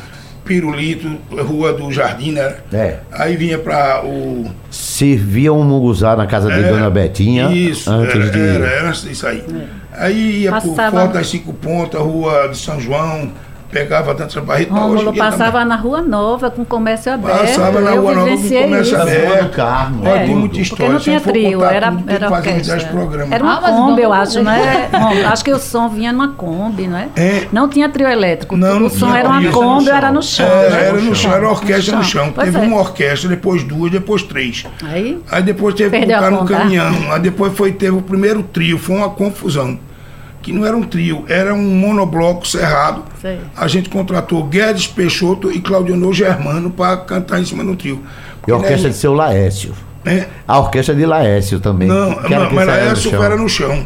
Pirulito, 0.46 1.18
Rua 1.30 1.74
do 1.74 1.92
Jardim, 1.92 2.32
né? 2.32 2.56
É. 2.72 3.00
Aí 3.12 3.36
vinha 3.36 3.58
para 3.58 4.02
o. 4.06 4.50
Servia 4.72 5.52
um 5.52 5.64
munguzá 5.64 6.16
na 6.16 6.26
casa 6.26 6.48
de 6.50 6.64
É, 6.64 6.70
Dona 6.70 6.90
Betinha 6.90 7.52
Isso, 7.52 7.92
antes 7.92 8.16
era, 8.16 8.30
de. 8.30 8.40
era, 8.40 8.66
era 8.68 8.88
antes 8.90 9.02
disso 9.02 9.28
aí. 9.28 9.44
Aí 9.92 10.44
ia 10.44 10.52
por 10.54 10.70
Passava- 10.70 11.02
Forte 11.02 11.14
das 11.14 11.28
Cinco 11.28 11.52
Pontas, 11.54 12.00
Rua 12.00 12.48
de 12.50 12.58
São 12.58 12.80
João, 12.80 13.32
pegava 13.72 14.14
barretas. 14.14 14.36
hoje 14.56 14.66
em 14.66 14.70
Rômulo 14.70 15.14
passava 15.16 15.52
também. 15.52 15.68
na 15.68 15.76
Rua 15.76 16.02
Nova 16.02 16.50
com 16.52 16.64
comércio 16.66 17.12
aberto. 17.14 17.40
Passava 17.40 17.82
na 17.82 17.92
eu 17.96 18.02
Rua 18.02 18.16
Nova 18.16 18.30
com 18.30 18.38
comércio 18.38 18.80
isso. 18.82 18.96
aberto. 18.96 19.28
Rua 19.28 19.44
do 19.44 19.50
Carmo, 19.50 20.08
é. 20.08 20.20
tem 20.20 20.28
muita 20.36 20.48
Porque 20.48 20.62
história. 20.62 20.90
não 20.94 21.00
se 21.00 21.04
tinha 21.06 21.18
eu 21.18 21.22
trio, 21.22 21.60
contar 21.60 21.74
era, 21.74 21.92
tudo, 21.92 22.10
era 22.10 22.18
que 22.28 22.34
fazer 22.34 22.50
uns 22.50 22.54
orquestra. 22.56 22.76
10 22.78 22.90
programas. 22.92 23.32
Era 23.32 23.44
uma 23.44 23.54
Ah, 23.58 23.62
Kombi, 23.72 24.02
eu 24.02 24.10
vamos- 24.10 24.28
acho, 24.30 24.44
né? 24.44 24.90
Acho 25.32 25.44
que 25.46 25.52
o 25.52 25.60
som 25.60 25.90
vinha 25.90 26.14
numa 26.14 26.30
Kombi, 26.30 26.88
não 26.88 26.98
é? 26.98 27.10
É. 27.16 27.48
Não 27.52 27.68
tinha 27.68 27.90
trio 27.90 28.08
elétrico. 28.08 28.56
Não, 28.56 28.78
o 28.78 28.80
não 28.82 28.90
som 28.90 29.08
tinha 29.08 29.20
era 29.20 29.30
uma 29.30 29.52
Kombi, 29.52 29.90
era 29.90 30.12
no 30.12 30.22
chão. 30.24 30.46
É, 30.48 30.70
né? 30.70 30.84
era 30.88 30.98
no 31.02 31.16
chão, 31.16 31.34
era 31.34 31.50
orquestra 31.50 31.98
no 31.98 32.04
chão. 32.04 32.32
Teve 32.32 32.58
é. 32.58 32.62
uma 32.62 32.78
orquestra, 32.80 33.30
depois 33.30 33.64
duas, 33.64 33.92
depois 33.92 34.24
três. 34.24 34.66
Aí, 34.84 35.20
Aí 35.32 35.44
depois 35.44 35.76
teve 35.76 36.00
que 36.00 36.06
colocar 36.06 36.32
no 36.32 36.46
caminhão. 36.46 37.12
Aí 37.12 37.20
depois 37.20 37.54
foi, 37.54 37.72
teve 37.72 37.98
o 37.98 38.02
primeiro 38.02 38.44
trio, 38.44 38.78
foi 38.78 38.96
uma 38.96 39.10
confusão. 39.10 39.78
Que 40.48 40.54
não 40.54 40.66
era 40.66 40.78
um 40.78 40.84
trio, 40.84 41.26
era 41.28 41.54
um 41.54 41.62
monobloco 41.62 42.48
cerrado. 42.48 43.04
Sei. 43.22 43.38
A 43.54 43.68
gente 43.68 43.90
contratou 43.90 44.42
Guedes 44.46 44.88
Peixoto 44.88 45.52
e 45.52 45.60
Claudionor 45.60 46.14
Germano 46.14 46.72
para 46.72 46.96
cantar 46.96 47.42
em 47.42 47.44
cima 47.44 47.66
do 47.66 47.76
trio. 47.76 48.02
E 48.48 48.52
a 48.54 48.56
orquestra 48.56 48.90
de 48.90 48.96
seu 48.96 49.14
Laércio. 49.14 49.74
É, 50.06 50.26
A 50.48 50.58
orquestra 50.58 50.96
de 50.96 51.06
Laércio 51.06 51.60
também. 51.60 51.90
Não, 51.90 52.16
mas 52.54 52.66
Laércio 52.66 53.22
era 53.22 53.36
no 53.36 53.50
chão. 53.50 53.86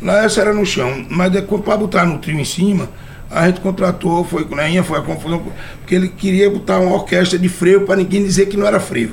Laércio 0.00 0.40
era 0.40 0.54
no 0.54 0.64
chão. 0.64 1.04
Mas 1.10 1.32
para 1.32 1.76
botar 1.76 2.06
no 2.06 2.18
trio 2.18 2.38
em 2.38 2.44
cima, 2.44 2.88
a 3.28 3.48
gente 3.48 3.58
contratou, 3.58 4.22
foi 4.22 4.44
com 4.44 4.54
Neinha, 4.54 4.84
foi 4.84 5.00
a 5.00 5.02
confusão, 5.02 5.42
porque 5.80 5.96
ele 5.96 6.06
queria 6.06 6.48
botar 6.48 6.78
uma 6.78 6.94
orquestra 6.94 7.36
de 7.36 7.48
freio 7.48 7.80
para 7.80 7.96
ninguém 7.96 8.22
dizer 8.22 8.46
que 8.46 8.56
não 8.56 8.68
era 8.68 8.78
freio. 8.78 9.10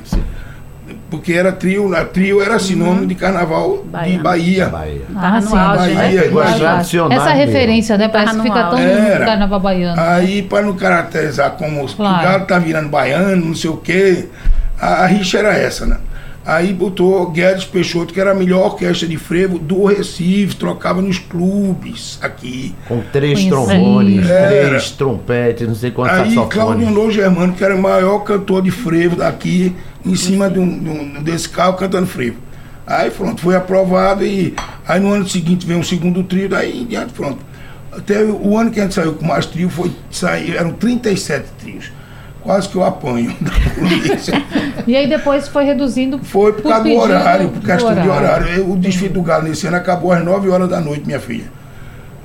Porque 1.10 1.34
era 1.34 1.52
trio, 1.52 1.94
a 1.96 2.04
trio 2.04 2.42
era 2.42 2.58
sinônimo 2.58 3.06
de 3.06 3.14
carnaval 3.16 3.84
de. 3.84 4.18
Bahia. 4.18 4.70
Bahia. 4.70 5.02
tava 5.14 5.40
no 5.40 5.48
sim, 5.48 5.58
auge, 5.58 5.94
né? 5.94 5.96
Bahia, 6.30 7.16
Essa 7.16 7.32
referência, 7.34 7.98
né? 7.98 8.08
Parece 8.08 8.36
que 8.36 8.42
fica 8.42 8.56
tão 8.56 8.72
auge. 8.72 8.84
no 8.84 8.90
Era. 8.92 9.26
carnaval 9.26 9.60
baiano. 9.60 10.02
Aí, 10.02 10.42
para 10.42 10.64
não 10.66 10.74
caracterizar 10.76 11.52
como 11.52 11.86
Claro. 11.88 12.20
o 12.20 12.24
galo 12.24 12.46
tá 12.46 12.58
virando 12.58 12.90
baiano, 12.90 13.46
não 13.46 13.56
sei 13.56 13.70
o 13.70 13.78
quê, 13.78 14.30
a, 14.80 15.04
a 15.04 15.06
rixa 15.06 15.38
era 15.38 15.54
essa, 15.56 15.86
né? 15.86 15.98
Aí 16.46 16.72
botou 16.74 17.32
Guedes 17.32 17.66
Peixoto, 17.66 18.14
que 18.14 18.20
era 18.20 18.32
a 18.32 18.36
melhor 18.36 18.66
orquestra 18.66 19.08
de 19.08 19.18
frevo 19.18 19.58
do 19.58 19.86
Recife, 19.86 20.56
trocava 20.56 21.02
nos 21.02 21.18
clubes 21.18 22.20
aqui. 22.22 22.76
Com 22.88 23.02
três 23.12 23.40
Conheci. 23.40 23.50
trombones, 23.50 24.30
Era. 24.30 24.68
três 24.68 24.92
trompetes, 24.92 25.68
não 25.68 25.74
sei 25.74 25.90
quantos 25.90 26.20
Aí. 26.20 26.36
Claudio 26.48 26.92
Nô 26.92 27.10
Germano, 27.10 27.54
que 27.54 27.64
era 27.64 27.76
o 27.76 27.82
maior 27.82 28.20
cantor 28.20 28.62
de 28.62 28.70
frevo 28.70 29.16
daqui, 29.16 29.76
em 30.06 30.16
cima 30.16 30.50
de 30.50 30.60
um, 30.60 30.80
de 30.80 30.90
um- 30.90 31.24
desse 31.24 31.50
carro 31.50 31.74
cantando 31.74 32.08
frevo. 32.08 32.38
Aí 32.88 33.10
pronto, 33.10 33.42
foi 33.42 33.56
aprovado 33.56 34.24
e 34.26 34.54
aí 34.88 35.00
no 35.00 35.12
ano 35.12 35.28
seguinte 35.28 35.66
veio 35.66 35.80
um 35.80 35.84
segundo 35.84 36.24
trio, 36.24 36.48
daí 36.50 36.82
em 36.82 36.86
diante 36.86 37.14
pronto. 37.14 37.40
Até 37.92 38.24
o 38.24 38.58
ano 38.58 38.70
que 38.72 38.80
a 38.80 38.84
gente 38.84 38.94
saiu 38.94 39.14
com 39.14 39.26
mais 39.26 39.46
trio 39.46 39.70
foi 39.70 39.92
sair, 40.12 40.56
eram 40.56 40.74
37 40.74 41.46
trios. 41.60 41.92
Quase 42.44 42.70
que 42.70 42.76
eu 42.76 42.84
apanho 42.84 43.36
da 43.42 43.52
polícia. 43.74 44.34
E 44.86 44.96
aí 44.96 45.08
depois 45.10 45.48
foi 45.48 45.64
reduzindo. 45.64 46.20
Foi 46.22 46.54
por 46.54 46.62
causa 46.62 46.84
do 46.84 46.96
horário, 46.96 47.50
por 47.50 47.62
questão 47.64 47.96
de 48.00 48.08
horário. 48.08 48.72
O 48.72 48.78
desfile 48.78 49.10
do 49.10 49.22
Galo 49.24 49.46
nesse 49.48 49.66
ano 49.66 49.78
acabou 49.78 50.12
às 50.12 50.24
9 50.24 50.48
horas 50.50 50.70
da 50.70 50.80
noite, 50.80 51.08
minha 51.08 51.20
filha. 51.20 51.46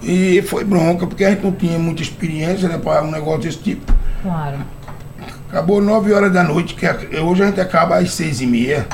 E 0.03 0.43
foi 0.43 0.63
bronca, 0.65 1.07
porque 1.07 1.25
a 1.25 1.31
gente 1.31 1.43
não 1.43 1.53
tinha 1.53 1.79
muita 1.79 2.03
experiência 2.03 2.69
né, 2.69 2.77
para 2.77 3.03
um 3.03 3.11
negócio 3.11 3.41
desse 3.43 3.59
tipo. 3.59 3.91
Claro. 4.23 4.57
Acabou 5.51 5.81
9 5.83 6.13
horas 6.13 6.33
da 6.33 6.45
noite, 6.45 6.75
que 6.75 6.87
a- 6.87 6.97
hoje 7.25 7.43
a 7.43 7.47
gente 7.47 7.61
acaba 7.61 7.99
às 7.99 8.13
6 8.15 8.41
e 8.41 8.47
meia. 8.47 8.87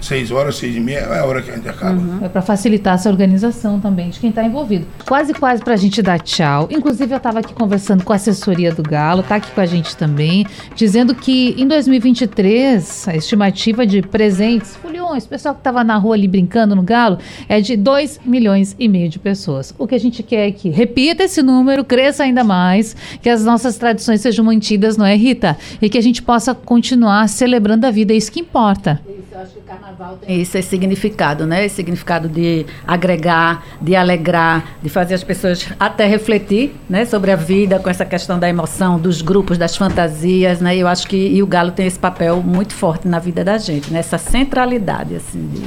6 0.00 0.30
horas, 0.30 0.56
6 0.56 0.76
e 0.76 0.80
meia 0.80 0.98
é 0.98 1.18
a 1.18 1.24
hora 1.24 1.40
que 1.40 1.50
a 1.50 1.54
gente 1.54 1.68
acaba. 1.68 2.24
É 2.24 2.28
para 2.28 2.42
facilitar 2.42 2.94
essa 2.94 3.08
organização 3.08 3.80
também 3.80 4.10
de 4.10 4.20
quem 4.20 4.30
está 4.30 4.44
envolvido. 4.44 4.86
Quase, 5.06 5.32
quase 5.32 5.62
para 5.62 5.74
a 5.74 5.76
gente 5.76 6.02
dar 6.02 6.20
tchau. 6.20 6.68
Inclusive, 6.70 7.12
eu 7.12 7.16
estava 7.16 7.38
aqui 7.40 7.54
conversando 7.54 8.04
com 8.04 8.12
a 8.12 8.16
assessoria 8.16 8.72
do 8.72 8.82
Galo, 8.82 9.22
tá 9.22 9.36
aqui 9.36 9.50
com 9.50 9.60
a 9.60 9.66
gente 9.66 9.96
também, 9.96 10.46
dizendo 10.74 11.14
que 11.14 11.54
em 11.58 11.66
2023 11.66 13.08
a 13.08 13.16
estimativa 13.16 13.86
de 13.86 14.02
presentes, 14.02 14.76
fulhões, 14.76 15.26
pessoal 15.26 15.54
que 15.54 15.60
estava 15.60 15.82
na 15.82 15.96
rua 15.96 16.14
ali 16.14 16.28
brincando 16.28 16.76
no 16.76 16.82
Galo, 16.82 17.18
é 17.48 17.60
de 17.60 17.76
2 17.76 18.20
milhões 18.24 18.76
e 18.78 18.88
meio 18.88 19.08
de 19.08 19.18
pessoas. 19.18 19.74
O 19.78 19.86
que 19.86 19.94
a 19.94 20.00
gente 20.00 20.22
quer 20.22 20.48
é 20.48 20.52
que 20.52 20.68
repita 20.68 21.24
esse 21.24 21.42
número, 21.42 21.84
cresça 21.84 22.24
ainda 22.24 22.44
mais, 22.44 22.94
que 23.22 23.28
as 23.28 23.44
nossas 23.44 23.76
tradições 23.76 24.20
sejam 24.20 24.44
mantidas, 24.44 24.96
não 24.96 25.06
é, 25.06 25.14
Rita? 25.14 25.56
E 25.80 25.88
que 25.88 25.98
a 25.98 26.02
gente 26.02 26.22
possa 26.22 26.54
continuar 26.54 27.28
celebrando 27.28 27.86
a 27.86 27.90
vida, 27.90 28.12
é 28.12 28.16
isso 28.16 28.30
que 28.30 28.40
importa. 28.40 29.00
Isso, 29.06 29.28
eu 29.32 29.40
acho 29.40 29.52
que 29.52 29.58
o 29.58 29.62
carnaval 29.62 29.93
tem 30.20 30.40
isso, 30.40 30.56
esse 30.58 30.68
significado, 30.68 31.46
né? 31.46 31.64
Esse 31.64 31.76
significado 31.76 32.28
de 32.28 32.66
agregar, 32.86 33.62
de 33.80 33.94
alegrar, 33.94 34.64
de 34.82 34.88
fazer 34.88 35.14
as 35.14 35.24
pessoas 35.24 35.66
até 35.78 36.06
refletir, 36.06 36.74
né? 36.88 37.04
Sobre 37.04 37.30
a 37.30 37.36
vida, 37.36 37.78
com 37.78 37.88
essa 37.88 38.04
questão 38.04 38.38
da 38.38 38.48
emoção, 38.48 38.98
dos 38.98 39.22
grupos, 39.22 39.58
das 39.58 39.76
fantasias, 39.76 40.60
né? 40.60 40.76
Eu 40.76 40.86
acho 40.88 41.06
que 41.06 41.16
e 41.16 41.42
o 41.42 41.46
Galo 41.46 41.70
tem 41.70 41.86
esse 41.86 41.98
papel 41.98 42.42
muito 42.42 42.74
forte 42.74 43.08
na 43.08 43.18
vida 43.18 43.44
da 43.44 43.58
gente, 43.58 43.92
nessa 43.92 44.18
centralidade, 44.18 45.16
assim, 45.16 45.48
de 45.52 45.62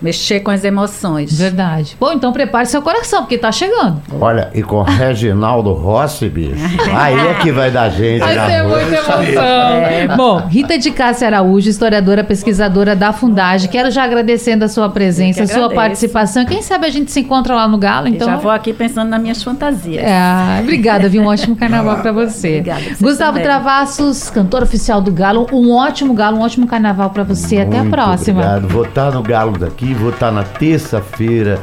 mexer 0.00 0.40
com 0.40 0.50
as 0.50 0.64
emoções. 0.64 1.36
Verdade. 1.38 1.96
Bom, 1.98 2.12
então 2.12 2.32
prepare 2.32 2.66
seu 2.66 2.82
coração, 2.82 3.22
porque 3.22 3.38
tá 3.38 3.52
chegando. 3.52 4.02
Olha, 4.20 4.50
e 4.54 4.62
com 4.62 4.82
Reginaldo 4.82 5.72
Rossi, 5.72 6.28
bicho. 6.28 6.56
Aí 6.94 7.18
é 7.18 7.34
que 7.34 7.52
vai 7.52 7.70
dar 7.70 7.88
gente 7.90 8.20
Vai 8.20 8.34
ter 8.34 8.62
rua. 8.62 8.78
muita 8.78 8.96
emoção. 8.96 10.16
Bom, 10.16 10.38
Rita 10.46 10.78
de 10.78 10.90
Cássia 10.90 11.26
Araújo, 11.28 11.68
historiadora, 11.68 12.24
pesquisadora 12.24 12.96
da 12.96 13.12
Fundagem. 13.12 13.61
Quero 13.68 13.90
já 13.90 14.04
agradecendo 14.04 14.64
a 14.64 14.68
sua 14.68 14.88
presença, 14.88 15.40
a 15.40 15.44
Eu 15.44 15.48
sua 15.48 15.70
participação. 15.70 16.44
Quem 16.44 16.62
sabe 16.62 16.86
a 16.86 16.90
gente 16.90 17.10
se 17.10 17.20
encontra 17.20 17.54
lá 17.54 17.66
no 17.68 17.78
Galo, 17.78 18.08
Eu 18.08 18.14
então. 18.14 18.28
já 18.28 18.36
vou 18.36 18.50
aqui 18.50 18.72
pensando 18.72 19.08
nas 19.08 19.20
minhas 19.20 19.42
fantasias. 19.42 20.04
É, 20.04 20.60
obrigada, 20.60 21.08
viu? 21.08 21.22
Um 21.22 21.26
ótimo 21.26 21.56
carnaval 21.56 21.98
pra 22.02 22.12
você. 22.12 22.58
Obrigada, 22.58 22.82
Gustavo 23.00 23.32
também. 23.32 23.42
Travassos, 23.44 24.30
cantor 24.30 24.62
oficial 24.62 25.00
do 25.00 25.12
Galo, 25.12 25.46
um 25.52 25.72
ótimo 25.72 26.14
Galo, 26.14 26.38
um 26.38 26.42
ótimo 26.42 26.66
carnaval 26.66 27.10
pra 27.10 27.22
você. 27.24 27.58
Até 27.60 27.78
a 27.78 27.80
Muito 27.80 27.90
próxima. 27.94 28.40
Obrigado. 28.40 28.68
Vou 28.68 28.84
estar 28.84 29.10
no 29.12 29.22
Galo 29.22 29.58
daqui, 29.58 29.94
vou 29.94 30.10
estar 30.10 30.30
na 30.30 30.42
terça-feira 30.44 31.58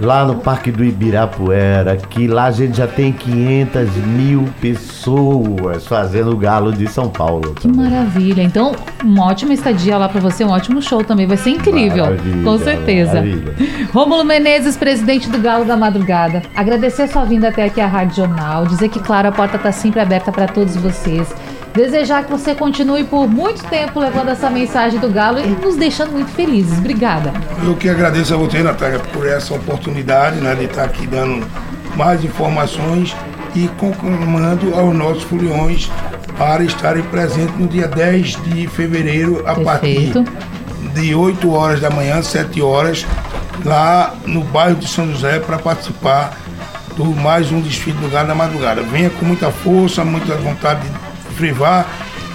lá 0.00 0.24
no 0.24 0.36
Parque 0.36 0.70
do 0.70 0.84
Ibirapuera, 0.84 1.96
que 1.96 2.26
lá 2.26 2.44
a 2.46 2.50
gente 2.50 2.76
já 2.76 2.86
tem 2.86 3.12
500 3.12 3.96
mil 3.96 4.48
pessoas 4.60 5.86
fazendo 5.86 6.32
o 6.32 6.36
Galo 6.36 6.72
de 6.72 6.86
São 6.86 7.08
Paulo. 7.08 7.54
Que 7.54 7.68
maravilha. 7.68 8.42
Então, 8.42 8.74
uma 9.02 9.26
ótima 9.26 9.54
estadia 9.54 9.96
lá 9.96 10.08
pra 10.08 10.20
você, 10.20 10.44
um 10.44 10.50
ótimo 10.50 10.82
show 10.82 11.02
também. 11.02 11.26
Vai 11.26 11.36
ser 11.36 11.50
incrível. 11.50 12.04
Maravilha, 12.04 12.42
com 12.42 12.58
certeza. 12.58 13.14
maravilha. 13.14 13.54
Rômulo 13.92 14.24
Menezes, 14.24 14.76
presidente 14.76 15.28
do 15.30 15.38
Galo 15.38 15.64
da 15.64 15.76
Madrugada. 15.76 16.42
Agradecer 16.54 17.02
a 17.02 17.08
sua 17.08 17.24
vinda 17.24 17.48
até 17.48 17.64
aqui 17.64 17.80
à 17.80 17.86
Rádio 17.86 18.16
Jornal. 18.16 18.66
Dizer 18.66 18.88
que, 18.88 19.00
claro, 19.00 19.28
a 19.28 19.32
porta 19.32 19.56
está 19.56 19.72
sempre 19.72 20.00
aberta 20.00 20.30
para 20.30 20.46
todos 20.46 20.76
vocês. 20.76 21.34
Desejar 21.76 22.24
que 22.24 22.30
você 22.30 22.54
continue 22.54 23.04
por 23.04 23.28
muito 23.28 23.62
tempo 23.64 24.00
levando 24.00 24.30
essa 24.30 24.48
mensagem 24.48 24.98
do 24.98 25.10
Galo 25.10 25.38
e 25.38 25.46
nos 25.46 25.76
deixando 25.76 26.10
muito 26.10 26.30
felizes. 26.32 26.78
Obrigada. 26.78 27.34
Eu 27.62 27.76
que 27.76 27.86
agradeço 27.86 28.32
a 28.32 28.38
você, 28.38 28.62
Natália, 28.62 28.98
por 28.98 29.26
essa 29.26 29.52
oportunidade 29.52 30.40
né, 30.40 30.54
de 30.54 30.64
estar 30.64 30.84
aqui 30.84 31.06
dando 31.06 31.46
mais 31.94 32.24
informações 32.24 33.14
e 33.54 33.68
conclamando 33.76 34.74
aos 34.74 34.94
nossos 34.96 35.22
foliões 35.24 35.90
para 36.38 36.64
estarem 36.64 37.02
presentes 37.02 37.54
no 37.58 37.68
dia 37.68 37.86
10 37.88 38.42
de 38.44 38.66
fevereiro, 38.68 39.42
a 39.46 39.54
Perfeito. 39.54 40.24
partir 40.24 40.98
de 40.98 41.14
8 41.14 41.52
horas 41.52 41.78
da 41.78 41.90
manhã, 41.90 42.22
7 42.22 42.62
horas, 42.62 43.04
lá 43.62 44.14
no 44.24 44.40
bairro 44.42 44.76
de 44.76 44.88
São 44.88 45.06
José, 45.12 45.40
para 45.40 45.58
participar 45.58 46.38
do 46.96 47.04
mais 47.04 47.52
um 47.52 47.60
desfile 47.60 47.98
do 47.98 48.08
Galo 48.08 48.28
da 48.28 48.34
Madrugada. 48.34 48.80
Venha 48.80 49.10
com 49.10 49.26
muita 49.26 49.50
força, 49.50 50.02
muita 50.02 50.34
vontade 50.36 50.80
de 50.80 51.05
privar 51.36 51.86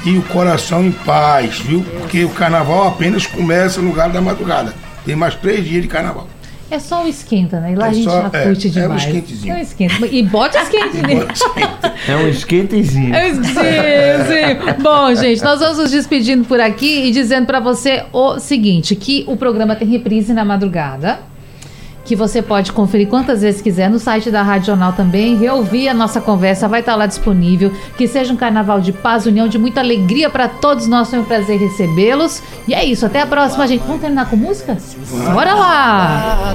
e 0.06 0.18
o 0.18 0.22
coração 0.24 0.84
em 0.86 0.92
paz, 0.92 1.60
viu? 1.60 1.84
Porque 2.00 2.24
o 2.24 2.30
carnaval 2.30 2.88
apenas 2.88 3.26
começa 3.26 3.82
no 3.82 3.92
Galo 3.92 4.14
da 4.14 4.22
Madrugada. 4.22 4.74
Tem 5.06 5.16
mais 5.16 5.36
três 5.36 5.66
dias 5.66 5.82
de 5.82 5.88
carnaval. 5.88 6.28
É 6.70 6.80
só 6.80 7.04
o 7.04 7.08
esquenta, 7.08 7.60
né? 7.60 7.74
E 7.74 7.76
lá 7.76 7.88
É 7.88 7.90
a 7.90 7.94
gente 7.94 8.06
só- 8.06 8.22
já 8.32 8.40
é, 8.40 8.44
curte 8.46 8.68
é 8.68 8.70
um 8.70 8.74
demais. 8.74 9.04
esquentezinho. 9.04 9.54
É 9.54 9.58
um 9.58 9.62
esquenta. 9.62 10.08
E 10.08 10.24
bota 10.24 10.58
esquente 10.62 10.98
nele. 11.06 11.28
É 12.08 12.16
um 12.16 12.28
esquentezinho. 12.30 13.14
É 13.14 13.34
Sim, 13.34 13.44
sim. 13.44 14.82
Bom, 14.82 15.14
gente, 15.16 15.44
nós 15.44 15.60
vamos 15.60 15.80
nos 15.80 15.92
despedindo 15.92 16.46
por 16.46 16.62
aqui 16.62 17.08
e 17.08 17.12
dizendo 17.12 17.46
pra 17.46 17.60
você 17.60 18.04
o 18.14 18.40
seguinte, 18.40 18.96
que 18.96 19.26
o 19.28 19.36
programa 19.36 19.76
tem 19.76 19.86
reprise 19.88 20.32
na 20.34 20.46
madrugada, 20.46 21.20
que 22.12 22.16
você 22.18 22.42
pode 22.42 22.74
conferir 22.74 23.08
quantas 23.08 23.42
vezes 23.42 23.62
quiser 23.62 23.90
no 23.90 23.98
site 23.98 24.30
da 24.30 24.44
Rádio 24.44 24.66
Jornal 24.66 24.92
também, 24.92 25.38
reouvir 25.38 25.88
a 25.88 25.94
nossa 25.94 26.20
conversa, 26.20 26.68
vai 26.68 26.82
estar 26.82 26.94
lá 26.94 27.06
disponível. 27.06 27.72
Que 27.96 28.06
seja 28.06 28.34
um 28.34 28.36
carnaval 28.36 28.82
de 28.82 28.92
paz, 28.92 29.26
união, 29.26 29.48
de 29.48 29.58
muita 29.58 29.80
alegria 29.80 30.30
pra 30.30 30.50
todos 30.50 30.88
nós, 30.88 31.10
foi 31.10 31.20
um 31.20 31.24
prazer 31.24 31.58
recebê-los. 31.58 32.44
E 32.68 32.74
é 32.74 32.84
isso, 32.84 33.06
até 33.06 33.22
a 33.22 33.26
próxima, 33.26 33.66
gente. 33.66 33.86
Vamos 33.86 34.02
terminar 34.02 34.30
com 34.30 34.36
música? 34.36 34.78
Bora 35.34 35.54
lá! 35.54 36.54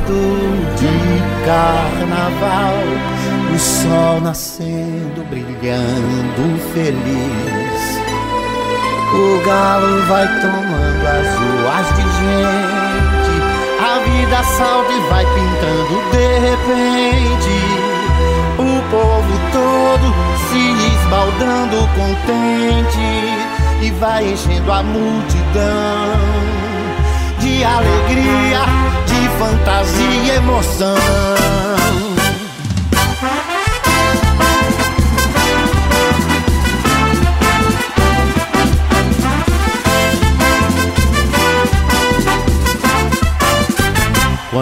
De 0.79 1.47
carnaval, 1.47 2.75
o 3.55 3.59
sol 3.59 4.21
nascendo, 4.21 5.25
brilhando 5.31 6.59
feliz. 6.75 7.97
O 9.15 9.47
galo 9.47 10.03
vai 10.03 10.27
tomando 10.43 11.07
as 11.07 11.35
ruas 11.39 11.89
de 11.97 12.03
gente, 12.03 12.76
a 14.27 14.43
vida 14.43 14.43
salta 14.43 14.93
e 14.93 15.01
vai 15.09 15.25
pintando 15.25 16.11
de 16.11 16.39
repente. 16.39 17.57
O 18.59 18.83
povo 18.91 19.33
todo 19.53 20.15
se 20.49 20.63
esbaldando 20.95 21.89
contente 21.95 23.07
e 23.83 23.91
vai 23.93 24.33
enchendo 24.33 24.73
a 24.73 24.83
multidão 24.83 26.13
de 27.39 27.65
alegria, 27.65 28.61
de 29.07 29.29
fantasia 29.39 30.25
e 30.25 30.31
emoção. 30.31 31.76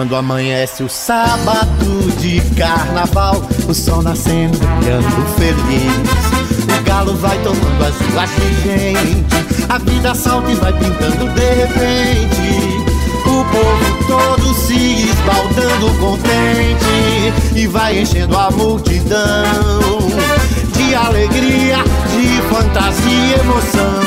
Quando 0.05 0.17
amanhece 0.17 0.83
o 0.83 0.87
sábado 0.87 2.11
de 2.19 2.39
carnaval, 2.55 3.41
o 3.67 3.73
sol 3.73 4.03
nascendo, 4.03 4.55
brilhando 4.59 5.09
feliz. 5.35 6.79
O 6.79 6.83
galo 6.83 7.15
vai 7.15 7.35
tomando 7.39 7.83
as 7.83 7.95
ruas 8.11 8.29
de 8.35 8.61
gente, 8.61 9.65
a 9.67 9.79
vida 9.79 10.13
salta 10.13 10.51
e 10.51 10.55
vai 10.57 10.73
pintando 10.73 11.27
de 11.33 11.53
repente. 11.55 12.85
O 13.25 13.43
povo 13.45 14.05
todo 14.07 14.53
se 14.53 15.09
esbaldando 15.09 15.91
contente 15.99 17.55
e 17.55 17.65
vai 17.65 18.01
enchendo 18.01 18.37
a 18.37 18.51
multidão 18.51 19.97
de 20.71 20.93
alegria, 20.93 21.77
de 22.11 22.41
fantasia 22.53 23.09
e 23.09 23.39
emoção. 23.39 23.99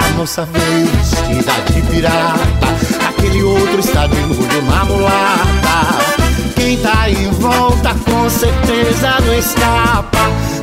A 0.00 0.08
moça 0.16 0.48
veio 0.52 0.86
vestida 0.86 1.52
de 1.72 1.82
pirata, 1.82 2.97
aquele 3.38 3.42
outro 3.42 3.80
está 3.80 4.06
de 4.06 4.16
olho 4.16 4.62
na 4.62 4.84
mulata. 4.84 5.98
Quem 6.54 6.76
tá 6.78 7.08
em 7.08 7.30
volta 7.30 7.94
com 8.04 8.28
certeza 8.28 9.16
não 9.24 9.34
escapa 9.34 10.18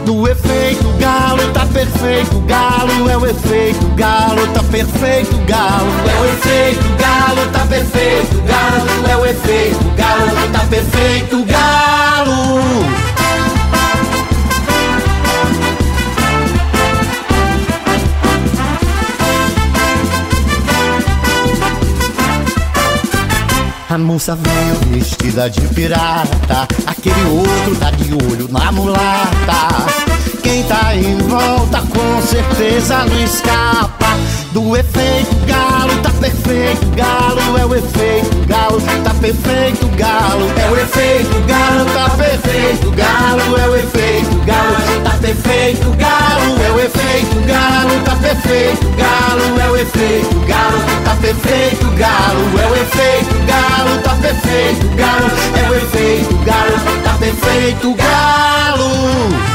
do 0.05 0.27
efeito 0.27 0.83
galo, 0.99 1.51
tá 1.53 1.65
perfeito 1.65 2.39
galo, 2.41 3.09
é 3.09 3.17
o 3.17 3.25
efeito 3.25 3.85
galo, 3.95 4.45
tá 4.53 4.63
perfeito 4.63 5.35
galo, 5.47 5.87
é 6.07 6.21
o 6.21 6.25
efeito 6.25 6.83
galo, 6.99 7.51
tá 7.51 7.65
perfeito 7.65 8.43
galo, 8.43 9.09
é 9.09 9.17
o 9.17 9.25
efeito 9.25 9.83
galo, 9.95 10.51
tá 10.51 10.59
perfeito 10.69 11.45
galo. 11.45 13.24
A 23.95 23.97
moça 23.97 24.35
veio 24.35 24.75
vestida 24.91 25.49
de 25.49 25.61
pirata, 25.69 26.67
aquele 26.85 27.23
outro 27.29 27.77
tá 27.77 27.91
de 27.91 28.13
olho 28.13 28.45
na 28.51 28.69
mulata. 28.69 29.85
Quem 30.43 30.63
tá 30.63 30.93
em 30.93 31.17
volta 31.19 31.79
com 31.79 32.21
certeza 32.21 33.05
não 33.05 33.23
escapa 33.23 34.07
do 34.51 34.75
efeito 34.75 35.33
galo, 35.85 36.01
tá 36.01 36.09
perfeito 36.09 36.85
galo, 36.95 37.57
é 37.57 37.65
o 37.65 37.75
efeito 37.75 38.47
galo, 38.47 38.81
tá 38.81 39.13
perfeito 39.13 39.87
galo, 39.95 40.51
é 40.57 40.71
o 40.71 40.77
efeito 40.77 41.41
galo, 41.47 41.85
tá 41.93 42.09
perfeito 42.09 42.91
galo, 42.91 43.57
é 43.57 43.67
o 43.67 43.75
efeito 43.75 44.35
galo, 44.45 45.03
tá 45.03 45.11
perfeito 45.21 45.91
galo, 45.97 46.61
é 46.61 46.71
o 46.71 46.79
efeito 46.79 47.35
galo, 47.45 48.01
tá 48.03 48.15
perfeito 48.15 48.85
galo, 48.97 49.59
é 49.59 49.69
o 49.69 49.75
efeito 49.75 50.39
galo, 50.47 50.79
tá 51.03 51.15
perfeito 51.21 51.85
galo, 51.97 52.59
é 52.59 52.67
o 52.67 52.75
efeito 52.75 53.45
galo, 53.45 54.01
tá 54.01 54.15
perfeito 54.15 54.95
galo, 54.95 55.31
é 55.55 55.69
o 55.69 55.75
efeito 55.75 56.35
galo, 56.45 57.03
tá 57.03 57.13
perfeito 57.19 57.95
galo. 57.95 59.54